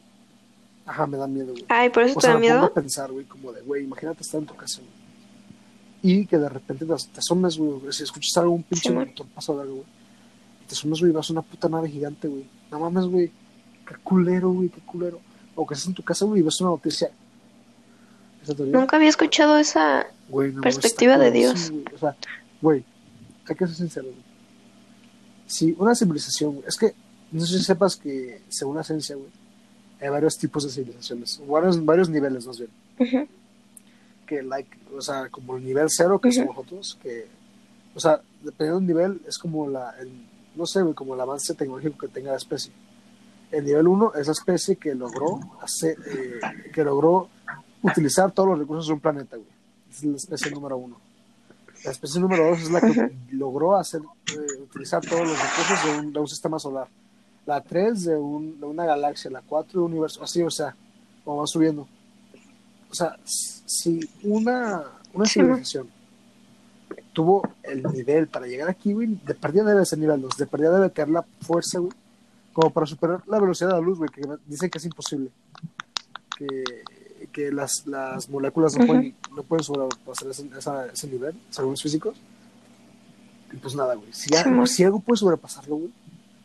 Ajá, 0.84 1.06
me 1.06 1.16
da 1.16 1.26
miedo, 1.26 1.52
güey. 1.52 1.64
Ay, 1.68 1.90
por 1.90 2.04
eso 2.04 2.18
O 2.18 2.20
te 2.20 2.26
sea, 2.26 2.34
da 2.34 2.38
me 2.40 2.46
pongo 2.48 2.60
miedo. 2.60 2.70
a 2.70 2.74
pensar, 2.74 3.12
güey, 3.12 3.24
como 3.26 3.52
de, 3.52 3.60
güey, 3.62 3.84
imagínate 3.84 4.22
estar 4.22 4.40
en 4.40 4.46
tu 4.46 4.54
casa, 4.56 4.80
güey. 4.80 5.05
Y 6.02 6.26
que 6.26 6.38
de 6.38 6.48
repente 6.48 6.84
te, 6.84 6.92
asomes, 6.92 7.56
güey, 7.56 7.92
si 7.92 8.02
escuchas 8.02 8.36
algo, 8.38 8.52
un 8.52 8.62
pinche 8.62 8.90
Simón. 8.90 9.08
motor 9.08 9.26
pasa 9.34 9.52
o 9.52 9.60
algo, 9.60 9.74
güey. 9.76 9.86
Y 10.62 10.66
te 10.66 10.74
asomes, 10.74 11.00
güey, 11.00 11.10
y 11.10 11.14
vas 11.14 11.28
a 11.30 11.32
una 11.32 11.42
puta 11.42 11.68
nave 11.68 11.88
gigante, 11.88 12.28
güey. 12.28 12.46
No 12.70 12.80
mames, 12.80 13.06
güey. 13.06 13.30
Qué 13.88 13.94
culero, 14.02 14.50
güey, 14.50 14.68
qué 14.68 14.80
culero. 14.80 15.20
O 15.54 15.66
que 15.66 15.74
estás 15.74 15.88
en 15.88 15.94
tu 15.94 16.02
casa, 16.02 16.24
güey, 16.24 16.40
y 16.40 16.44
ves 16.44 16.60
una 16.60 16.70
noticia. 16.70 17.10
Nunca 18.58 18.96
había 18.96 19.08
escuchado 19.08 19.56
esa. 19.58 20.06
güey, 20.28 20.52
no 20.52 20.60
mames, 20.60 20.76
perspectiva 20.76 21.18
de 21.18 21.30
culerísimo, 21.30 21.80
güey. 21.82 21.94
O 21.94 21.98
sea, 21.98 22.16
güey, 22.60 22.84
hay 23.48 23.56
que 23.56 23.66
ser 23.66 23.76
sincero, 23.76 24.06
güey. 24.06 24.26
Si 25.46 25.74
una 25.78 25.94
civilización, 25.94 26.54
güey, 26.56 26.68
es 26.68 26.76
que, 26.76 26.94
no 27.32 27.44
sé 27.44 27.58
si 27.58 27.64
sepas 27.64 27.96
que, 27.96 28.42
según 28.48 28.76
la 28.76 28.84
ciencia, 28.84 29.16
güey, 29.16 29.30
hay 30.00 30.08
varios 30.08 30.36
tipos 30.36 30.64
de 30.64 30.70
civilizaciones, 30.70 31.40
varios, 31.46 31.84
varios 31.84 32.08
niveles, 32.08 32.46
más 32.46 32.58
bien. 32.58 32.70
Ujú. 32.98 33.28
Que 34.26 34.42
like, 34.42 34.76
o 34.96 35.00
sea, 35.00 35.28
como 35.30 35.56
el 35.56 35.64
nivel 35.64 35.86
cero 35.88 36.20
que 36.20 36.28
Ujú. 36.28 36.38
somos 36.40 36.56
nosotros, 36.56 36.98
que, 37.02 37.26
o 37.94 38.00
sea, 38.00 38.20
dependiendo 38.42 38.78
del 38.80 38.86
nivel, 38.86 39.22
es 39.26 39.38
como 39.38 39.68
la, 39.68 39.90
el- 40.00 40.26
no 40.54 40.66
sé, 40.66 40.80
como 40.94 41.14
el 41.14 41.20
avance 41.20 41.54
tecnológico 41.54 41.98
que 41.98 42.08
tenga 42.08 42.30
la 42.32 42.36
especie. 42.38 42.72
El 43.52 43.64
nivel 43.64 43.86
uno 43.86 44.12
es 44.14 44.26
la 44.26 44.32
especie 44.32 44.76
que 44.76 44.94
logró 44.94 45.38
hacer, 45.60 45.96
eh, 46.06 46.40
que 46.72 46.82
logró 46.82 47.28
utilizar 47.82 48.32
todos 48.32 48.48
los 48.50 48.58
recursos 48.58 48.86
de 48.88 48.92
un 48.94 49.00
planeta, 49.00 49.36
güey. 49.36 49.48
Es 49.90 50.02
la 50.02 50.16
especie 50.16 50.50
número 50.50 50.76
uno. 50.76 50.98
La 51.84 51.90
especie 51.92 52.20
número 52.20 52.48
dos 52.48 52.60
es 52.62 52.70
la 52.70 52.80
que 52.80 53.16
logró 53.32 53.76
hacer, 53.76 54.00
eh, 54.00 54.62
utilizar 54.62 55.00
todos 55.02 55.20
los 55.28 55.38
recursos 55.38 55.84
de 55.84 55.98
un, 56.00 56.12
de 56.12 56.18
un 56.18 56.26
sistema 56.26 56.58
solar. 56.58 56.88
La 57.44 57.60
tres 57.60 58.04
de, 58.04 58.16
un, 58.16 58.58
de 58.58 58.66
una 58.66 58.84
galaxia, 58.86 59.30
la 59.30 59.42
cuatro 59.42 59.80
de 59.80 59.86
un 59.86 59.92
universo, 59.92 60.24
así, 60.24 60.42
o 60.42 60.50
sea, 60.50 60.74
como 61.24 61.36
va 61.42 61.46
subiendo 61.46 61.86
o 62.90 62.94
sea, 62.94 63.16
si 63.24 64.00
una, 64.22 64.82
una 65.12 65.26
civilización 65.26 65.88
tuvo 67.12 67.42
el 67.62 67.82
nivel 67.84 68.28
para 68.28 68.46
llegar 68.46 68.68
aquí, 68.68 68.92
güey, 68.92 69.08
de 69.24 69.34
perdida 69.34 69.64
debe 69.64 69.84
ser 69.86 69.98
nivel 69.98 70.20
2, 70.20 70.36
de 70.36 70.46
perdida 70.46 70.70
debe 70.74 70.90
tener 70.90 71.10
la 71.10 71.24
fuerza, 71.40 71.78
güey, 71.78 71.92
como 72.52 72.70
para 72.70 72.86
superar 72.86 73.22
la 73.26 73.38
velocidad 73.40 73.70
de 73.70 73.74
la 73.74 73.80
luz, 73.80 73.98
güey, 73.98 74.10
que 74.10 74.22
dicen 74.46 74.70
que 74.70 74.78
es 74.78 74.84
imposible. 74.84 75.30
Que, 76.38 76.64
que 77.32 77.50
las, 77.52 77.86
las 77.86 78.28
moléculas 78.28 78.76
no 78.76 78.86
pueden, 78.86 79.14
no 79.34 79.42
pueden 79.42 79.64
sobrepasar 79.64 80.28
ese, 80.30 80.48
esa- 80.58 80.86
ese 80.86 81.08
nivel, 81.08 81.34
según 81.50 81.72
los 81.72 81.82
físicos. 81.82 82.16
Y 83.52 83.56
pues 83.56 83.74
nada, 83.74 83.94
güey. 83.94 84.12
Si, 84.12 84.28
Sí, 84.28 84.34
algo- 84.36 84.50
man. 84.56 84.66
si 84.66 84.84
algo 84.84 85.00
puede 85.00 85.18
sobrepasarlo, 85.18 85.76
güey, 85.76 85.90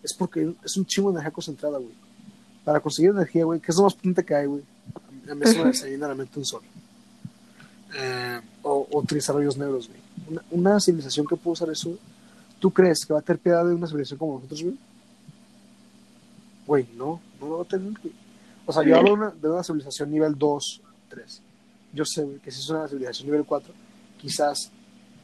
es 0.03 0.13
porque 0.13 0.53
es 0.63 0.77
un 0.77 0.85
chingo 0.85 1.09
de 1.11 1.15
energía 1.15 1.31
concentrada, 1.31 1.77
güey. 1.77 1.91
Para 2.63 2.79
conseguir 2.79 3.11
energía, 3.11 3.43
güey, 3.45 3.59
que 3.59 3.71
es 3.71 3.77
lo 3.77 3.83
más 3.83 3.93
potente 3.93 4.23
que 4.23 4.35
hay, 4.35 4.45
güey. 4.47 4.63
A 5.30 5.36
mí 5.36 5.45
se 5.45 5.63
me 5.63 5.74
se 5.74 5.89
viene 5.89 6.05
a 6.05 6.09
la 6.09 6.15
mente 6.15 6.39
un 6.39 6.45
sol. 6.45 6.61
Eh, 7.93 8.41
o, 8.63 8.88
o 8.91 8.99
utilizar 8.99 9.36
rayos 9.36 9.57
negros, 9.57 9.88
güey. 9.88 10.01
Una, 10.51 10.80
civilización 10.80 11.28
que 11.28 11.36
puede 11.36 11.53
usar 11.53 11.69
eso, 11.69 11.97
¿tú 12.59 12.72
crees 12.72 13.05
que 13.05 13.13
va 13.13 13.19
a 13.19 13.22
tener 13.22 13.39
piedad 13.39 13.65
de 13.65 13.74
una 13.74 13.88
civilización 13.88 14.19
como 14.19 14.36
nosotros, 14.36 14.63
güey? 14.63 14.78
Güey, 16.67 16.88
no, 16.95 17.19
no 17.39 17.47
lo 17.47 17.57
va 17.57 17.63
a 17.63 17.67
tener. 17.67 17.93
O 18.65 18.72
sea, 18.72 18.84
yo 18.84 18.97
hablo 18.97 19.34
de 19.41 19.49
una, 19.49 19.63
civilización 19.63 20.11
nivel 20.11 20.38
2, 20.38 20.82
3. 21.09 21.41
Yo 21.93 22.05
sé, 22.05 22.26
que 22.43 22.51
si 22.51 22.59
es 22.59 22.69
una 22.69 22.88
civilización 22.88 23.28
nivel 23.28 23.45
4, 23.45 23.74
quizás 24.19 24.72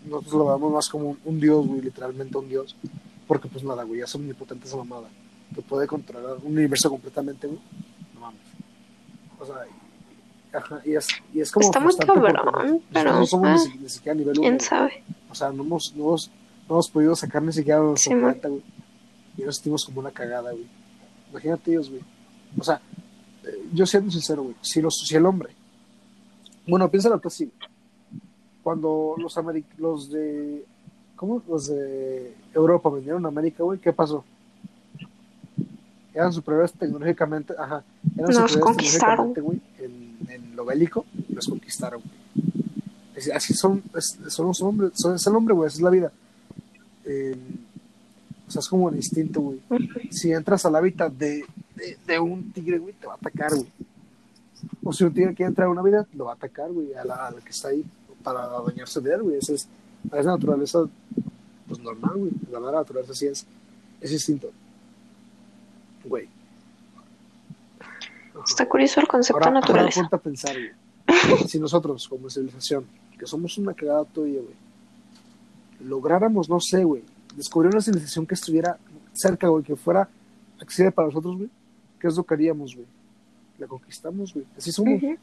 nosotros 0.05 0.33
lo 0.33 0.45
veamos 0.47 0.73
más 0.73 0.89
como 0.89 1.15
un, 1.23 1.39
dios, 1.39 1.65
güey, 1.65 1.81
literalmente 1.81 2.37
un 2.37 2.49
dios. 2.49 2.75
Porque, 3.27 3.47
pues 3.47 3.63
nada, 3.63 3.83
güey, 3.83 3.99
ya 3.99 4.05
es 4.05 4.15
omnipotente 4.15 4.67
esa 4.67 4.77
mamada. 4.77 5.09
Que 5.53 5.61
puede 5.61 5.87
controlar 5.87 6.37
un 6.43 6.53
universo 6.53 6.89
completamente, 6.89 7.47
güey. 7.47 7.59
No 8.13 8.21
mames. 8.21 8.41
O 9.39 9.45
sea, 9.45 9.65
ajá, 10.57 10.81
y, 10.85 10.95
es, 10.95 11.07
y 11.33 11.41
es 11.41 11.51
como. 11.51 11.65
Está 11.65 11.79
muy 11.79 11.95
cabrón, 11.95 12.33
nosotros 12.33 12.81
pero, 12.91 13.13
No 13.13 13.25
somos 13.25 13.67
ni, 13.67 13.73
ah, 13.73 13.77
ni 13.81 13.89
siquiera 13.89 14.15
nivel 14.15 14.39
1. 14.39 14.41
¿Quién 14.41 14.59
sabe? 14.59 15.03
O 15.29 15.35
sea, 15.35 15.51
no 15.51 15.63
hemos, 15.63 15.93
no 15.95 16.03
hemos, 16.05 16.29
no 16.67 16.75
hemos 16.75 16.89
podido 16.89 17.15
sacar 17.15 17.41
ni 17.43 17.53
siquiera 17.53 17.79
nuestro 17.79 18.11
Sí, 18.13 18.19
güey. 18.19 18.61
Y 19.37 19.41
nos 19.43 19.55
sentimos 19.57 19.85
como 19.85 19.99
una 19.99 20.11
cagada, 20.11 20.51
güey. 20.51 20.65
Imagínate 21.31 21.71
ellos, 21.71 21.89
güey. 21.89 22.01
O 22.57 22.63
sea, 22.63 22.81
eh, 23.43 23.65
yo 23.73 23.85
siendo 23.85 24.09
sincero, 24.11 24.43
güey. 24.43 24.55
Si, 24.61 24.81
los, 24.81 24.95
si 24.97 25.15
el 25.15 25.25
hombre. 25.25 25.49
Bueno, 26.67 26.89
piénsalo 26.89 27.21
que 27.21 27.27
así. 27.27 27.51
Cuando 28.63 29.15
los, 29.17 29.37
ameri- 29.37 29.63
los 29.77 30.09
de. 30.11 30.65
¿Cómo? 31.15 31.41
Los 31.47 31.67
de 31.67 32.35
Europa 32.53 32.89
vinieron 32.89 33.25
a 33.25 33.29
América, 33.29 33.63
güey. 33.63 33.79
¿Qué 33.79 33.93
pasó? 33.93 34.23
Eran 36.13 36.33
superiores 36.33 36.73
tecnológicamente. 36.73 37.53
Ajá. 37.57 37.83
Eran 38.15 38.25
Nos 38.27 38.35
superiores 38.35 38.57
conquistaron. 38.57 39.33
tecnológicamente, 39.33 39.41
güey. 39.41 39.61
En, 39.79 40.06
en 40.29 40.55
lo 40.55 40.65
bélico. 40.65 41.05
Los 41.29 41.47
conquistaron. 41.47 42.01
Es- 43.15 43.31
Así 43.31 43.53
son, 43.53 43.83
es, 43.95 44.17
son 44.27 44.47
los 44.47 44.61
hombres, 44.61 44.91
son, 44.95 45.15
es 45.15 45.25
el 45.27 45.35
hombre, 45.35 45.53
güey, 45.53 45.67
esa 45.67 45.77
es 45.77 45.81
la 45.83 45.89
vida. 45.89 46.11
Eh, 47.05 47.35
o 48.47 48.51
sea, 48.51 48.59
es 48.59 48.67
como 48.67 48.89
el 48.89 48.95
instinto, 48.95 49.41
güey. 49.41 49.59
Si 50.11 50.31
entras 50.31 50.65
al 50.65 50.75
hábitat 50.75 51.11
de, 51.13 51.43
de, 51.75 51.97
de 52.05 52.19
un 52.19 52.51
tigre, 52.51 52.77
güey, 52.77 52.93
te 52.93 53.07
va 53.07 53.13
a 53.13 53.17
atacar, 53.17 53.51
güey. 53.53 53.67
O 54.83 54.93
si 54.93 55.03
un 55.03 55.13
tigre 55.13 55.33
quiere 55.33 55.49
entrar 55.49 55.67
a 55.67 55.71
una 55.71 55.81
vida, 55.81 56.05
lo 56.13 56.25
va 56.25 56.31
a 56.31 56.35
atacar, 56.35 56.71
güey, 56.71 56.93
a 56.93 57.03
la, 57.03 57.27
a 57.27 57.31
la 57.31 57.41
que 57.41 57.49
está 57.49 57.69
ahí 57.69 57.83
para 58.23 58.47
dañarse 58.47 59.01
de 59.01 59.13
él, 59.13 59.23
güey. 59.23 59.37
Esa 59.37 59.53
es, 59.53 59.67
es 60.05 60.25
la 60.25 60.31
naturaleza, 60.31 60.79
pues 61.67 61.79
normal, 61.81 62.15
güey. 62.15 62.31
La 62.51 62.59
naturaleza 62.71 63.13
sí 63.13 63.25
es, 63.27 63.45
es 64.01 64.11
instinto. 64.11 64.49
Güey. 66.05 66.27
Está 68.45 68.67
curioso 68.67 68.99
el 68.99 69.07
concepto 69.07 69.37
Ahora, 69.37 69.47
ahora 69.47 69.59
naturaleza. 69.61 70.01
ponte 70.01 70.15
a 70.15 70.19
pensar, 70.19 70.55
güey. 70.55 70.71
si 71.47 71.59
nosotros, 71.59 72.07
como 72.07 72.29
civilización, 72.29 72.85
que 73.17 73.25
somos 73.25 73.57
una 73.57 73.73
cagada 73.73 74.03
todavía, 74.05 74.41
güey, 74.41 75.87
lográramos, 75.87 76.49
no 76.49 76.59
sé, 76.59 76.83
güey, 76.83 77.03
descubrir 77.35 77.71
una 77.71 77.81
civilización 77.81 78.25
que 78.25 78.35
estuviera 78.35 78.77
cerca, 79.13 79.47
güey, 79.47 79.63
que 79.63 79.75
fuera 79.75 80.09
accesible 80.59 80.91
para 80.91 81.07
nosotros, 81.07 81.37
güey, 81.37 81.49
¿qué 81.99 82.07
es 82.07 82.15
lo 82.17 82.23
que 82.23 82.33
haríamos, 82.33 82.75
güey? 82.75 82.87
La 83.59 83.67
conquistamos, 83.67 84.33
güey. 84.33 84.45
Así 84.57 84.71
somos, 84.71 85.01
Ujú. 85.01 85.15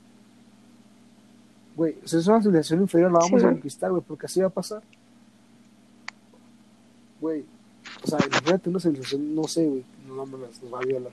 güey. 1.77 1.97
Si 2.05 2.17
es 2.17 2.27
una 2.27 2.41
civilización 2.43 2.81
inferior, 2.83 3.13
la 3.13 3.19
vamos 3.21 3.41
Sí, 3.41 3.47
a 3.47 3.51
¿no? 3.51 3.55
conquistar, 3.55 3.91
güey, 3.91 4.03
porque 4.07 4.27
así 4.27 4.41
va 4.41 4.47
a 4.47 4.51
pasar. 4.51 4.83
Güey. 7.21 7.45
O 8.03 8.07
sea, 8.07 8.19
imagínate 8.27 8.71
una 8.71 8.81
civilización, 8.81 9.35
no 9.35 9.45
sé, 9.45 9.67
güey, 9.67 9.85
no 10.09 10.15
nos, 10.27 10.29
nos 10.63 10.73
va 10.75 10.79
a 10.79 10.83
violar. 10.83 11.13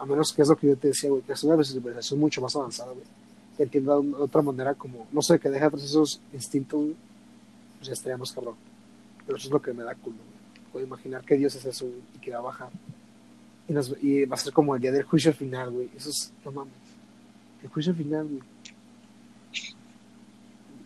A 0.00 0.06
menos 0.06 0.32
que 0.32 0.42
es 0.42 0.48
lo 0.48 0.56
que 0.56 0.66
yo 0.68 0.76
te 0.76 0.88
decía, 0.88 1.10
güey, 1.10 1.22
que 1.22 1.32
es 1.34 1.44
una 1.44 1.62
civilización 1.62 2.18
mucho 2.18 2.40
más 2.40 2.56
avanzada, 2.56 2.92
güey. 2.92 3.04
Que 3.56 3.64
entienda 3.64 3.94
de 4.00 4.14
otra 4.14 4.40
manera 4.42 4.74
como, 4.74 5.06
no 5.12 5.20
sé, 5.22 5.38
que 5.38 5.50
deje 5.50 5.64
atrás 5.64 5.82
esos 5.84 6.20
instintos, 6.32 6.80
güey. 6.80 6.96
Pues 7.78 7.88
ya 7.88 7.92
estaríamos 7.92 8.32
cabrón. 8.32 8.54
Pero 9.26 9.36
eso 9.36 9.48
es 9.48 9.52
lo 9.52 9.60
que 9.60 9.72
me 9.74 9.82
da 9.84 9.94
culo, 9.94 10.16
güey. 10.16 10.66
Puedo 10.72 10.86
imaginar 10.86 11.22
que 11.24 11.36
Dios 11.36 11.54
es 11.54 11.64
eso, 11.66 11.84
güey, 11.86 11.98
y 12.16 12.18
que 12.18 12.30
va 12.32 12.38
a 12.38 12.42
bajar. 12.42 12.70
Y, 13.68 13.72
nos- 13.74 13.94
y 14.02 14.24
va 14.24 14.34
a 14.36 14.38
ser 14.38 14.52
como 14.52 14.74
el 14.74 14.80
día 14.80 14.90
del 14.92 15.02
juicio 15.04 15.32
final, 15.34 15.70
güey. 15.70 15.90
Eso 15.96 16.08
es, 16.10 16.32
no 16.44 16.50
mames. 16.52 16.72
El 17.62 17.68
juicio 17.68 17.94
final, 17.94 18.26
güey. 18.26 18.40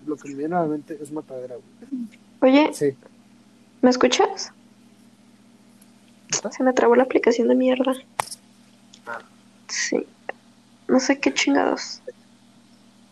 Lo 0.06 0.16
que 0.16 0.28
me 0.30 0.34
viene 0.34 0.54
a 0.56 0.60
la 0.62 0.66
mente 0.66 0.98
es 1.00 1.10
matadera, 1.12 1.54
güey. 1.56 2.08
Oye, 2.52 2.74
Sí. 2.74 2.94
¿me 3.80 3.90
escuchas? 3.90 4.50
¿Está? 6.30 6.50
Se 6.52 6.62
me 6.64 6.72
trabó 6.72 6.94
la 6.96 7.04
aplicación 7.04 7.48
de 7.48 7.54
mierda. 7.54 7.94
Sí. 9.68 10.06
No 10.88 11.00
sé 11.00 11.18
qué 11.18 11.32
chingados. 11.32 12.00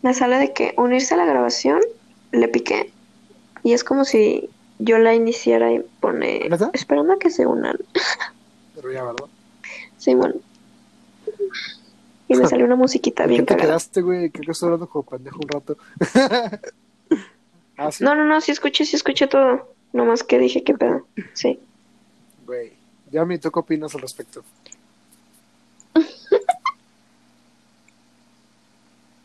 Me 0.01 0.13
sale 0.13 0.37
de 0.37 0.53
que 0.53 0.73
unirse 0.77 1.13
a 1.13 1.17
la 1.17 1.25
grabación, 1.25 1.79
le 2.31 2.47
piqué. 2.47 2.91
Y 3.63 3.73
es 3.73 3.83
como 3.83 4.03
si 4.03 4.49
yo 4.79 4.97
la 4.97 5.15
iniciara 5.15 5.71
y 5.71 5.79
pone 5.99 6.47
¿Neta? 6.49 6.69
esperando 6.73 7.13
a 7.13 7.19
que 7.19 7.29
se 7.29 7.45
unan. 7.45 7.77
Pero 8.75 8.91
ya, 8.91 9.03
¿verdad? 9.03 9.25
Sí, 9.97 10.13
bueno. 10.13 10.35
Y 12.27 12.35
me 12.35 12.47
salió 12.47 12.65
una 12.65 12.75
musiquita 12.75 13.23
¿En 13.23 13.29
qué 13.29 13.33
bien 13.35 13.45
te 13.45 13.53
cagada. 13.53 13.69
quedaste, 13.69 14.01
güey? 14.01 14.29
Creo 14.29 14.45
que 14.45 14.51
estoy 14.51 14.67
hablando 14.67 14.89
como 14.89 15.03
pendejo 15.03 15.39
un 15.41 15.47
rato. 15.47 15.77
ah, 17.77 17.91
sí. 17.91 18.03
No, 18.03 18.15
no, 18.15 18.25
no, 18.25 18.41
sí 18.41 18.51
escuché, 18.51 18.85
sí 18.85 18.95
escuché 18.95 19.27
todo. 19.27 19.73
Nomás 19.93 20.23
que 20.23 20.39
dije 20.39 20.63
qué 20.63 20.73
pedo. 20.73 21.07
Sí. 21.33 21.59
Güey. 22.45 22.73
Ya, 23.11 23.25
¿tú 23.39 23.51
qué 23.51 23.59
opinas 23.59 23.93
al 23.93 24.01
respecto? 24.01 24.43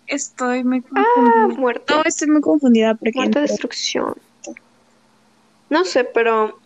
Estoy 0.08 0.64
muy 0.64 0.82
Ah, 0.94 1.04
confundida. 1.14 1.60
muerte. 1.60 1.94
No, 1.94 2.02
estoy 2.04 2.28
muy 2.28 2.40
confundida 2.40 2.94
porque 2.94 3.12
Muerte, 3.14 3.40
destrucción. 3.40 4.14
No 5.70 5.84
sé, 5.84 6.04
pero 6.04 6.58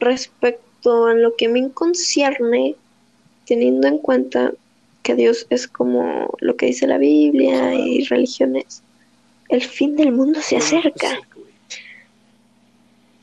respecto 0.00 1.06
a 1.06 1.14
lo 1.14 1.36
que 1.36 1.48
me 1.48 1.70
concierne, 1.70 2.74
teniendo 3.46 3.86
en 3.86 3.98
cuenta 3.98 4.52
que 5.02 5.14
Dios 5.14 5.46
es 5.50 5.68
como 5.68 6.34
lo 6.40 6.56
que 6.56 6.66
dice 6.66 6.86
la 6.88 6.98
Biblia 6.98 7.74
y 7.74 8.04
religiones, 8.04 8.82
el 9.48 9.62
fin 9.62 9.94
del 9.94 10.10
mundo 10.12 10.40
se 10.42 10.56
acerca. 10.56 11.20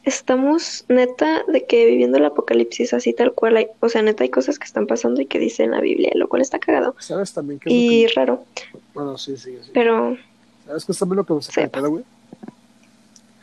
Estamos 0.03 0.85
neta 0.89 1.43
de 1.47 1.65
que 1.65 1.85
viviendo 1.85 2.17
el 2.17 2.25
apocalipsis 2.25 2.93
así 2.93 3.13
tal 3.13 3.33
cual 3.33 3.57
hay, 3.57 3.67
o 3.79 3.89
sea, 3.89 4.01
neta 4.01 4.23
hay 4.23 4.29
cosas 4.29 4.59
que 4.59 4.65
están 4.65 4.87
pasando 4.87 5.21
y 5.21 5.25
que 5.25 5.39
dice 5.39 5.63
en 5.63 5.71
la 5.71 5.81
Biblia, 5.81 6.11
lo 6.15 6.27
cual 6.27 6.41
está 6.41 6.59
cagado 6.59 6.95
¿Sabes 6.99 7.33
también 7.33 7.59
que 7.59 7.69
y 7.71 8.05
que... 8.07 8.13
raro, 8.13 8.43
Bueno, 8.93 9.17
sí, 9.17 9.37
sí, 9.37 9.57
sí. 9.63 9.71
pero 9.73 10.17
¿Sabes 10.65 10.85
qué 10.85 10.91
es 10.91 10.97
también 10.99 11.17
lo 11.17 11.25
que 11.25 11.33
me 11.33 11.41
saca 11.41 11.61
de 11.61 11.67
Sepa. 11.67 11.79
pedo, 11.79 11.89
güey? 11.89 12.03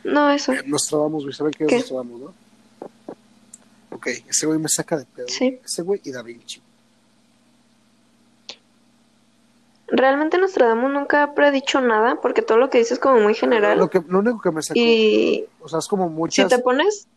no 0.03 0.31
eso. 0.31 0.51
Eh, 0.53 0.63
Nostradamus, 0.65 1.23
güey. 1.23 1.33
¿Saben 1.35 1.53
qué 1.53 1.65
¿Qué? 1.67 1.77
Nostradamus, 1.77 2.21
no? 2.21 2.33
Ok, 3.91 4.07
ese 4.27 4.47
güey 4.47 4.57
me 4.57 4.69
saca 4.69 4.97
de 4.97 5.05
pedo. 5.05 5.27
Sí. 5.27 5.59
Ese 5.63 5.81
güey 5.83 6.01
y 6.03 6.11
Da 6.11 6.23
Vinci. 6.23 6.59
Realmente 9.91 10.37
Nostradamus 10.37 10.91
nunca 10.91 11.23
ha 11.23 11.33
predicho 11.33 11.81
nada 11.81 12.19
porque 12.21 12.41
todo 12.41 12.57
lo 12.57 12.69
que 12.69 12.77
dice 12.77 12.93
es 12.93 12.99
como 12.99 13.19
muy 13.19 13.33
general 13.33 13.77
Lo, 13.77 13.89
que, 13.89 14.01
lo 14.07 14.19
único 14.19 14.39
que 14.41 14.51
me 14.51 14.61
sacó, 14.61 14.79
y 14.79 15.45
o 15.59 15.67
sea, 15.67 15.79
es 15.79 15.87
como 15.87 16.07
si 16.07 16.13
muchas... 16.13 16.47
te 16.49 16.59
pones 16.59 17.07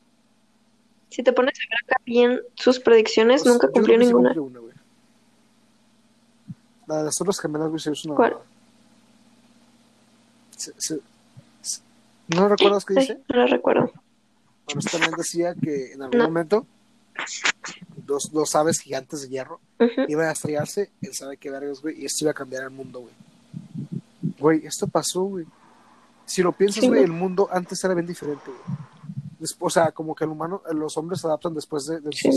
si 1.11 1.23
te 1.23 1.33
pones 1.33 1.55
a 1.57 1.63
ver 1.71 1.79
acá 1.87 2.03
bien 2.05 2.41
sus 2.57 2.81
predicciones 2.81 3.43
pues, 3.43 3.53
nunca 3.55 3.69
cumplió 3.69 3.97
sí 3.99 4.07
ninguna. 4.07 4.35
cumplió 4.35 4.63
una. 4.63 4.75
La 6.87 6.97
de 6.99 7.05
las 7.05 7.15
Torres 7.15 7.41
Gemelas, 7.41 7.69
güey, 7.69 7.79
se 7.81 7.93
hizo 7.93 8.09
una... 8.09 8.17
¿Cuál? 8.17 8.37
Se- 10.57 10.73
se- 10.79 11.01
se- 11.63 11.81
¿No 12.29 12.49
recuerdas 12.49 12.85
qué 12.85 12.95
Ay, 12.97 13.01
dice? 13.07 13.21
no 13.29 13.37
la 13.37 13.47
recuerdo. 13.47 13.93
Bueno, 14.67 14.81
también 14.91 15.13
decía 15.17 15.55
que 15.55 15.93
en 15.93 16.03
algún 16.03 16.19
No. 16.19 16.25
momento 16.25 16.67
dos, 18.07 18.31
dos 18.33 18.55
aves 18.55 18.81
gigantes 18.81 19.23
de 19.23 19.29
hierro 19.29 19.61
Ujú. 19.81 20.03
iban 20.09 20.29
a 20.29 20.33
estrellarse, 20.33 20.91
él 21.01 21.15
sabe 21.15 21.37
qué 21.37 21.51
vergas, 21.51 21.81
güey, 21.81 22.01
y 22.03 22.05
esto 22.07 22.25
iba 22.25 22.31
a 22.33 22.35
cambiar 22.35 22.65
el 22.65 22.71
mundo, 22.71 23.01
güey. 23.01 23.15
Güey, 24.39 24.67
esto 24.67 24.87
pasó, 24.87 25.23
güey. 25.23 25.47
Si 26.27 26.43
lo 26.43 26.53
piensas, 26.53 26.81
Sí, 26.83 26.89
güey, 26.89 27.01
güey. 27.01 27.11
el 27.11 27.17
mundo 27.17 27.49
antes 27.51 27.83
era 27.85 27.95
bien 27.95 28.07
diferente, 28.07 28.45
güey. 28.47 28.79
Después, 29.39 29.73
o 29.77 29.81
sea, 29.81 29.93
como 29.93 30.15
que 30.15 30.25
el 30.25 30.31
humano, 30.31 30.63
los 30.73 30.97
hombres 30.97 31.21
se 31.21 31.27
adaptan 31.27 31.55
después 31.55 31.85
de, 31.87 32.01
del 32.01 32.13
Sí. 32.15 32.29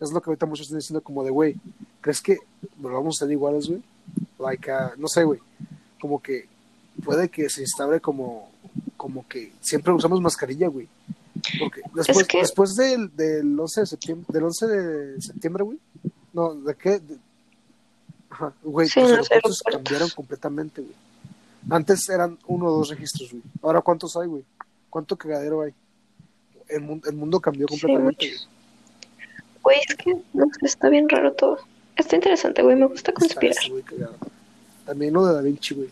Es 0.00 0.10
lo 0.10 0.20
que 0.20 0.30
ahorita 0.30 0.46
muchos 0.46 0.66
están 0.66 0.80
diciendo 0.80 1.00
como 1.02 1.22
de, 1.22 1.30
güey, 1.30 1.56
¿crees 2.00 2.20
que 2.20 2.38
volvamos 2.76 3.16
a 3.16 3.24
ser 3.24 3.32
iguales, 3.32 3.68
güey? 3.68 3.82
Like, 4.38 4.70
ah, 4.70 4.92
no 4.98 5.06
sé, 5.08 5.22
güey. 5.24 5.40
Como 6.00 6.20
que 6.20 6.48
puede 7.04 7.28
que 7.28 7.48
se 7.48 7.62
instaure 7.62 8.00
como, 8.00 8.50
como 8.96 9.26
que 9.28 9.52
siempre 9.60 9.92
usamos 9.92 10.20
mascarilla, 10.20 10.66
güey. 10.68 10.88
Porque 11.58 11.82
después, 11.94 12.26
que- 12.26 12.38
después 12.38 12.74
del, 12.76 13.14
del 13.16 13.58
11 13.58 13.80
de 13.80 13.86
septiembre, 13.86 14.26
del 14.32 14.44
11 14.44 14.66
de 14.66 15.22
septiembre, 15.22 15.64
güey. 15.64 15.78
No, 16.32 16.54
¿de 16.54 16.74
qué? 16.74 16.98
De- 17.00 17.18
Ajá, 18.30 18.52
güey, 18.62 18.88
Sí, 18.88 19.00
los 19.00 19.10
en 19.10 19.16
los 19.18 19.30
aeropuertos 19.30 19.62
aeropuertos. 19.66 19.84
cambiaron 19.84 20.10
completamente, 20.10 20.80
güey. 20.82 20.94
Antes 21.70 22.08
eran 22.08 22.38
uno 22.46 22.66
o 22.66 22.78
dos 22.78 22.88
registros, 22.90 23.30
güey. 23.30 23.42
Ahora, 23.62 23.80
¿cuántos 23.80 24.16
hay, 24.16 24.26
güey? 24.28 24.44
¿Cuánto 24.90 25.16
cagadero 25.16 25.62
hay? 25.62 25.72
El, 26.68 26.80
mun- 26.82 27.02
el 27.06 27.14
mundo 27.14 27.40
cambió 27.40 27.66
completamente, 27.68 28.34
güey. 29.62 29.78
Es 29.88 29.94
que 29.96 30.14
no 30.32 30.46
está 30.62 30.88
bien 30.88 31.08
raro 31.08 31.32
todo. 31.32 31.58
Está 31.96 32.16
interesante, 32.16 32.62
güey, 32.62 32.76
me 32.76 32.86
gusta 32.86 33.12
conspirar. 33.12 33.54
está. 33.56 34.10
También 34.86 35.14
lo 35.14 35.24
de 35.26 35.34
Da 35.34 35.40
Vinci, 35.40 35.74
güey. 35.74 35.88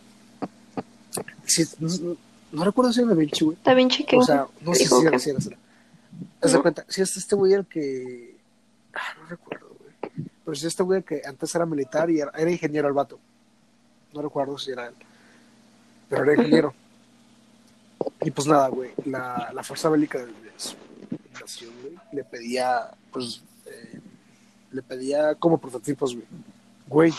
Sí, 1.46 1.64
no, 1.78 2.16
no- 2.52 2.64
recuerdo 2.64 2.92
si 2.92 3.00
era 3.00 3.08
Da 3.10 3.14
Vinci, 3.14 3.44
güey. 3.44 3.56
Da 3.64 3.74
Vinci 3.74 4.04
que 4.04 4.16
O 4.16 4.22
sea, 4.22 4.46
no 4.60 4.74
sé 4.74 4.86
si 4.86 5.06
era, 5.06 5.18
si 5.18 5.30
era, 5.30 5.40
si 5.40 5.48
era. 5.48 5.58
Haz 6.40 6.50
de 6.52 6.58
¿No? 6.58 6.62
cuenta, 6.62 6.84
si 6.88 7.02
es 7.02 7.16
este 7.16 7.34
güey 7.34 7.52
el 7.54 7.66
que. 7.66 8.36
Ah, 8.94 9.14
no 9.20 9.26
recuerdo, 9.26 9.68
güey. 9.78 10.12
Pero 10.44 10.54
si 10.54 10.60
es 10.66 10.72
este 10.72 10.82
güey 10.82 10.98
el 10.98 11.04
que 11.04 11.22
antes 11.24 11.54
era 11.54 11.64
militar 11.66 12.10
y 12.10 12.20
era, 12.20 12.30
era 12.36 12.50
ingeniero 12.50 12.88
el 12.88 12.94
vato. 12.94 13.18
No 14.12 14.22
recuerdo 14.22 14.58
si 14.58 14.70
era 14.72 14.86
él. 14.88 14.94
Pero 16.08 16.22
era 16.24 16.34
ingeniero. 16.34 16.74
Y 18.24 18.30
pues 18.32 18.48
nada, 18.48 18.66
güey. 18.68 18.90
La, 19.04 19.50
la 19.54 19.62
fuerza 19.62 19.88
bélica 19.88 20.18
de, 20.18 20.26
de 20.26 20.52
su 20.56 20.74
nación, 21.40 21.72
güey, 21.82 21.94
le 22.12 22.24
pedía, 22.24 22.90
pues. 23.12 23.42
eh, 23.66 24.00
le 24.72 24.82
pedía 24.82 25.34
como 25.36 25.58
prototipos, 25.58 26.14
güey. 26.14 26.26
Güey, 26.88 27.12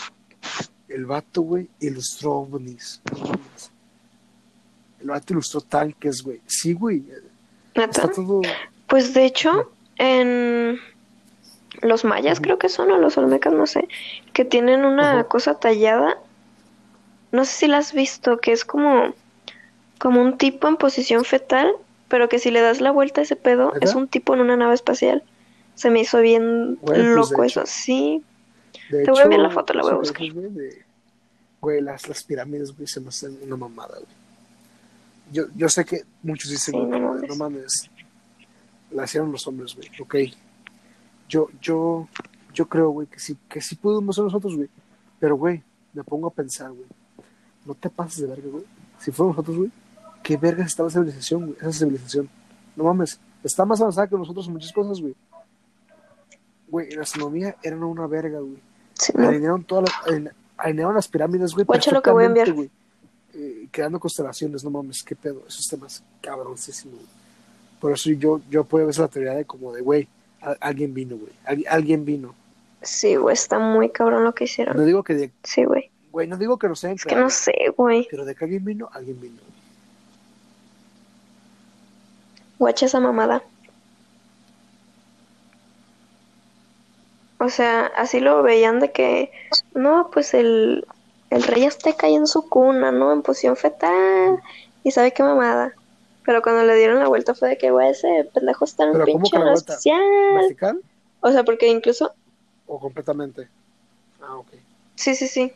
el 0.88 1.06
vato, 1.06 1.40
güey, 1.42 1.68
ilustró 1.80 2.32
ovnis. 2.32 3.00
El 5.04 5.10
vato 5.10 5.32
ilustró 5.34 5.60
tanques, 5.60 6.22
güey. 6.22 6.40
Sí, 6.46 6.72
güey. 6.72 7.04
Está 7.74 8.08
todo. 8.08 8.40
Pues 8.88 9.14
de 9.14 9.24
hecho, 9.26 9.70
en 9.98 10.80
los 11.82 12.04
mayas 12.04 12.40
creo 12.40 12.58
que 12.58 12.68
son, 12.68 12.90
o 12.90 12.96
los 12.98 13.16
olmecas, 13.18 13.52
no 13.52 13.66
sé, 13.66 13.86
que 14.32 14.44
tienen 14.44 14.84
una 14.84 15.24
cosa 15.24 15.54
tallada, 15.60 16.16
no 17.32 17.44
sé 17.44 17.52
si 17.52 17.66
la 17.68 17.78
has 17.78 17.92
visto, 17.92 18.38
que 18.38 18.52
es 18.52 18.64
como, 18.64 19.12
como 19.98 20.22
un 20.22 20.38
tipo 20.38 20.68
en 20.68 20.76
posición 20.76 21.24
fetal, 21.24 21.72
pero 22.08 22.28
que 22.28 22.38
si 22.38 22.50
le 22.50 22.60
das 22.60 22.80
la 22.80 22.90
vuelta 22.92 23.20
a 23.20 23.24
ese 23.24 23.36
pedo, 23.36 23.72
es 23.80 23.94
un 23.94 24.08
tipo 24.08 24.34
en 24.34 24.40
una 24.40 24.56
nave 24.56 24.74
espacial. 24.74 25.22
Se 25.74 25.90
me 25.90 26.00
hizo 26.00 26.20
bien 26.20 26.76
Güey, 26.80 27.02
pues, 27.02 27.14
loco 27.16 27.44
hecho. 27.44 27.62
eso, 27.62 27.66
sí. 27.70 28.22
Te 28.90 29.10
voy 29.10 29.20
a 29.20 29.24
enviar 29.24 29.40
la 29.42 29.50
foto, 29.50 29.74
la 29.74 29.82
voy 29.82 29.90
a 29.90 29.94
¿sabes 29.94 30.08
buscar. 30.10 30.26
qué, 30.26 30.32
Güey, 30.32 30.48
de- 30.50 30.82
güey, 31.60 31.80
las, 31.82 32.08
las 32.08 32.22
pirámides, 32.22 32.74
güey, 32.76 32.86
se 32.86 33.00
me 33.00 33.08
hacen 33.08 33.36
una 33.42 33.56
mamada, 33.56 33.94
güey. 33.96 34.23
Yo, 35.32 35.44
yo 35.56 35.68
sé 35.68 35.84
que 35.84 36.02
muchos 36.22 36.50
dicen, 36.50 36.88
no 36.88 37.14
no 37.14 37.36
mames, 37.36 37.90
la 38.90 39.04
hicieron 39.04 39.32
los 39.32 39.46
hombres, 39.46 39.74
güey, 39.74 39.88
ok. 40.00 40.36
Yo, 41.28 41.48
yo, 41.60 42.08
yo 42.52 42.68
creo, 42.68 42.90
güey, 42.90 43.06
que 43.06 43.18
sí, 43.18 43.36
que 43.48 43.60
sí 43.60 43.74
pudimos 43.76 44.14
ser 44.14 44.24
nosotros, 44.24 44.56
güey. 44.56 44.68
Pero, 45.18 45.36
güey, 45.36 45.62
me 45.92 46.04
pongo 46.04 46.28
a 46.28 46.30
pensar, 46.30 46.70
güey. 46.70 46.86
No 47.64 47.74
te 47.74 47.88
pases 47.90 48.20
de 48.20 48.26
verga, 48.26 48.48
güey. 48.48 48.64
Si 48.98 49.10
fuéramos 49.10 49.36
nosotros, 49.36 49.56
güey, 49.56 49.70
¿qué 50.22 50.36
verga 50.36 50.64
estaba 50.64 50.88
esa 50.88 51.00
civilización, 51.00 51.46
güey? 51.46 51.56
Esa 51.60 51.72
civilización. 51.72 52.28
No 52.76 52.84
mames, 52.84 53.18
está 53.42 53.64
más 53.64 53.80
avanzada 53.80 54.06
que 54.06 54.16
nosotros 54.16 54.46
en 54.46 54.52
muchas 54.52 54.72
cosas, 54.72 55.00
güey. 55.00 55.14
Güey, 56.68 56.92
en 56.92 57.00
astronomía 57.00 57.56
eran 57.62 57.82
una 57.82 58.06
verga, 58.06 58.40
güey. 58.40 58.60
Sí, 58.94 59.12
no. 59.16 59.28
Alinearon 59.28 59.64
todas 59.64 59.90
las, 60.06 60.32
alinearon 60.56 60.94
las 60.94 61.08
pirámides, 61.08 61.52
güey. 61.54 61.64
Guacha 61.64 61.90
lo 61.90 62.02
que 62.02 62.10
voy 62.10 62.24
a 62.24 62.26
enviar. 62.26 62.52
güey. 62.52 62.70
Eh, 63.34 63.66
creando 63.70 63.98
constelaciones, 63.98 64.62
no 64.64 64.70
mames, 64.70 65.02
qué 65.02 65.16
pedo. 65.16 65.42
Esos 65.48 65.66
temas 65.68 66.02
cabroncísimos. 66.20 67.00
Por 67.80 67.92
eso 67.92 68.10
yo, 68.10 68.40
yo 68.48 68.60
apoyo 68.62 68.84
a 68.84 68.86
veces 68.86 69.00
la 69.00 69.08
teoría 69.08 69.32
de 69.34 69.44
como 69.44 69.72
de, 69.72 69.82
güey, 69.82 70.08
alguien 70.60 70.94
vino, 70.94 71.16
güey. 71.16 71.32
Al- 71.44 71.64
alguien 71.68 72.04
vino. 72.04 72.34
Sí, 72.82 73.16
güey, 73.16 73.34
está 73.34 73.58
muy 73.58 73.90
cabrón 73.90 74.24
lo 74.24 74.34
que 74.34 74.44
No 74.44 74.46
hicieron. 74.46 74.86
digo 74.86 75.02
que 75.02 75.14
de, 75.14 75.30
Sí, 75.42 75.64
güey. 75.64 75.90
güey, 76.12 76.28
no 76.28 76.36
digo 76.36 76.58
que 76.58 76.68
no 76.68 76.76
sean 76.76 76.94
Es 76.94 77.04
que 77.04 77.16
no 77.16 77.28
sé, 77.30 77.52
güey. 77.76 78.06
pero 78.10 78.24
de 78.24 78.34
que 78.34 78.44
alguien 78.44 78.64
vino, 78.64 78.88
alguien 78.92 79.20
vino. 79.20 79.40
Guacha 82.58 82.86
esa 82.86 83.00
mamada. 83.00 83.42
O 87.38 87.48
sea, 87.48 87.86
así 87.96 88.20
lo 88.20 88.42
veían 88.42 88.80
de 88.80 88.92
que, 88.92 89.32
no, 89.74 90.10
pues 90.12 90.34
el, 90.34 90.86
el 91.30 91.42
rey 91.42 91.64
azteca 91.64 92.06
ahí 92.06 92.14
en 92.14 92.26
su 92.26 92.48
cuna, 92.48 92.92
¿no? 92.92 93.12
En 93.12 93.22
posición 93.22 93.56
fetal. 93.56 94.40
Y 94.82 94.90
sabe 94.90 95.12
qué 95.12 95.22
mamada. 95.22 95.74
Pero 96.24 96.42
cuando 96.42 96.62
le 96.64 96.74
dieron 96.76 96.98
la 96.98 97.08
vuelta 97.08 97.34
fue 97.34 97.50
de 97.50 97.58
que, 97.58 97.70
güey, 97.70 97.90
ese 97.90 98.28
pendejo 98.32 98.64
está 98.64 98.84
en 98.84 98.90
un 98.90 98.94
Pero 99.04 99.12
¿cómo 99.12 99.24
pinche. 99.24 99.92
¿Vertical 100.34 100.80
O 101.20 101.30
sea, 101.30 101.44
porque 101.44 101.68
incluso, 101.68 102.14
o 102.66 102.78
completamente? 102.80 103.48
Ah, 104.22 104.36
ok. 104.36 104.48
sí, 104.94 105.14
sí, 105.14 105.28
sí. 105.28 105.52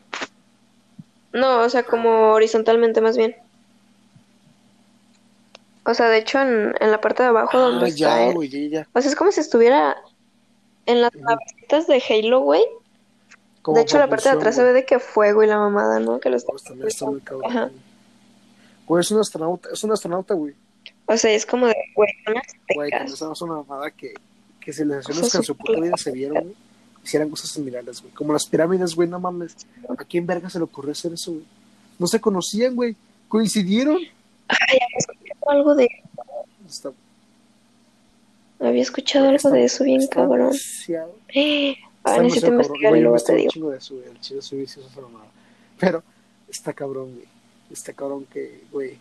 No, 1.33 1.61
o 1.61 1.69
sea, 1.69 1.85
como 1.85 2.33
horizontalmente 2.33 3.01
más 3.01 3.17
bien. 3.17 3.37
O 5.85 5.95
sea, 5.95 6.09
de 6.09 6.19
hecho, 6.19 6.39
en, 6.41 6.75
en 6.81 6.91
la 6.91 7.01
parte 7.01 7.23
de 7.23 7.31
abajo 7.31 7.59
donde 7.59 7.87
Ah, 7.87 7.89
está 7.89 8.33
ya, 8.45 8.69
ya. 8.69 8.89
O 8.93 9.01
sea, 9.01 9.11
es 9.11 9.17
como 9.17 9.33
si 9.33 9.41
estuviera 9.41 9.97
en 10.85 11.01
las 11.01 11.15
navecitas 11.15 11.87
de 11.87 12.03
Halo, 12.09 12.41
güey. 12.41 12.63
Como 13.63 13.77
De 13.77 13.83
hecho, 13.83 13.99
la 13.99 14.09
parte 14.09 14.29
de 14.31 14.37
atrás 14.37 14.55
se 14.55 14.63
ve 14.63 14.73
de 14.73 14.85
que 14.85 14.99
fuego 14.99 15.43
y 15.43 15.47
la 15.47 15.59
mamada, 15.59 15.99
¿no? 16.01 16.21
Que 16.21 16.31
lo 16.31 16.37
está 16.37 16.53
Pues 16.53 16.65
también 16.65 16.89
está 16.89 17.07
muy 17.07 17.21
cabrón. 17.21 17.51
Ajá. 17.51 17.71
güey. 18.87 19.01
Es 19.01 19.11
un 19.11 19.21
astronauta, 19.21 19.69
es 19.73 19.85
un 19.85 19.93
astronauta, 19.93 20.35
güey. 20.35 20.55
O 21.07 21.17
sea, 21.17 21.31
es 21.33 21.45
como 21.47 21.67
de, 21.67 21.75
güey, 21.95 22.11
unas 22.27 22.43
Güey, 22.75 22.91
que 22.91 22.97
no 22.99 23.05
tecas. 23.05 23.19
sabemos 23.19 23.43
una 23.43 23.55
mamada 23.55 23.91
que, 23.91 24.15
que 24.61 24.73
civilizaciones 24.73 25.31
que 25.33 25.39
en 25.39 25.45
su 25.45 25.57
puta 25.57 25.81
vida 25.81 25.97
se 25.97 26.11
vieron, 26.13 26.43
güey, 26.45 26.55
hicieran 27.05 27.31
cosas 27.31 27.51
similares, 27.51 28.01
güey. 28.03 28.13
Como 28.15 28.33
las 28.33 28.47
pirámides, 28.47 28.95
güey, 28.95 29.09
no 29.09 29.19
mames. 29.19 29.57
¿A 29.89 30.05
quién 30.05 30.27
verga 30.27 30.49
se 30.51 30.59
le 30.59 30.65
ocurrió 30.65 30.93
hacer 30.93 31.13
eso, 31.15 31.33
güey? 31.33 31.45
No 31.99 32.07
se 32.07 32.21
conocían, 32.21 32.75
güey. 32.77 32.95
Coincidieron. 33.29 33.97
Ay, 34.49 34.79
había 34.83 34.99
escuchado 34.99 35.51
algo 35.51 35.75
de, 35.75 35.89
Está, 36.69 36.91
había 38.61 38.83
escuchado 38.83 39.29
algo 39.29 39.51
de 39.51 39.65
eso 39.65 39.85
bien 39.85 40.07
cabrón. 40.09 40.51
demasiado- 40.51 41.15
Eh, 41.35 41.77
Ay, 42.13 42.23
necesito 42.23 42.47
investigar 42.53 42.97
y 42.97 43.01
luego 43.01 43.17
te 43.19 43.35
digo. 43.35 43.51
de. 43.71 43.77
El 43.77 43.81
sí, 44.23 44.37
es 44.81 44.97
mamada. 44.97 45.27
Pero 45.79 46.03
está 46.49 46.73
cabrón, 46.73 47.15
güey. 47.15 47.27
Está 47.71 47.93
cabrón 47.93 48.27
que, 48.27 48.65
güey. 48.73 48.99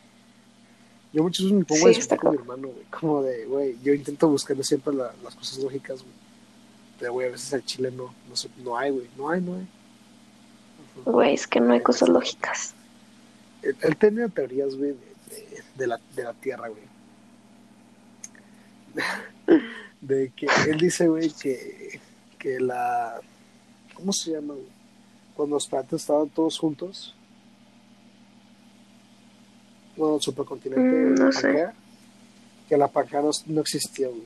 Yo 1.14 1.24
muchas 1.24 1.46
veces 1.46 1.58
me 1.58 1.66
pongo 1.66 1.80
Sí, 1.88 1.88
a 1.88 2.18
con 2.18 2.32
mi 2.32 2.38
hermano, 2.38 2.68
güey. 2.68 2.84
Como 2.92 3.22
de, 3.24 3.46
güey, 3.46 3.78
yo 3.82 3.94
intento 3.94 4.28
buscarle 4.28 4.64
siempre 4.64 4.94
la- 4.94 5.14
las 5.24 5.36
cosas 5.36 5.58
lógicas, 5.60 6.02
güey. 6.02 6.14
Pero, 7.00 7.14
güey, 7.14 7.28
a 7.28 7.32
veces 7.32 7.54
el 7.54 7.64
chile 7.66 7.92
no, 7.92 8.14
no, 8.28 8.64
no 8.64 8.78
hay, 8.78 8.92
güey. 8.92 9.08
No 9.18 9.30
hay, 9.30 9.42
no 9.42 9.56
hay. 9.56 9.68
Güey, 11.06 11.34
es 11.36 11.48
que 11.48 11.60
no 11.62 11.74
hay 11.74 11.80
cosas 11.82 12.10
lógicas. 12.10 12.74
Él, 13.62 13.76
él 13.82 13.96
tenía 13.98 14.28
teorías, 14.28 14.76
güey, 14.76 14.92
de, 14.92 14.98
de- 15.36 15.64
de 15.78 15.88
la, 15.88 16.00
de 16.16 16.24
la 16.24 16.34
Tierra, 16.34 16.68
güey. 16.68 16.84
de 20.02 20.32
que 20.36 20.48
él 20.70 20.78
dice, 20.78 21.08
güey, 21.08 21.30
que, 21.32 22.00
que 22.40 22.60
la. 22.60 23.20
¿Cómo 23.94 24.12
se 24.14 24.32
llama? 24.32 24.54
Cuando 25.36 25.56
los 25.56 25.68
planetas 25.68 26.02
estaban 26.02 26.30
todos 26.30 26.58
juntos. 26.60 27.16
Bueno, 29.96 30.16
el 30.16 30.22
supercontinente. 30.22 30.82
Mm, 30.82 31.16
no 31.16 31.32
sé. 31.32 31.42
Pangea, 31.48 31.74
Que 32.70 32.78
la 32.78 32.88
Pangea 32.88 33.22
no, 33.22 33.32
no 33.48 33.62
existía, 33.62 34.08
güey. 34.08 34.24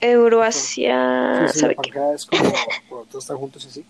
Euroasia. 0.00 1.46
Sí, 1.48 1.52
sí, 1.54 1.58
¿Sabe 1.60 1.74
la? 1.74 1.82
Pangea 1.82 2.14
es 2.14 2.26
como 2.26 2.42
cuando 2.88 3.06
todos 3.08 3.24
están 3.24 3.36
juntos 3.36 3.64
y 3.64 3.68
así. 3.68 3.84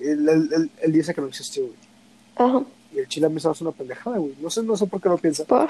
Él, 0.00 0.28
él, 0.28 0.50
él- 0.52 0.70
él 0.82 0.92
dice 0.92 1.14
que 1.14 1.20
no 1.20 1.28
existió, 1.28 1.62
güey. 1.64 1.76
Ajá. 2.36 2.64
Y 2.92 2.98
el 2.98 3.08
chile 3.08 3.26
a 3.26 3.28
mí 3.28 3.40
se 3.40 3.48
hace 3.48 3.62
una 3.64 3.72
pendejada, 3.72 4.18
güey. 4.18 4.34
No 4.40 4.50
sé, 4.50 4.62
no 4.62 4.76
sé 4.76 4.86
por 4.86 5.00
qué 5.00 5.08
lo 5.08 5.18
piensa. 5.18 5.44
Por. 5.44 5.68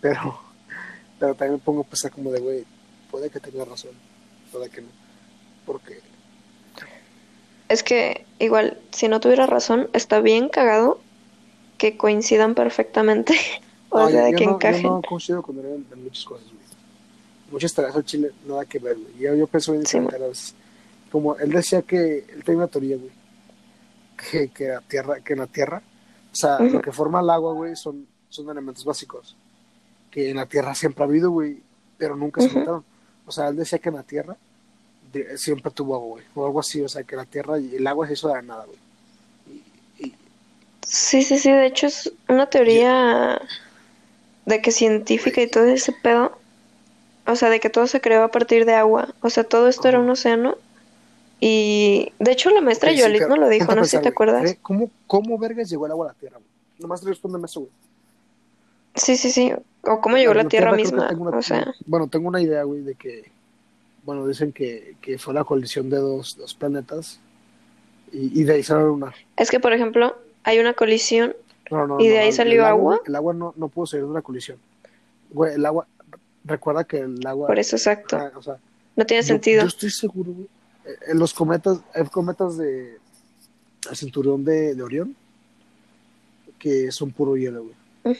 Pero, 0.00 0.38
pero 1.18 1.34
también 1.34 1.54
me 1.54 1.58
pongo 1.64 1.80
a 1.82 1.84
pensar 1.84 2.10
como 2.12 2.30
de, 2.30 2.40
güey, 2.40 2.64
puede 3.10 3.28
que 3.30 3.40
tenga 3.40 3.64
razón, 3.64 3.90
puede 4.54 4.70
que 4.70 4.80
no. 4.82 4.88
Porque, 5.66 5.98
Es 7.68 7.82
que 7.82 8.24
igual, 8.38 8.78
si 8.92 9.08
no 9.08 9.20
tuviera 9.20 9.46
razón, 9.46 9.88
está 9.92 10.20
bien 10.20 10.48
cagado 10.48 11.00
que 11.78 11.96
coincidan 11.96 12.54
perfectamente. 12.54 13.34
o 13.90 13.98
No, 13.98 14.08
sea, 14.10 14.20
yo- 14.20 14.24
de 14.26 14.32
yo 14.32 14.38
que 14.38 14.46
no, 14.46 14.54
encajen. 14.54 14.82
Yo 14.82 14.88
no 14.90 15.02
coincido 15.02 15.42
con 15.42 15.58
en, 15.58 15.86
en 15.92 16.04
muchas 16.04 16.24
cosas, 16.24 16.46
güey. 16.46 16.58
Muchas 17.50 17.74
tareas 17.74 17.94
del 17.94 18.04
Chile, 18.04 18.30
nada 18.46 18.64
que 18.64 18.78
ver, 18.78 18.96
güey. 18.96 19.18
Yo, 19.18 19.34
yo 19.34 19.46
pienso 19.46 19.72
bien 19.72 19.86
Sí, 19.86 19.98
a 19.98 20.00
veces. 20.02 20.54
Como 21.10 21.36
él 21.36 21.50
decía 21.50 21.82
que, 21.82 22.18
él 22.28 22.42
tenía 22.44 22.58
una 22.58 22.66
teoría, 22.68 22.96
güey, 22.96 23.10
que, 24.30 24.48
que, 24.48 24.68
la 24.68 24.80
tierra, 24.80 25.20
que 25.20 25.32
en 25.34 25.38
la 25.40 25.46
Tierra, 25.46 25.82
o 26.32 26.36
sea, 26.36 26.56
Ujú. 26.56 26.74
lo 26.74 26.80
que 26.82 26.90
forma 26.92 27.20
el 27.20 27.30
agua, 27.30 27.52
güey, 27.52 27.76
son, 27.76 28.06
son 28.28 28.48
elementos 28.50 28.84
básicos. 28.84 29.36
Que 30.10 30.30
en 30.30 30.36
la 30.36 30.46
Tierra 30.46 30.74
siempre 30.74 31.04
ha 31.04 31.06
habido, 31.06 31.30
güey, 31.30 31.60
pero 31.98 32.16
nunca 32.16 32.40
se 32.40 32.46
Ujú. 32.48 32.56
juntaron. 32.56 32.84
O 33.26 33.32
sea, 33.32 33.48
él 33.48 33.56
decía 33.56 33.78
que 33.78 33.88
en 33.90 33.94
la 33.96 34.02
Tierra 34.02 34.36
de- 35.14 35.38
siempre 35.38 35.70
tuvo 35.70 35.94
agua, 35.94 36.08
güey. 36.08 36.24
O 36.34 36.44
algo 36.46 36.60
así, 36.60 36.80
o 36.82 36.88
sea, 36.88 37.02
que 37.04 37.16
la 37.16 37.24
Tierra 37.24 37.58
y 37.58 37.76
el 37.76 37.86
agua 37.86 38.06
se 38.06 38.12
hizo 38.14 38.28
de 38.28 38.34
la 38.34 38.42
nada, 38.42 38.64
güey. 38.66 38.78
Y, 39.98 40.04
y- 40.06 40.14
Sí, 40.86 41.22
sí, 41.22 41.38
sí. 41.38 41.50
De 41.50 41.66
hecho, 41.66 41.86
es 41.86 42.12
una 42.28 42.50
teoría 42.50 43.40
de 44.46 44.60
que 44.60 44.70
científica 44.72 45.40
y 45.40 45.46
todo 45.48 45.64
ese 45.64 45.92
pedo. 45.92 46.38
O 47.26 47.36
sea, 47.36 47.48
de 47.48 47.58
que 47.60 47.70
todo 47.70 47.86
se 47.86 48.00
creó 48.02 48.22
a 48.24 48.28
partir 48.28 48.66
de 48.66 48.74
agua. 48.74 49.14
O 49.22 49.30
sea, 49.30 49.44
todo 49.44 49.68
esto 49.68 49.88
era 49.88 49.98
un 49.98 50.10
océano. 50.10 50.56
Y 51.40 52.12
de 52.18 52.32
hecho, 52.32 52.50
la 52.50 52.60
maestra 52.60 52.90
sí, 52.90 52.98
Yolit 52.98 53.22
nos 53.26 53.38
lo 53.38 53.48
dijo, 53.48 53.74
no 53.74 53.84
sé 53.84 53.90
si 53.90 53.96
te 53.96 54.00
güey, 54.02 54.12
acuerdas. 54.12 54.50
¿eh? 54.52 54.58
¿Cómo, 54.62 54.90
¿Cómo 55.06 55.38
vergas 55.38 55.68
llegó 55.70 55.86
el 55.86 55.92
agua 55.92 56.06
a 56.06 56.12
la 56.12 56.14
Tierra, 56.18 56.36
güey? 56.38 56.48
Nomás 56.78 57.02
respóndeme 57.04 57.46
eso, 57.46 57.60
güey. 57.60 57.72
Sí, 58.94 59.16
sí, 59.16 59.30
sí. 59.30 59.52
O 59.82 60.00
cómo 60.00 60.16
llegó 60.16 60.34
la 60.34 60.44
Tierra 60.44 60.72
misma. 60.72 61.10
una- 61.18 61.36
O 61.36 61.42
sea, 61.42 61.74
Bueno, 61.86 62.06
tengo 62.08 62.28
una 62.28 62.40
idea, 62.40 62.62
güey, 62.62 62.82
de 62.82 62.94
que, 62.94 63.30
bueno, 64.04 64.26
dicen 64.26 64.52
que, 64.52 64.96
que 65.00 65.18
fue 65.18 65.32
la 65.34 65.44
colisión 65.44 65.88
de 65.90 65.96
dos, 65.98 66.36
dos 66.36 66.54
planetas 66.54 67.20
y, 68.12 68.40
y 68.40 68.44
de 68.44 68.54
ahí 68.54 68.62
salió 68.62 68.82
la 68.82 68.88
luna. 68.88 69.14
es 69.36 69.50
que, 69.50 69.60
por 69.60 69.72
ejemplo, 69.72 70.16
hay 70.42 70.58
una 70.58 70.74
colisión. 70.74 71.34
No, 71.70 71.86
no, 71.86 71.98
¿Y 72.00 72.08
de 72.08 72.14
no, 72.16 72.20
ahí 72.20 72.28
el 72.28 72.34
salió 72.34 72.66
agua? 72.66 73.00
El 73.06 73.16
agua 73.16 73.32
no, 73.34 73.54
no 73.56 73.68
pudo 73.68 73.86
salir 73.86 74.04
de 74.04 74.10
una 74.10 74.22
colisión. 74.22 74.58
Güey, 75.30 75.54
el 75.54 75.64
agua, 75.66 75.86
recuerda 76.44 76.84
que 76.84 76.98
el 76.98 77.26
agua... 77.26 77.46
Por 77.48 77.58
eso, 77.58 77.76
exacto. 77.76 78.16
ah, 78.18 78.30
o 78.36 78.42
sea, 78.42 78.58
No 78.96 79.06
tiene 79.06 79.22
yo- 79.22 79.28
sentido. 79.28 79.62
Yo 79.62 79.68
estoy 79.68 79.90
seguro, 79.90 80.32
güey. 80.32 80.46
eh, 80.84 80.96
En 81.08 81.18
los 81.18 81.32
cometas, 81.32 81.78
hay 81.94 82.04
cometas 82.04 82.58
de 82.58 82.98
el 83.90 83.96
cinturón 83.96 84.44
de, 84.44 84.74
de 84.74 84.82
Orión 84.82 85.16
que 86.58 86.90
son 86.92 87.10
puro 87.10 87.36
hielo, 87.36 87.64
güey. 88.04 88.16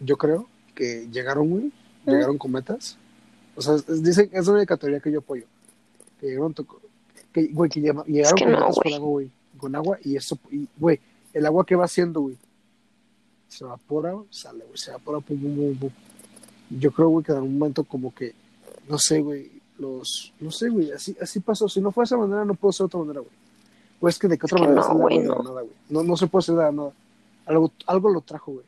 Yo 0.00 0.16
creo 0.16 0.48
que 0.74 1.08
llegaron, 1.10 1.48
güey. 1.50 1.72
Llegaron 2.06 2.36
cometas. 2.38 2.98
O 3.56 3.62
sea, 3.62 3.74
es, 3.74 4.02
dicen, 4.02 4.30
es 4.32 4.48
una 4.48 4.58
única 4.58 4.76
teoría 4.76 5.00
que 5.00 5.12
yo 5.12 5.20
apoyo. 5.20 5.44
Que 6.20 6.26
llegaron, 6.26 6.54
que, 7.32 7.46
güey, 7.48 7.70
que 7.70 7.80
llegaron 7.80 8.04
que 8.36 8.46
no, 8.46 8.70
con 8.70 8.92
agua, 8.92 9.08
güey. 9.08 9.30
Con 9.58 9.74
agua 9.76 9.98
y 10.02 10.16
eso, 10.16 10.38
y, 10.50 10.66
güey, 10.76 11.00
el 11.32 11.46
agua 11.46 11.64
que 11.64 11.76
va 11.76 11.84
haciendo, 11.84 12.20
güey. 12.20 12.36
Se 13.48 13.64
evapora, 13.64 14.14
sale, 14.30 14.64
güey. 14.64 14.76
Se 14.76 14.90
evapora, 14.90 15.20
pum, 15.20 15.38
pum, 15.40 15.54
pum, 15.54 15.76
pum. 15.76 15.90
Yo 16.70 16.90
creo, 16.92 17.08
güey, 17.08 17.24
que 17.24 17.32
en 17.32 17.38
algún 17.38 17.58
momento 17.58 17.84
como 17.84 18.14
que, 18.14 18.34
no 18.88 18.98
sé, 18.98 19.20
güey, 19.20 19.50
los, 19.78 20.32
no 20.40 20.50
sé, 20.50 20.68
güey, 20.68 20.90
así, 20.92 21.16
así 21.20 21.40
pasó. 21.40 21.68
Si 21.68 21.80
no 21.80 21.90
fue 21.92 22.02
de 22.02 22.06
esa 22.06 22.16
manera, 22.16 22.44
no 22.44 22.54
puedo 22.54 22.72
ser 22.72 22.84
de 22.84 22.86
otra 22.86 23.00
manera, 23.00 23.20
güey. 23.20 23.32
Pues 24.00 24.16
es 24.16 24.20
que 24.20 24.28
de 24.28 24.38
qué 24.38 24.46
otra 24.46 24.58
Es 24.58 24.62
manera 24.62 24.88
no, 24.88 24.94
güey, 24.94 25.18
la 25.18 25.24
no. 25.24 25.42
nada, 25.42 25.60
güey. 25.62 25.74
No, 25.88 26.02
no 26.02 26.16
se 26.16 26.26
puede 26.26 26.40
hacer 26.40 26.54
la 26.56 26.72
nada. 26.72 26.92
Algo, 27.46 27.72
algo 27.86 28.10
lo 28.10 28.20
trajo, 28.20 28.52
güey. 28.52 28.66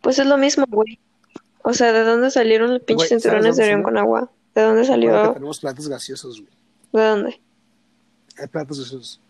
Pues 0.00 0.18
es 0.18 0.26
lo 0.26 0.36
mismo, 0.38 0.64
güey. 0.68 0.98
O 1.68 1.74
sea, 1.74 1.92
¿de 1.92 2.04
dónde 2.04 2.30
salieron 2.30 2.72
los 2.74 2.82
pinches 2.82 3.08
Güey, 3.08 3.20
¿sabes 3.20 3.22
cinturones 3.24 3.56
de 3.56 3.64
Orión 3.64 3.82
con 3.82 3.98
agua? 3.98 4.30
¿De 4.54 4.62
dónde 4.62 4.84
salió? 4.84 5.32
tenemos 5.32 5.58
planetas 5.58 5.88
gaseosos, 5.88 6.40
güey. 6.40 6.52
¿De 6.92 7.10
dónde? 7.10 7.40
Hay 8.38 8.46
planetas 8.46 8.78
gaseosos. 8.78 9.20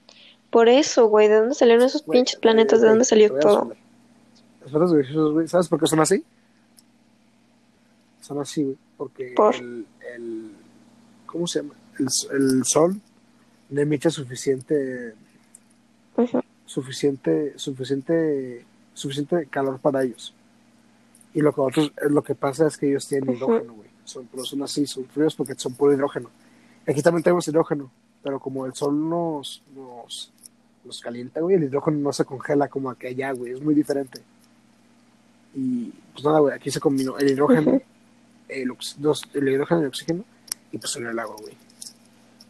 Por 0.51 0.68
eso, 0.68 1.07
güey, 1.07 1.28
¿de 1.28 1.37
dónde 1.37 1.55
salieron 1.55 1.84
esos 1.84 2.05
Güey, 2.05 2.18
pinches 2.18 2.39
planetas? 2.39 2.82
¿De 2.82 2.89
dónde 2.89 3.07
salió 3.07 3.32
todo? 3.39 3.72
Los 4.61 4.70
planetas 4.70 4.93
gaseosos, 4.93 5.32
güey, 5.32 5.49
¿sabes 5.49 5.68
por 5.68 5.80
qué 5.80 5.87
son 5.87 6.01
así? 6.01 6.22
Son 8.20 8.39
así, 8.39 8.64
güey, 8.64 8.76
porque 8.99 9.32
¿Por? 9.34 9.55
el, 9.55 9.87
el, 10.14 10.51
¿cómo 11.24 11.47
se 11.47 11.62
llama? 11.62 11.72
El, 11.99 12.09
el 12.39 12.64
sol 12.66 13.01
no 13.70 13.80
emite 13.80 14.11
suficiente, 14.11 15.14
suficiente, 16.66 17.55
suficiente, 17.57 18.66
suficiente 18.93 19.47
calor 19.47 19.78
para 19.78 20.03
ellos. 20.03 20.34
Y 21.37 21.43
lo 21.43 21.53
que 21.53 21.61
otros, 21.61 21.93
lo 22.09 22.22
que 22.22 22.34
pasa 22.34 22.66
es 22.66 22.78
que 22.78 22.89
ellos 22.89 23.07
tienen 23.07 23.37
hidrógeno, 23.37 23.74
güey. 23.74 23.91
Son, 24.05 24.26
pero 24.26 24.43
son 24.45 24.62
así, 24.62 24.87
son 24.87 25.05
fríos 25.05 25.34
porque 25.34 25.55
son 25.55 25.74
puro 25.74 25.93
hidrógeno. 25.93 26.30
Aquí 26.89 27.03
también 27.03 27.22
tenemos 27.22 27.47
hidrógeno, 27.47 27.91
pero 28.22 28.41
como 28.41 28.64
el 28.64 28.72
sol 28.72 29.09
nos, 29.09 29.62
nos, 29.74 30.32
nos 30.84 31.01
calienta, 31.01 31.41
güey, 31.41 31.57
el 31.57 31.64
hidrógeno 31.64 31.99
no 31.99 32.12
se 32.12 32.24
congela 32.24 32.68
como 32.68 32.89
aquí 32.89 33.09
allá, 33.09 33.32
güey. 33.32 33.53
Es 33.53 33.61
muy 33.61 33.74
diferente. 33.74 34.22
Y 35.55 35.93
pues 36.12 36.24
nada, 36.24 36.39
güey, 36.39 36.55
aquí 36.55 36.70
se 36.70 36.80
combinó 36.80 37.18
el 37.18 37.28
hidrógeno, 37.30 37.82
el, 38.49 38.72
dos- 38.97 39.28
el 39.34 39.49
hidrógeno 39.49 39.80
y 39.80 39.82
el 39.82 39.89
oxígeno, 39.89 40.24
y 40.72 40.78
pues 40.78 40.91
salió 40.93 41.11
el 41.11 41.18
agua, 41.18 41.37
güey. 41.41 41.55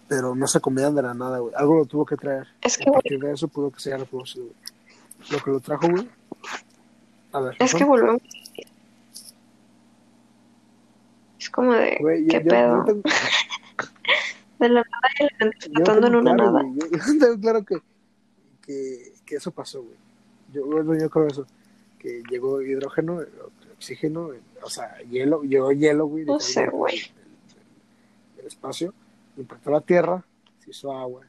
Pero 0.07 0.37
no 0.37 0.47
se 0.47 0.61
combinan 0.61 0.95
de 0.95 1.03
la 1.03 1.13
nada, 1.15 1.39
güey. 1.41 1.53
Algo 1.57 1.79
lo 1.79 1.87
tuvo 1.87 2.07
que 2.07 2.17
traer. 2.17 2.47
Es 2.63 2.79
que, 2.79 2.89
a 2.89 2.93
partir 2.93 3.19
de 3.19 3.33
eso 3.33 3.49
pudo 3.49 3.73
que 3.73 3.81
se 3.81 3.93
haya 3.93 4.05
reproducido, 4.05 4.45
güey. 4.45 4.57
Lo 5.33 5.43
que 5.43 5.51
lo 5.51 5.59
trajo, 5.59 5.89
güey. 5.91 6.09
A 7.33 7.41
ver, 7.41 7.57
es 7.59 7.75
que 7.75 7.85
volvemos. 7.85 8.23
Es 11.39 11.46
como 11.57 11.73
de, 11.75 11.99
Güey, 12.01 12.27
¿qué 12.27 12.43
yo- 12.45 12.49
pedo? 12.49 12.77
yo 12.79 12.85
tengo- 12.85 13.03
De 14.59 14.69
la 14.71 14.81
nada 14.83 15.09
y 15.19 15.23
la 15.25 15.29
gente 15.93 16.07
en 16.07 16.15
una 16.17 16.35
claro, 16.35 16.53
nada. 16.53 16.63
güey, 16.63 16.75
Yo, 16.79 16.87
yo 16.97 17.19
tengo 17.19 17.41
claro 17.41 17.65
que, 17.65 17.77
que, 18.63 19.13
que 19.27 19.35
eso 19.37 19.51
pasó, 19.51 19.83
güey. 19.83 19.97
Yo, 20.53 20.65
bueno, 20.65 20.97
yo 20.99 21.11
creo 21.11 21.27
eso. 21.27 21.47
Que 21.99 22.23
llegó 22.31 22.63
hidrógeno, 22.63 23.21
oxígeno, 23.75 24.31
o 24.63 24.71
sea, 24.71 24.97
hielo, 25.11 25.43
llegó 25.43 25.73
hielo, 25.73 26.07
güey. 26.07 26.25
No 26.25 26.39
sé, 26.41 26.69
güey. 26.69 27.03
del 28.37 28.47
espacio, 28.47 28.95
impactó 29.37 29.71
la 29.73 29.81
tierra, 29.81 30.25
se 30.65 30.71
hizo 30.71 30.91
agua, 30.93 31.27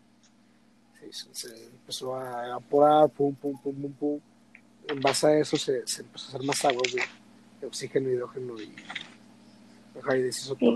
se, 1.00 1.08
hizo- 1.08 1.30
se 1.34 1.66
empezó 1.66 2.16
a 2.16 2.48
evaporar, 2.48 3.10
pum, 3.10 3.34
pum, 3.36 3.58
pum, 3.62 3.76
pum, 3.76 3.92
pum. 3.94 4.20
En 4.88 5.02
base 5.02 5.28
a 5.28 5.38
eso 5.40 5.58
se, 5.58 5.86
se 5.86 6.02
empezó 6.04 6.28
a 6.28 6.30
hacer 6.30 6.44
más 6.48 6.64
agua, 6.64 6.82
güey. 6.94 7.04
Oxígeno, 7.68 8.10
hidrógeno 8.10 8.58
y. 8.62 8.74
Ajá, 10.02 10.18
y 10.18 10.22
deshizo 10.24 10.56
todo. 10.56 10.76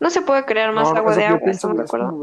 No 0.00 0.10
se 0.10 0.22
puede 0.22 0.44
crear 0.44 0.72
más 0.74 0.90
No, 0.90 0.96
agua 0.96 1.14
de 1.16 1.24
agua. 1.24 1.40
Eh, 1.50 2.22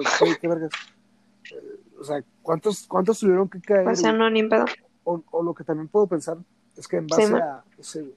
O 1.99 2.03
sea, 2.03 2.24
¿cuántos, 2.41 2.88
¿cuántos 2.88 3.19
tuvieron 3.19 3.49
que 3.49 3.61
caer? 3.61 3.88
O 3.88 3.95
sea, 3.95 4.09
güey? 4.11 4.19
no, 4.19 4.30
ni 4.30 4.43
pedo. 4.43 4.65
o, 5.03 5.22
o 5.32 5.43
lo 5.43 5.53
que 5.53 5.63
también 5.63 5.88
puedo 5.88 6.07
pensar 6.07 6.38
es 6.76 6.88
que 6.88 6.97
en 6.97 7.07
base 7.07 7.28
Sí, 7.80 7.99
a, 7.99 8.01
güey, 8.01 8.15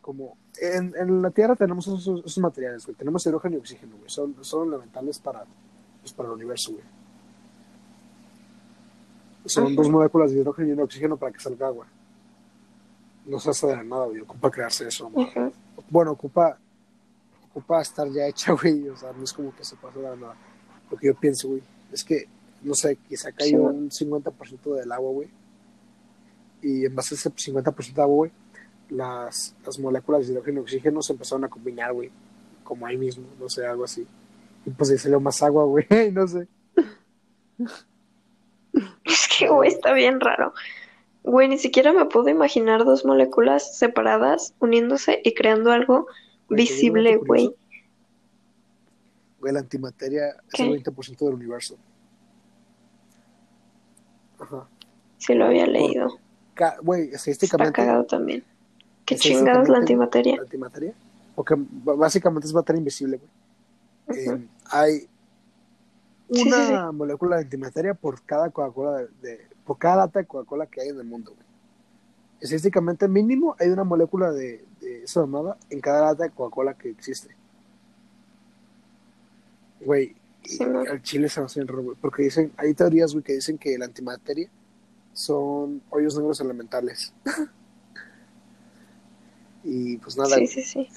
como 0.00 0.36
en, 0.60 0.94
en 0.96 1.22
la 1.22 1.30
Tierra 1.30 1.54
tenemos 1.54 1.86
esos, 1.86 2.24
esos 2.24 2.38
materiales, 2.38 2.84
güey. 2.86 2.96
Tenemos 2.96 3.24
hidrógeno 3.26 3.56
y 3.56 3.58
oxígeno, 3.58 3.96
güey. 3.96 4.08
Son, 4.10 4.34
son 4.42 4.68
elementales 4.68 5.18
para, 5.18 5.44
pues, 6.00 6.12
para 6.12 6.28
el 6.28 6.34
universo, 6.34 6.72
güey. 6.72 6.84
Son 9.44 9.74
dos 9.74 9.88
moléculas 9.88 10.30
de 10.30 10.38
hidrógeno 10.38 10.68
y 10.68 10.72
un 10.72 10.80
oxígeno 10.80 11.16
para 11.16 11.32
que 11.32 11.40
salga 11.40 11.68
agua. 11.68 11.86
No 13.26 13.38
se 13.38 13.50
hace 13.50 13.66
de 13.66 13.76
la 13.76 13.84
nada, 13.84 14.06
güey. 14.06 14.20
Ocupa 14.20 14.50
crearse 14.50 14.88
eso. 14.88 15.10
Bueno, 15.90 16.12
ocupa, 16.12 16.58
ocupa 17.50 17.80
estar 17.82 18.08
ya 18.10 18.26
hecha, 18.26 18.52
güey. 18.60 18.88
O 18.88 18.96
sea, 18.96 19.12
no 19.12 19.24
es 19.24 19.32
como 19.32 19.54
que 19.54 19.64
se 19.64 19.76
pase 19.76 19.98
de 19.98 20.04
la 20.08 20.16
nada. 20.16 20.36
Lo 20.90 20.96
que 20.96 21.06
yo 21.08 21.14
pienso, 21.14 21.48
güey, 21.48 21.62
es 21.92 22.04
que, 22.04 22.26
no 22.62 22.74
sé, 22.74 22.96
quizá 23.08 23.32
cayó 23.32 23.48
Sí. 23.50 23.54
un 23.56 23.90
50% 23.90 24.74
del 24.74 24.90
agua, 24.92 25.10
güey. 25.12 25.28
Y 26.62 26.84
en 26.86 26.94
base 26.94 27.14
a 27.14 27.18
ese 27.18 27.30
50% 27.30 27.94
de 27.94 28.02
agua, 28.02 28.16
güey, 28.16 28.30
las, 28.90 29.54
las 29.64 29.78
moléculas 29.78 30.26
de 30.26 30.32
hidrógeno 30.32 30.60
y 30.60 30.62
oxígeno 30.62 31.02
se 31.02 31.12
empezaron 31.12 31.44
a 31.44 31.48
combinar, 31.48 31.92
güey. 31.92 32.10
Como 32.64 32.86
ahí 32.86 32.96
mismo, 32.96 33.24
no 33.38 33.48
sé, 33.48 33.64
algo 33.66 33.84
así. 33.84 34.06
Y 34.66 34.70
pues 34.70 34.90
ahí 34.90 34.98
salió 34.98 35.20
más 35.20 35.42
agua, 35.42 35.64
güey. 35.66 35.86
no 36.12 36.26
sé. 36.26 36.48
Es 39.04 39.28
que, 39.38 39.48
güey, 39.48 39.68
está 39.70 39.92
bien 39.92 40.20
raro. 40.20 40.52
Güey, 41.24 41.48
ni 41.48 41.58
siquiera 41.58 41.92
me 41.92 42.04
puedo 42.06 42.28
imaginar 42.28 42.84
dos 42.84 43.04
moléculas 43.04 43.76
separadas 43.78 44.54
uniéndose 44.60 45.20
y 45.24 45.34
creando 45.34 45.72
algo 45.72 46.06
Visible, 46.48 47.16
güey. 47.16 47.54
Güey, 49.40 49.52
la 49.52 49.60
antimateria 49.60 50.28
es 50.52 50.60
el 50.60 50.82
20% 50.82 51.18
del 51.26 51.34
universo. 51.34 51.76
Ajá. 54.38 54.66
Sí 55.18 55.34
lo 55.34 55.46
había 55.46 55.66
leído. 55.66 56.18
Güey, 56.82 57.02
Está 57.04 57.16
estadísticamente, 57.16 57.72
cagado 57.72 58.04
también. 58.04 58.44
Qué 59.04 59.16
chingados 59.16 59.68
la 59.68 59.78
antimateria. 59.78 60.36
la 60.36 60.42
antimateria, 60.42 60.92
porque 61.34 61.54
básicamente 61.56 62.46
es 62.46 62.52
materia 62.54 62.78
invisible, 62.78 63.18
güey. 64.06 64.26
Eh, 64.26 64.46
hay 64.70 64.98
Sí, 66.30 66.42
sí, 66.42 66.48
una 66.48 66.92
molécula 66.92 67.36
de 67.36 67.42
antimateria 67.44 67.94
por 67.94 68.20
cada 68.22 68.50
Coca-Cola 68.50 68.98
de, 68.98 69.08
de- 69.22 69.46
por 69.64 69.78
cada 69.78 69.96
lata 69.96 70.18
de 70.18 70.26
Coca-Cola 70.26 70.66
que 70.66 70.80
hay 70.82 70.88
en 70.88 70.98
el 70.98 71.04
mundo, 71.04 71.32
güey. 71.34 71.47
Estadísticamente 72.40 73.08
mínimo 73.08 73.56
hay 73.58 73.68
una 73.68 73.84
molécula 73.84 74.30
de, 74.30 74.64
de 74.80 75.04
esa 75.04 75.26
mamada 75.26 75.56
en 75.70 75.80
cada 75.80 76.02
lata 76.02 76.24
de 76.24 76.30
Coca-Cola 76.30 76.74
que 76.74 76.90
existe. 76.90 77.34
Güey, 79.80 80.14
Sí, 80.44 80.64
no. 80.64 80.80
al 80.80 81.02
chile 81.02 81.28
se 81.28 81.40
nos 81.40 81.52
hace 81.52 81.64
güey, 81.64 81.96
porque 82.00 82.22
dicen, 82.22 82.52
hay 82.56 82.72
teorías, 82.72 83.12
güey, 83.12 83.22
que 83.22 83.34
dicen 83.34 83.58
que 83.58 83.76
la 83.76 83.84
antimateria 83.84 84.48
son 85.12 85.82
hoyos 85.90 86.16
negros 86.16 86.40
elementales. 86.40 87.12
y 89.64 89.98
pues 89.98 90.16
nada, 90.16 90.36
Sí, 90.36 90.46
sí, 90.46 90.62
sí. 90.62 90.88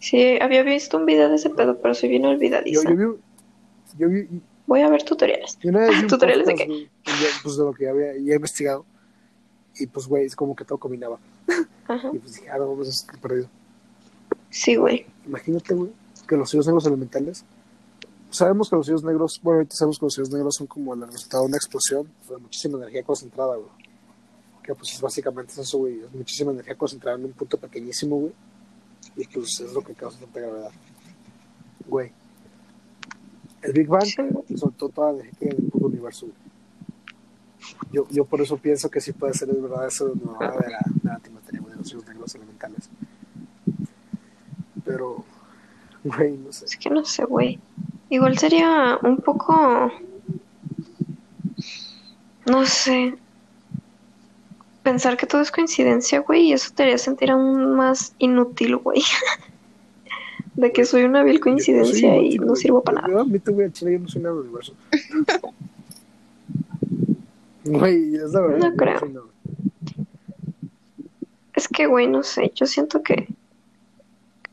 Sí, 0.00 0.38
había 0.40 0.62
visto 0.62 0.96
un 0.96 1.06
video 1.06 1.28
de 1.28 1.36
ese 1.36 1.50
pedo, 1.50 1.78
pero 1.80 1.94
soy 1.94 2.08
bien 2.08 2.22
yo, 2.22 2.30
olvidadiza. 2.30 2.88
yo 2.94 3.18
yo 3.96 4.08
vi, 4.08 4.28
Voy 4.66 4.80
a 4.82 4.88
ver 4.88 5.02
tutoriales. 5.02 5.58
Yo 5.60 5.70
un 5.70 5.76
¿Tutoriales 6.08 6.46
de 6.46 6.52
podcast, 6.52 6.70
y 6.70 6.84
ya, 7.06 7.28
pues 7.42 7.56
de 7.56 7.64
lo 7.64 7.72
que 7.72 7.88
había 7.88 8.12
ya 8.16 8.32
he 8.32 8.36
investigado. 8.36 8.84
Y 9.78 9.86
pues, 9.86 10.06
güey, 10.06 10.26
es 10.26 10.36
como 10.36 10.54
que 10.56 10.64
todo 10.64 10.78
combinaba. 10.78 11.18
Ajá. 11.88 12.10
Y 12.12 12.18
pues 12.18 12.34
dije, 12.34 12.50
ah, 12.50 12.58
no, 12.58 12.68
vamos 12.68 12.86
a 12.86 12.90
estar 12.90 13.18
perdido. 13.18 13.48
Sí, 14.50 14.76
güey. 14.76 15.06
Imagínate, 15.26 15.74
güey, 15.74 15.92
que 16.26 16.36
los 16.36 16.52
hoyos 16.52 16.66
negros 16.66 16.86
elementales. 16.86 17.44
Sabemos 18.30 18.68
que 18.68 18.76
los 18.76 18.88
hoyos 18.88 19.04
negros, 19.04 19.40
bueno, 19.42 19.58
ahorita 19.58 19.76
sabemos 19.76 19.98
que 19.98 20.06
los 20.06 20.18
hoyos 20.18 20.30
negros 20.30 20.54
son 20.56 20.66
como 20.66 20.94
el 20.94 21.02
resultado 21.02 21.44
de 21.44 21.48
una 21.48 21.56
explosión 21.56 22.10
de 22.28 22.36
muchísima 22.36 22.78
energía 22.78 23.02
concentrada, 23.02 23.56
güey. 23.56 23.70
Que 24.62 24.74
pues 24.74 24.92
es 24.92 25.00
básicamente 25.00 25.52
es 25.52 25.58
eso, 25.58 25.78
güey, 25.78 26.00
es 26.00 26.12
muchísima 26.12 26.52
energía 26.52 26.74
concentrada 26.74 27.16
en 27.16 27.24
un 27.26 27.32
punto 27.32 27.56
pequeñísimo, 27.56 28.16
güey. 28.16 28.32
Y 29.16 29.26
pues 29.26 29.60
es 29.60 29.72
lo 29.72 29.82
que 29.82 29.94
causa 29.94 30.18
tanta 30.20 30.40
gravedad. 30.40 30.70
Güey. 31.86 32.12
El 33.62 33.72
Big 33.72 33.88
Bang 33.88 34.06
soltó 34.56 34.88
toda 34.90 35.12
la 35.12 35.20
energía 35.20 35.48
del 35.48 35.64
puto 35.70 35.86
universo. 35.86 36.26
güey. 36.26 36.47
Yo, 37.92 38.06
yo 38.10 38.24
por 38.24 38.40
eso 38.40 38.56
pienso 38.56 38.90
que 38.90 39.00
sí 39.00 39.12
puede 39.12 39.34
ser 39.34 39.50
el 39.50 39.56
verdad 39.60 39.86
eso 39.86 40.08
de 40.08 40.14
la, 40.24 40.50
de 40.50 40.70
la, 40.70 40.78
de 40.84 41.00
la 41.02 41.14
antimateria, 41.14 41.60
de 41.60 41.76
los 41.76 41.90
hoyos 41.92 42.06
negros 42.06 42.34
elementales. 42.34 42.88
Pero, 44.84 45.24
güey, 46.04 46.36
no 46.36 46.52
sé. 46.52 46.64
Es 46.66 46.76
que 46.76 46.90
no 46.90 47.04
sé, 47.04 47.24
güey. 47.24 47.58
Igual 48.10 48.38
sería 48.38 48.98
un 49.02 49.16
poco. 49.18 49.92
No 52.46 52.64
sé. 52.66 53.14
Pensar 54.82 55.16
que 55.18 55.26
todo 55.26 55.42
es 55.42 55.50
coincidencia, 55.50 56.20
güey, 56.20 56.48
y 56.48 56.52
eso 56.54 56.70
te 56.74 56.84
haría 56.84 56.96
sentir 56.98 57.30
aún 57.30 57.74
más 57.76 58.14
inútil, 58.18 58.76
güey. 58.76 59.02
De 60.54 60.72
que 60.72 60.84
soy 60.84 61.04
una 61.04 61.22
vil 61.22 61.34
Yo- 61.34 61.38
yo 61.38 61.42
soy 61.44 61.52
coincidencia 61.52 62.16
y 62.16 62.38
no 62.38 62.56
sirvo 62.56 62.82
para 62.82 63.02
Yo 63.02 63.08
nada. 63.08 63.22
admito, 63.22 63.52
güey, 63.52 63.66
al 63.66 63.72
chile 63.72 63.92
yo 63.92 63.98
no 64.00 64.08
soy 64.08 64.22
nada 64.22 64.34
del 64.36 64.44
universo. 64.44 64.74
Güey, 67.68 68.16
es 68.16 68.30
la 68.32 68.40
verdad. 68.40 68.70
No 68.70 68.76
creo. 68.76 69.28
Es 71.54 71.68
que, 71.68 71.86
güey, 71.86 72.06
no 72.06 72.22
sé. 72.22 72.52
Yo 72.54 72.66
siento 72.66 73.02
que 73.02 73.28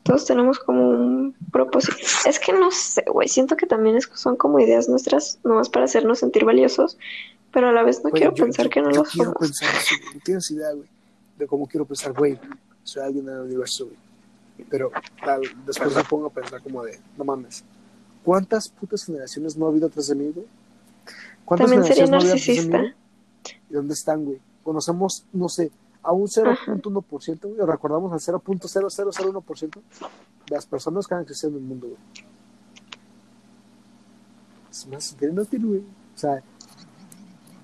todos 0.02 0.26
tenemos 0.26 0.58
como 0.58 0.88
un 0.90 1.36
propósito. 1.52 1.96
Es 2.28 2.38
que 2.38 2.52
no 2.52 2.70
sé, 2.70 3.04
güey. 3.10 3.28
Siento 3.28 3.56
que 3.56 3.66
también 3.66 3.96
es- 3.96 4.10
son 4.14 4.36
como 4.36 4.58
ideas 4.60 4.88
nuestras, 4.88 5.38
nomás 5.44 5.68
para 5.68 5.84
hacernos 5.84 6.18
sentir 6.18 6.44
valiosos, 6.44 6.98
pero 7.52 7.68
a 7.68 7.72
la 7.72 7.82
vez 7.82 8.02
no 8.04 8.10
quiero 8.10 8.34
yo- 8.34 8.44
pensar 8.44 8.66
yo- 8.66 8.70
que 8.70 8.82
no 8.82 8.90
yo 8.90 9.02
lo 9.02 9.04
quiero 9.04 9.32
somos. 9.32 9.38
pensar. 9.40 9.68
No 10.14 10.20
tienes 10.24 10.50
idea, 10.50 10.72
güey, 10.72 10.88
de 11.38 11.46
cómo 11.46 11.66
quiero 11.66 11.84
pensar, 11.84 12.12
güey, 12.12 12.38
soy 12.82 13.02
alguien 13.02 13.28
en 13.28 13.34
el 13.34 13.40
universo, 13.42 13.84
güey. 13.86 13.96
Pero 14.70 14.90
tal, 15.24 15.42
después 15.66 15.94
me 15.94 16.02
pongo 16.04 16.26
a 16.26 16.30
pensar 16.30 16.62
como 16.62 16.82
de, 16.82 16.98
no 17.18 17.24
mames, 17.24 17.62
¿cuántas 18.24 18.68
putas 18.68 19.04
generaciones 19.04 19.56
no 19.56 19.66
ha 19.66 19.68
habido 19.68 19.86
atrás 19.86 20.08
de 20.08 20.14
mí, 20.14 20.32
güey? 20.34 20.46
¿Cuántas 21.44 21.70
También 21.70 21.84
sería 21.86 22.06
no 22.10 22.18
¿Y 23.70 23.74
dónde 23.74 23.94
están, 23.94 24.24
güey? 24.24 24.40
Conocemos, 24.62 25.24
no 25.32 25.48
sé, 25.48 25.70
a 26.02 26.12
un 26.12 26.26
0.1%, 26.26 27.40
güey, 27.42 27.60
o 27.60 27.66
recordamos 27.66 28.12
al 28.12 28.20
0.0001% 28.20 29.70
de 29.70 30.54
las 30.54 30.66
personas 30.66 31.06
que 31.06 31.14
han 31.14 31.22
existido 31.22 31.50
en 31.50 31.56
el 31.56 31.62
mundo, 31.62 31.88
güey. 31.88 31.98
Es 34.70 34.86
más 34.86 35.16
inútil, 35.20 35.66
güey. 35.66 35.80
O 35.80 36.18
sea, 36.18 36.42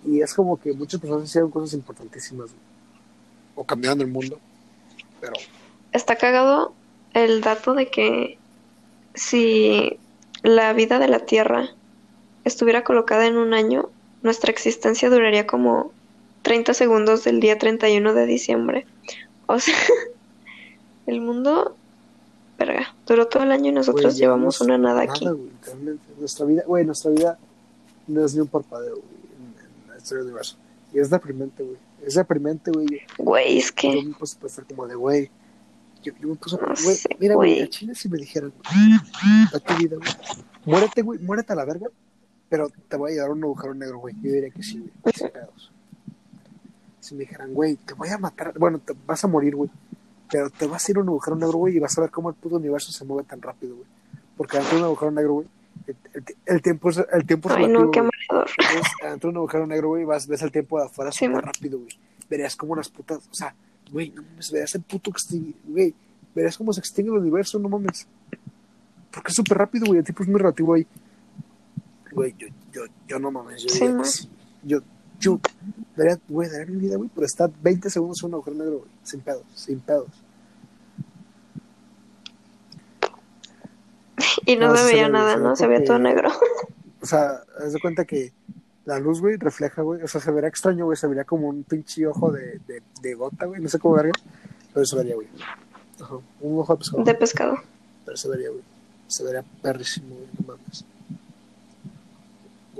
y 0.05 0.21
es 0.21 0.35
como 0.35 0.59
que 0.59 0.73
muchas 0.73 1.01
personas 1.01 1.29
hicieron 1.29 1.51
cosas 1.51 1.75
importantísimas, 1.75 2.51
güey. 2.51 2.63
O 3.55 3.65
cambiaron 3.65 4.01
el 4.01 4.09
mundo. 4.09 4.39
Pero, 5.21 5.35
Está 5.93 6.17
cagado 6.17 6.73
el 7.13 7.43
dato 7.43 7.75
de 7.75 7.91
que 7.91 8.39
si 9.15 9.99
la 10.43 10.73
vida 10.73 10.99
de 10.99 11.09
la 11.09 11.21
Tierra 11.21 11.69
estuviera 12.45 12.83
colocada 12.83 13.27
en 13.27 13.37
un 13.37 13.55
año, 13.55 13.91
nuestra 14.23 14.51
existencia 14.51 15.11
duraría 15.11 15.47
como 15.47 15.93
30 16.43 16.75
segundos 16.75 17.25
del 17.25 17.41
día 17.41 17.59
31 17.59 18.15
de 18.15 18.27
diciembre. 18.27 18.87
O 19.47 19.59
sea, 19.59 19.75
el 21.07 21.21
mundo, 21.21 21.77
verga, 22.59 22.95
duró 23.07 23.29
todo 23.29 23.43
el 23.43 23.53
año 23.53 23.71
y 23.71 23.73
nosotros 23.73 24.15
güey, 24.15 24.17
llevamos 24.17 24.61
una 24.61 24.79
nada 24.79 25.03
aquí. 25.03 25.25
Nada, 25.25 25.37
güey, 25.37 25.51
literalmente. 25.51 26.05
Nuestra 26.19 26.47
vida, 26.47 26.63
güey, 26.67 26.85
nuestra 26.85 27.11
vida 27.11 27.39
no 28.07 28.25
es 28.25 28.35
ni 28.35 28.41
un 28.41 28.49
parpadeo, 28.49 28.95
güey, 28.95 29.05
en, 29.05 29.83
en 29.85 29.91
la 29.91 29.97
historia 29.97 30.19
del 30.19 30.27
universo. 30.29 30.57
Y 30.93 30.99
es 30.99 31.11
deprimente, 31.11 31.63
güey. 31.63 31.79
Es 32.05 32.15
deprimente, 32.15 32.71
güey. 32.71 32.87
Güey, 33.19 33.59
es 33.59 33.69
Yo 33.69 33.75
que 33.77 34.03
me 34.03 34.15
puse 34.15 34.37
a 34.37 34.41
pensar 34.41 34.65
como 34.67 34.87
de, 34.87 34.95
güey. 34.95 35.31
Yo, 36.03 36.13
yo 36.21 36.29
me 36.29 36.35
puse 36.35 36.57
a 36.57 36.59
No 36.59 36.67
güey, 36.67 36.97
sé, 36.97 37.17
mira, 37.19 37.35
güey. 37.37 37.63
a 37.63 37.69
Chile 37.69 37.95
si 37.95 38.09
me 38.09 38.19
dijeran, 38.19 38.53
güey, 38.53 39.47
a 39.55 39.59
tu 39.59 39.75
vida, 39.77 39.97
güey. 39.97 40.11
Muérete, 40.65 41.03
güey, 41.03 41.19
muérete 41.21 41.53
a 41.53 41.57
la 41.57 41.65
verga, 41.65 41.89
pero 42.53 42.69
te 42.87 42.97
voy 42.99 43.13
a 43.13 43.15
llevar 43.15 43.31
a 43.31 43.33
un 43.33 43.45
agujero 43.45 43.73
negro, 43.75 43.99
güey. 44.01 44.15
Yo 44.21 44.31
diría 44.31 44.51
que 44.51 44.63
sí, 44.63 44.79
güey, 45.03 45.15
sin 45.17 45.31
pedos. 45.31 45.73
Si 47.01 47.15
me 47.15 47.21
dijeran, 47.21 47.55
güey, 47.55 47.77
te 47.77 47.95
voy 47.95 48.11
a 48.11 48.19
matar, 48.19 48.53
bueno, 48.59 48.79
te 48.79 48.93
vas 49.07 49.25
a 49.25 49.27
morir, 49.29 49.57
güey, 49.57 49.71
pero 50.31 50.51
te 50.51 50.67
vas 50.67 50.87
a 50.87 50.93
ir 50.93 50.99
a 50.99 51.01
un 51.01 51.09
agujero 51.09 51.35
negro, 51.37 51.57
güey, 51.59 51.77
y 51.77 51.79
vas 51.81 51.97
a 51.97 52.03
ver 52.03 52.11
cómo 52.11 52.29
el 52.29 52.35
puto 52.35 52.57
universo 52.57 52.93
se 52.93 53.07
mueve 53.07 53.25
tan 53.27 53.41
rápido, 53.41 53.75
güey. 53.77 53.89
Porque 54.37 54.59
dentro 54.59 54.77
de 54.77 54.83
un 54.83 54.87
agujero 54.89 55.11
negro, 55.13 55.33
güey, 55.33 55.47
el, 55.87 55.97
el- 56.13 56.25
el 56.45 56.61
tiempo 56.63 56.91
es, 56.91 56.99
el 57.11 57.27
tiempo 57.27 57.49
es 57.49 57.57
ay 57.57 57.63
relativo, 57.67 57.85
no, 57.87 57.91
qué 57.91 59.09
dentro 59.09 59.29
de 59.29 59.33
un 59.33 59.37
agujero 59.39 59.67
negro, 59.67 59.89
güey, 59.89 60.05
vas, 60.05 60.27
ves 60.27 60.43
el 60.43 60.53
tiempo 60.53 60.79
de 60.79 60.85
afuera 60.85 61.11
Sí, 61.11 61.25
súper 61.25 61.45
rápido, 61.47 61.79
güey. 61.79 61.91
Verías 62.29 62.55
como 62.55 62.77
las 62.77 62.91
putas, 62.91 63.19
o 63.31 63.35
sea, 63.35 63.55
güey, 63.91 64.11
no 64.11 64.23
mames, 64.23 64.51
verías 64.53 64.75
el 64.75 64.83
puto 64.83 65.11
extingue, 65.11 65.55
güey. 65.65 65.95
Verías 66.35 66.59
cómo 66.59 66.73
se 66.75 66.81
extingue 66.81 67.11
el 67.13 67.19
universo, 67.19 67.59
no 67.59 67.69
mames. 67.71 68.07
Porque 69.11 69.29
es 69.31 69.35
súper 69.35 69.59
rápido, 69.59 69.87
güey, 69.87 69.99
el 69.99 70.05
tiempo 70.05 70.23
es 70.23 70.29
muy 70.29 70.39
relativo 70.39 70.75
ahí. 70.75 70.87
Güey, 72.15 72.35
yo, 72.39 72.49
yo, 72.73 72.83
yo 73.09 73.19
no 73.19 73.31
mames, 73.31 73.63
yo, 73.63 73.69
Sí, 73.69 74.29
yo, 74.63 74.81
yo, 75.19 75.41
daría, 75.97 76.19
güey, 76.29 76.49
daría 76.49 76.67
mi 76.67 76.79
vida, 76.79 76.97
güey, 76.97 77.09
por 77.09 77.25
estar 77.25 77.51
20 77.63 77.91
segundos 77.91 78.23
en 78.23 78.29
un 78.29 78.35
agujero 78.35 78.57
negro, 78.57 78.79
güey, 78.79 78.91
sin 79.03 79.21
pedos, 79.21 79.45
sin 79.55 79.81
pedos. 79.81 80.09
Y 84.47 84.57
no 84.57 84.69
No, 84.69 84.77
se 84.77 84.85
veía 84.85 85.07
ve, 85.07 85.13
nada, 85.13 85.37
¿no? 85.37 85.57
Se 85.57 85.67
veía 85.67 85.85
todo 85.85 85.99
negro. 85.99 86.31
O 87.01 87.07
sea, 87.07 87.43
haz 87.59 87.73
de 87.73 87.81
cuenta 87.81 88.05
que 88.05 88.33
la 88.85 88.99
luz, 88.99 89.21
güey, 89.21 89.37
refleja, 89.37 89.83
güey. 89.83 90.03
O 90.03 90.09
sea, 90.09 90.21
se 90.21 90.31
vería 90.31 90.49
extraño, 90.49 90.85
güey. 90.87 90.97
Se 90.97 91.07
vería 91.07 91.25
como 91.25 91.49
un 91.49 91.65
pinche 91.65 92.07
ojo 92.07 92.33
de, 92.33 92.61
de, 92.67 92.83
de 93.01 93.15
gota, 93.15 93.47
güey. 93.47 93.61
No 93.61 93.69
sé 93.69 93.79
cómo 93.79 93.95
verga. 93.95 94.13
Pero 94.73 94.87
se 94.87 94.97
vería, 94.97 95.15
güey. 95.15 95.29
Ajá. 96.01 96.17
Un 96.41 96.59
ojo 96.61 96.75
de 96.75 96.79
pescado. 96.79 97.05
De 97.05 97.15
pescado. 97.15 97.57
Pero 98.05 98.17
se 98.17 98.29
vería, 98.29 98.51
güey. 98.51 98.63
Se 99.07 99.25
vería 99.25 99.45
perrísimo, 99.63 100.17
güey. 100.17 100.29
No 100.39 100.47
mames. 100.47 100.85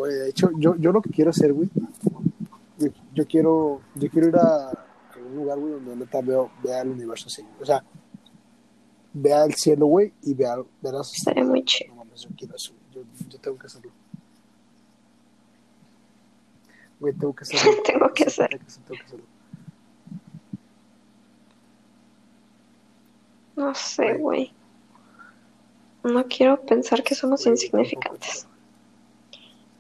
Güey, 0.03 0.15
de 0.15 0.31
hecho, 0.31 0.51
yo, 0.59 0.75
yo 0.75 0.91
lo 0.91 1.01
que 1.01 1.11
quiero 1.11 1.31
hacer, 1.31 1.53
güey. 1.53 1.69
Yo, 2.77 2.89
yo 3.15 3.25
quiero, 3.25 3.83
yo 3.95 4.11
quiero 4.11 4.31
ir 4.31 4.37
a 4.37 4.71
algún 5.15 5.37
lugar, 5.37 5.61
güey, 5.61 5.75
donde 5.75 5.95
neta 5.95 6.21
veo, 6.21 6.51
vea 6.61 6.81
el 6.81 6.89
universo 6.89 7.29
así. 7.29 7.47
O 7.61 7.65
sea, 7.65 7.85
vea 9.13 9.45
el 9.45 9.55
cielo, 9.55 9.87
güey, 9.87 10.13
y 10.23 10.35
vea, 10.35 10.57
vea 10.81 10.93
las 10.93 11.15
Estaría 11.15 11.45
muy 11.45 11.65
chido. 11.65 11.95
no 11.95 12.05
mames, 12.05 12.23
yo 12.23 12.31
quiero 12.37 12.57
eso. 12.57 12.73
Yo, 12.91 13.03
yo 13.29 13.39
tengo 13.39 13.57
que 13.57 13.67
hacerlo. 13.69 13.93
Güey, 16.99 17.15
tengo 17.15 17.33
que 17.33 17.45
hacerlo. 17.45 17.83
Tengo 17.87 18.13
que 18.13 18.25
hacer. 18.25 18.49
Tengo 18.49 18.99
que 18.99 19.05
hacerlo. 19.05 19.25
No 23.55 23.73
sé, 23.73 24.15
güey. 24.15 24.53
No 26.03 26.27
quiero 26.27 26.61
pensar 26.61 27.05
que 27.05 27.15
somos 27.15 27.47
insignificantes. 27.47 28.49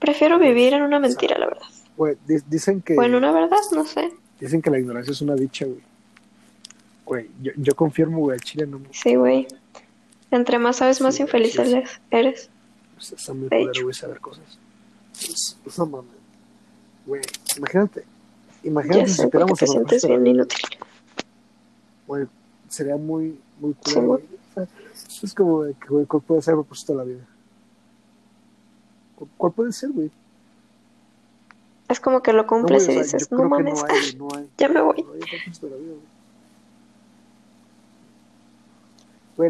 Prefiero 0.02 0.38
vivir 0.40 0.72
en 0.74 0.82
una 0.82 0.98
mentira, 0.98 1.38
la 1.38 1.46
verdad. 1.46 1.62
Güey, 1.96 2.16
di- 2.26 2.42
dicen 2.48 2.82
que, 2.82 2.98
O 2.98 3.02
en 3.04 3.14
una 3.14 3.30
verdad, 3.30 3.58
no 3.72 3.86
sé. 3.86 4.12
Dicen 4.40 4.60
que 4.60 4.68
la 4.68 4.80
ignorancia 4.80 5.12
es 5.12 5.20
una 5.22 5.36
dicha, 5.36 5.64
güey. 5.64 5.80
Güey, 7.04 7.30
yo, 7.40 7.52
yo 7.56 7.74
confirmo, 7.76 8.18
güey, 8.18 8.34
al 8.36 8.40
chile 8.42 8.66
no 8.66 8.80
Sí, 8.90 9.14
güey. 9.14 9.46
Entre 10.32 10.58
más 10.58 10.76
sabes, 10.78 11.00
más 11.00 11.14
Sí, 11.14 11.22
infeliz 11.22 11.52
sí, 11.52 11.64
sí. 11.64 11.72
eres. 11.74 12.00
eres. 12.10 12.50
Pues, 12.96 13.12
está 13.12 13.32
muy 13.32 13.44
De 13.44 13.48
culero, 13.50 13.70
hecho. 13.70 13.82
güey, 13.84 13.94
saber 13.94 14.18
cosas. 14.20 14.58
Pues, 15.12 15.56
pues, 15.62 15.78
no 15.78 15.86
mames. 15.86 16.10
Güey, 17.06 17.22
imagínate. 17.58 18.00
Ya 18.00 18.68
Imagínate 18.68 19.06
si 19.08 19.14
sé, 19.14 19.22
porque 19.28 19.38
supiéramos 19.38 19.58
te 19.58 19.64
el 19.64 19.70
sientes 19.70 20.02
propósito 20.02 20.08
de 20.08 20.12
la 20.14 20.18
bien 20.22 20.34
vida, 20.34 20.42
inútil. 20.42 20.78
Güey, 22.08 22.26
sería 22.68 22.96
muy, 22.96 23.38
muy 23.60 23.72
Sí, 23.84 23.94
culero, 23.94 24.06
güey. 24.08 24.22
güey. 24.24 24.38
O 24.50 24.54
sea, 24.54 24.66
Es 25.22 25.34
como, 25.34 25.62
de 25.62 25.74
que, 25.74 25.86
güey, 25.88 26.06
¿cuál 26.06 26.22
puede 26.24 26.42
ser 26.42 26.52
el 26.52 26.58
propósito 26.58 26.92
de 26.92 26.98
la 26.98 27.04
vida? 27.04 27.26
¿Cu- 29.22 29.28
¿Cuál 29.36 29.52
puede 29.52 29.72
ser, 29.72 29.90
güey? 29.90 30.10
Es 31.88 32.00
como 32.00 32.22
que 32.22 32.32
lo 32.32 32.42
No, 32.42 32.48
cumples 32.48 32.86
güey, 32.86 32.98
y 32.98 33.02
dices, 33.02 33.30
no 33.30 33.44
mames, 33.44 33.82
no 33.82 33.88
hay, 33.88 34.14
no 34.16 34.28
hay. 34.34 34.48
ya 34.58 34.68
me 34.68 34.80
voy. 34.80 35.02
No 35.02 35.08
güey. 35.10 36.00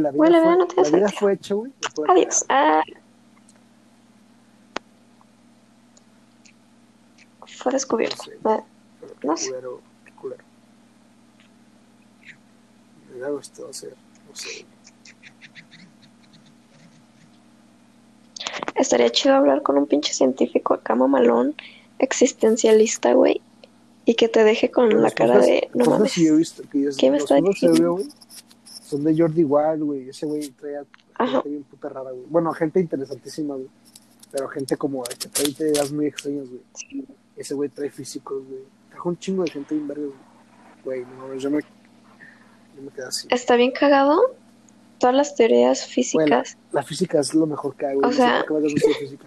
La 0.01 0.11
vida, 0.11 0.17
Güey, 0.17 0.31
la 0.31 0.39
vida 0.41 0.45
fue, 0.49 0.57
no 0.59 0.67
tiene 0.67 0.83
la 0.83 0.97
vida 0.97 1.09
sentido. 1.09 1.19
fue 1.21 1.33
hecha, 1.33 1.55
güey. 1.55 1.73
de 1.81 1.89
pura 1.95 2.13
Adiós. 2.13 2.45
Ah. 2.49 2.83
Fue 7.47 7.73
descubierto. 7.73 8.25
No 9.23 9.37
sé. 9.37 9.49
culero, 9.51 9.81
qué 10.05 10.13
culero. 10.13 10.45
Me 13.13 13.19
da 13.21 13.31
gusto 13.31 13.69
hacer, 13.69 13.95
no 14.29 14.35
sé. 14.37 14.65
Estaría 18.75 19.11
chido 19.11 19.35
hablar 19.35 19.63
con 19.63 19.77
un 19.79 19.87
pinche 19.87 20.13
científico 20.13 20.75
acá 20.75 20.95
mamalón, 20.95 21.55
existencialista, 21.99 23.13
güey, 23.15 23.41
y 24.05 24.15
que 24.15 24.29
te 24.29 24.45
deje 24.45 24.71
con 24.71 25.03
la 25.03 25.11
cara 25.11 25.39
de, 25.39 25.69
no 25.75 25.85
mames. 25.87 26.15
que 26.15 26.25
yo 26.25 26.35
he 26.35 26.37
visto, 26.37 26.63
que 26.71 26.83
yo, 26.83 26.91
¿Qué 26.99 27.11
me 27.11 27.19
está 27.19 27.37
diciendo? 27.37 27.97
veo, 27.97 28.07
son 28.65 29.05
de 29.05 29.17
Jordi 29.17 29.45
Wild, 29.45 29.83
güey. 29.83 30.09
Ese 30.09 30.27
güey 30.27 30.49
trae 30.51 30.77
a 30.79 30.85
Ajá. 31.15 31.33
gente 31.35 31.49
bien 31.49 31.63
puta 31.65 31.89
rara, 31.89 32.11
güey. 32.11 32.25
Bueno, 32.29 32.53
gente 32.53 32.81
interesantísima, 32.81 33.55
güey. 33.55 33.69
Pero 34.31 34.49
gente 34.49 34.77
como 34.77 35.03
que 35.05 35.29
trae 35.29 35.49
ideas 35.51 35.93
muy 35.93 36.07
extrañas, 36.07 36.49
güey. 36.49 36.61
Sí. 36.75 37.05
Ese 37.37 37.55
güey 37.55 37.69
trae 37.69 37.91
físicos, 37.91 38.43
güey. 38.47 38.61
Trajo 38.91 39.09
un 39.09 39.19
chingo 39.19 39.45
de 39.45 39.51
gente 39.51 39.75
bien 39.75 39.89
verga, 39.89 40.05
güey. 40.85 41.03
Güey, 41.05 41.17
no, 41.17 41.35
yo 41.37 41.51
me, 41.51 41.61
yo 41.61 42.83
me 42.83 42.91
quedé 42.91 43.07
así. 43.07 43.29
Está 43.31 43.57
bien 43.57 43.71
cagado 43.71 44.21
todas 45.03 45.15
las 45.17 45.35
teorías 45.35 45.87
físicas. 45.87 46.57
la 46.73 46.83
física 46.83 47.21
es 47.21 47.35
lo 47.35 47.47
mejor 47.47 47.75
que 47.77 47.87
hago. 47.87 48.01
O 48.07 48.13
sea- 48.13 48.45
la 48.49 48.69
física. 48.99 49.27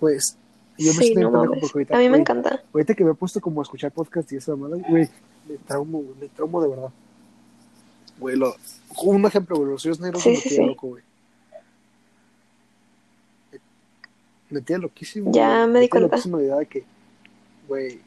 Pues, 0.00 0.36
yo 0.78 0.92
me 0.94 0.98
Sí, 1.04 1.10
bien 1.10 1.20
no 1.20 1.30
mames. 1.30 1.60
porque 1.60 1.78
ahorita, 1.78 1.94
A 1.94 1.98
mí 1.98 2.04
me 2.04 2.08
güey, 2.10 2.20
encanta. 2.22 2.62
ahorita 2.72 2.94
que 2.94 3.04
me 3.04 3.10
he 3.10 3.14
puesto 3.14 3.40
como 3.40 3.60
a 3.60 3.64
escuchar 3.64 3.92
podcast 3.92 4.32
y 4.32 4.36
esa 4.36 4.56
mamada, 4.56 4.82
güey, 4.88 5.08
me 5.48 5.56
traumo, 5.58 6.02
me 6.20 6.28
traumo 6.28 6.62
de 6.62 6.68
verdad. 6.68 6.90
Güey, 8.18 8.36
lo, 8.36 8.54
un 9.02 9.24
ejemplo, 9.26 9.56
güey, 9.56 9.70
los 9.70 9.84
hoyos 9.84 10.00
negros 10.00 10.22
Sí, 10.22 10.30
me 10.30 10.36
sí, 10.36 10.48
sí. 10.50 10.64
loco, 10.64 10.86
güey. 10.88 11.02
Me 14.50 14.60
tiene 14.60 14.82
loquísimo. 14.82 15.32
Ya 15.32 15.60
güey. 15.62 15.68
me 15.72 15.80
di 15.80 15.88
cuenta. 15.88 16.08
loquísimo 16.08 16.38
la 16.38 16.42
idea 16.44 16.56
de 16.56 16.66
que, 16.66 16.84
güey, 17.66 17.98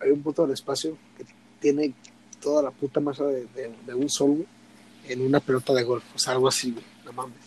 hay 0.00 0.10
un 0.10 0.22
punto 0.22 0.42
del 0.42 0.52
espacio 0.52 0.96
que 1.16 1.24
tiene 1.60 1.94
toda 2.42 2.62
la 2.62 2.70
puta 2.70 3.00
masa 3.00 3.24
de, 3.24 3.46
de, 3.46 3.74
de 3.86 3.94
un 3.94 4.08
sol, 4.10 4.30
güey, 4.32 4.46
en 5.08 5.22
una 5.22 5.40
pelota 5.40 5.72
de 5.72 5.82
golf. 5.82 6.04
O 6.14 6.18
sea, 6.18 6.32
algo 6.32 6.48
así, 6.48 6.72
güey. 6.72 6.84
No 7.04 7.12
mames. 7.12 7.38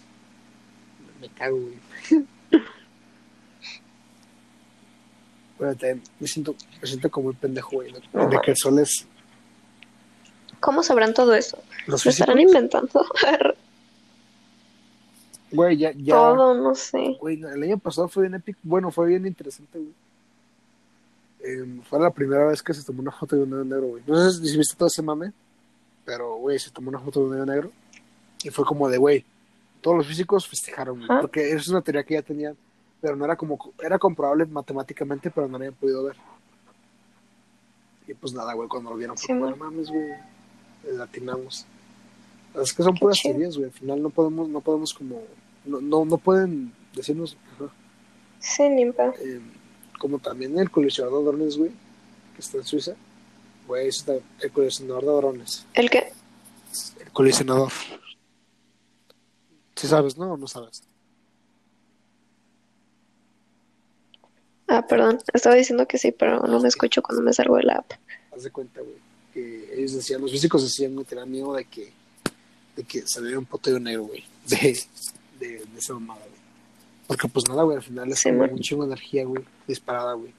Me, 1.22 1.30
cago, 1.30 1.57
güey. 1.57 1.80
Bueno, 5.57 5.74
también 5.74 6.01
me 6.22 6.26
siento, 6.26 6.55
me 6.82 6.88
siento 6.88 7.12
como 7.12 7.28
un 7.28 7.36
pendejo, 7.36 7.72
güey. 7.72 7.91
De, 7.91 8.01
No 8.14 8.30
de 8.30 8.39
que 8.39 8.51
el 8.51 8.57
sol 8.57 8.80
es. 8.80 9.05
¿Cómo 10.62 10.84
sabrán 10.84 11.14
todo 11.14 11.36
eso? 11.36 11.62
Los 11.86 12.05
¿Lo 12.05 12.12
estarán 12.12 12.39
inventando? 12.39 12.89
güey, 15.51 15.76
ya, 15.76 15.91
ya. 15.91 16.16
todo, 16.16 16.53
no 16.53 16.74
sé. 16.76 17.18
Güey, 17.20 17.41
el 17.41 17.62
año 17.62 17.78
pasado 17.78 18.07
fue 18.07 18.24
bien 18.24 18.36
épico. 18.36 18.57
Bueno, 18.64 18.89
fue 18.89 19.07
bien 19.07 19.26
interesante, 19.26 19.80
güey. 19.80 19.93
Em, 21.41 21.82
fue 21.82 21.99
la 21.99 22.12
primera 22.12 22.47
vez 22.47 22.62
que 22.62 22.74
se 22.74 22.84
tomó 22.84 23.01
una 23.01 23.12
foto 23.12 23.36
de 23.36 23.43
un 23.43 23.68
negro, 23.68 23.88
güey. 23.88 24.03
No 24.07 24.32
sé 24.32 24.45
si 24.45 24.57
viste 24.57 24.78
todo 24.78 24.88
ese 24.88 25.01
mame, 25.01 25.34
pero, 26.10 26.38
güey, 26.38 26.57
se 26.57 26.72
tomó 26.72 26.89
una 26.89 26.97
foto 26.97 27.20
de 27.20 27.26
un 27.28 27.32
dedo 27.34 27.45
negro. 27.45 27.72
Y 28.43 28.49
fue 28.49 28.66
como 28.66 28.89
de, 28.89 28.97
güey, 28.97 29.24
todos 29.80 29.95
los 29.95 30.07
físicos 30.07 30.47
festejaron. 30.47 31.03
Ajá. 31.03 31.22
Porque 31.22 31.51
es 31.51 31.68
una 31.68 31.84
teoría 31.84 32.03
que 32.03 32.16
ya 32.16 32.24
tenían, 32.24 32.57
pero 32.99 33.16
no 33.16 33.26
era 33.26 33.36
como, 33.36 33.60
era 33.80 33.99
comprobable 33.99 34.47
matemáticamente, 34.47 35.30
pero 35.30 35.47
no 35.47 35.57
habían 35.57 35.76
podido 35.76 36.03
ver. 36.05 36.16
Y 38.07 38.16
pues 38.16 38.34
nada, 38.34 38.55
güey, 38.55 38.68
cuando 38.68 38.89
lo 38.89 38.95
vieron 38.95 39.16
fue 39.20 39.28
Sí, 39.28 39.34
como, 39.34 39.51
no 39.51 39.55
mames, 39.55 39.91
güey, 39.91 40.07
latinamos. 40.93 41.68
Es 42.60 42.74
que 42.74 42.82
son 42.82 42.95
Qué 42.95 43.01
puras 43.01 43.18
chido. 43.18 43.36
teorías, 43.36 43.55
güey. 43.55 43.70
Al 43.70 43.76
final 43.76 44.01
no 44.01 44.10
podemos, 44.10 44.49
no 44.49 44.62
podemos 44.62 44.95
como, 44.95 45.22
no, 45.64 45.80
no, 45.80 46.05
no 46.05 46.18
pueden 46.18 46.74
decirnos, 46.95 47.38
ajá, 47.53 47.72
Sí, 48.39 48.64
eh, 48.64 49.41
como 49.99 50.18
también 50.18 50.57
el 50.57 50.72
colisionador 50.72 51.38
de 51.38 51.55
güey, 51.55 51.72
que 52.34 52.39
está 52.39 52.57
en 52.57 52.64
Suiza. 52.64 52.95
Güey, 53.70 53.88
eso 53.88 53.99
está, 53.99 54.26
el 54.43 54.51
colisionador 54.51 55.01
de 55.05 55.11
drones. 55.11 55.63
¿El 55.76 55.91
qué? 55.91 56.11
El 56.99 57.11
colisionador. 57.11 57.72
¿Sí 59.76 59.86
sabes, 59.88 60.17
no? 60.17 60.34
¿O 60.34 60.38
no 60.38 60.47
sabes? 60.47 60.82
Ah, 64.67 64.88
perdón. 64.88 65.20
Estaba 65.32 65.53
diciendo 65.55 65.88
que 65.88 65.99
sí, 65.99 66.11
pero 66.11 66.39
no 66.47 66.59
me 66.59 66.67
escucho 66.67 67.03
cuando 67.03 67.22
me 67.22 67.32
salgo 67.32 67.57
de 67.57 67.63
la 67.63 67.76
app. 67.76 67.91
Haz 68.36 68.41
de 68.41 68.49
cuenta, 68.49 68.82
güey, 68.82 68.95
que 69.36 69.72
ellos 69.78 69.93
decían, 69.93 70.22
los 70.22 70.32
físicos 70.32 70.63
decían, 70.63 70.95
güey, 70.95 71.05
tenían 71.05 71.30
miedo 71.30 71.53
de 71.53 71.65
que, 71.65 71.93
de 72.76 72.84
que 72.84 73.07
saliera 73.07 73.38
un 73.38 73.45
poteo 73.45 73.80
negro, 73.80 74.05
güey, 74.05 74.26
de, 74.47 74.80
de, 75.39 75.47
de 75.63 75.78
esa 75.78 75.93
mamada, 75.93 76.22
güey. 76.22 76.39
Porque 77.05 77.28
pues 77.28 77.47
nada, 77.47 77.61
güey, 77.61 77.78
al 77.78 77.84
final 77.84 78.11
es 78.11 78.17
Sí, 78.20 78.30
un 78.30 78.59
chingo 78.61 78.82
de 78.84 78.93
energía, 78.93 79.26
güey, 79.26 79.43
disparada, 79.67 80.13
güey. 80.13 80.34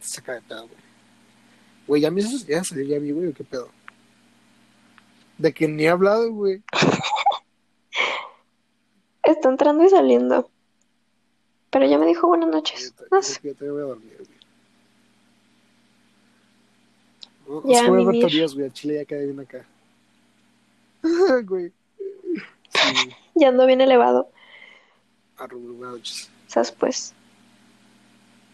Saca 0.00 0.34
de 0.34 0.42
pedo, 0.42 0.68
güey. 0.68 0.83
Güey, 1.86 2.02
ya 2.02 2.10
me 2.10 2.20
hizo- 2.22 2.46
ya 2.46 2.64
salió 2.64 2.84
ya 2.84 2.96
a 2.96 3.00
mí, 3.00 3.10
güey, 3.12 3.28
¿o 3.28 3.34
qué 3.34 3.44
pedo? 3.44 3.68
De 5.38 5.52
que 5.52 5.68
ni 5.68 5.84
he 5.84 5.88
hablado, 5.88 6.32
güey. 6.32 6.62
Está 9.22 9.48
entrando 9.48 9.84
y 9.84 9.88
saliendo. 9.88 10.50
Pero 11.70 11.86
ya 11.86 11.98
me 11.98 12.06
dijo 12.06 12.28
buenas 12.28 12.48
noches. 12.50 12.94
Yo 12.98 13.06
No 13.10 13.20
te- 13.20 13.26
sé. 13.26 13.40
yo 13.42 13.54
te 13.54 13.70
voy 13.70 13.82
a 13.82 13.86
dormir, 13.86 14.16
güey. 14.18 14.30
No, 17.62 17.68
Ya, 17.68 17.78
es 17.78 17.82
que 17.84 17.90
voy 17.90 18.02
a 18.02 18.06
ver 18.06 18.20
teorías, 18.20 18.54
güey, 18.54 18.66
al 18.66 18.72
chile 18.72 18.94
ya 18.94 19.04
quedé 19.04 19.24
bien 19.26 19.40
acá. 19.40 19.64
güey. 21.46 21.72
Sí, 22.72 22.72
Ya 23.34 23.48
ando 23.48 23.66
bien 23.66 23.80
elevado. 23.80 24.30
noches. 25.38 26.30
¿Sabes? 26.46 26.70
Pues. 26.72 27.14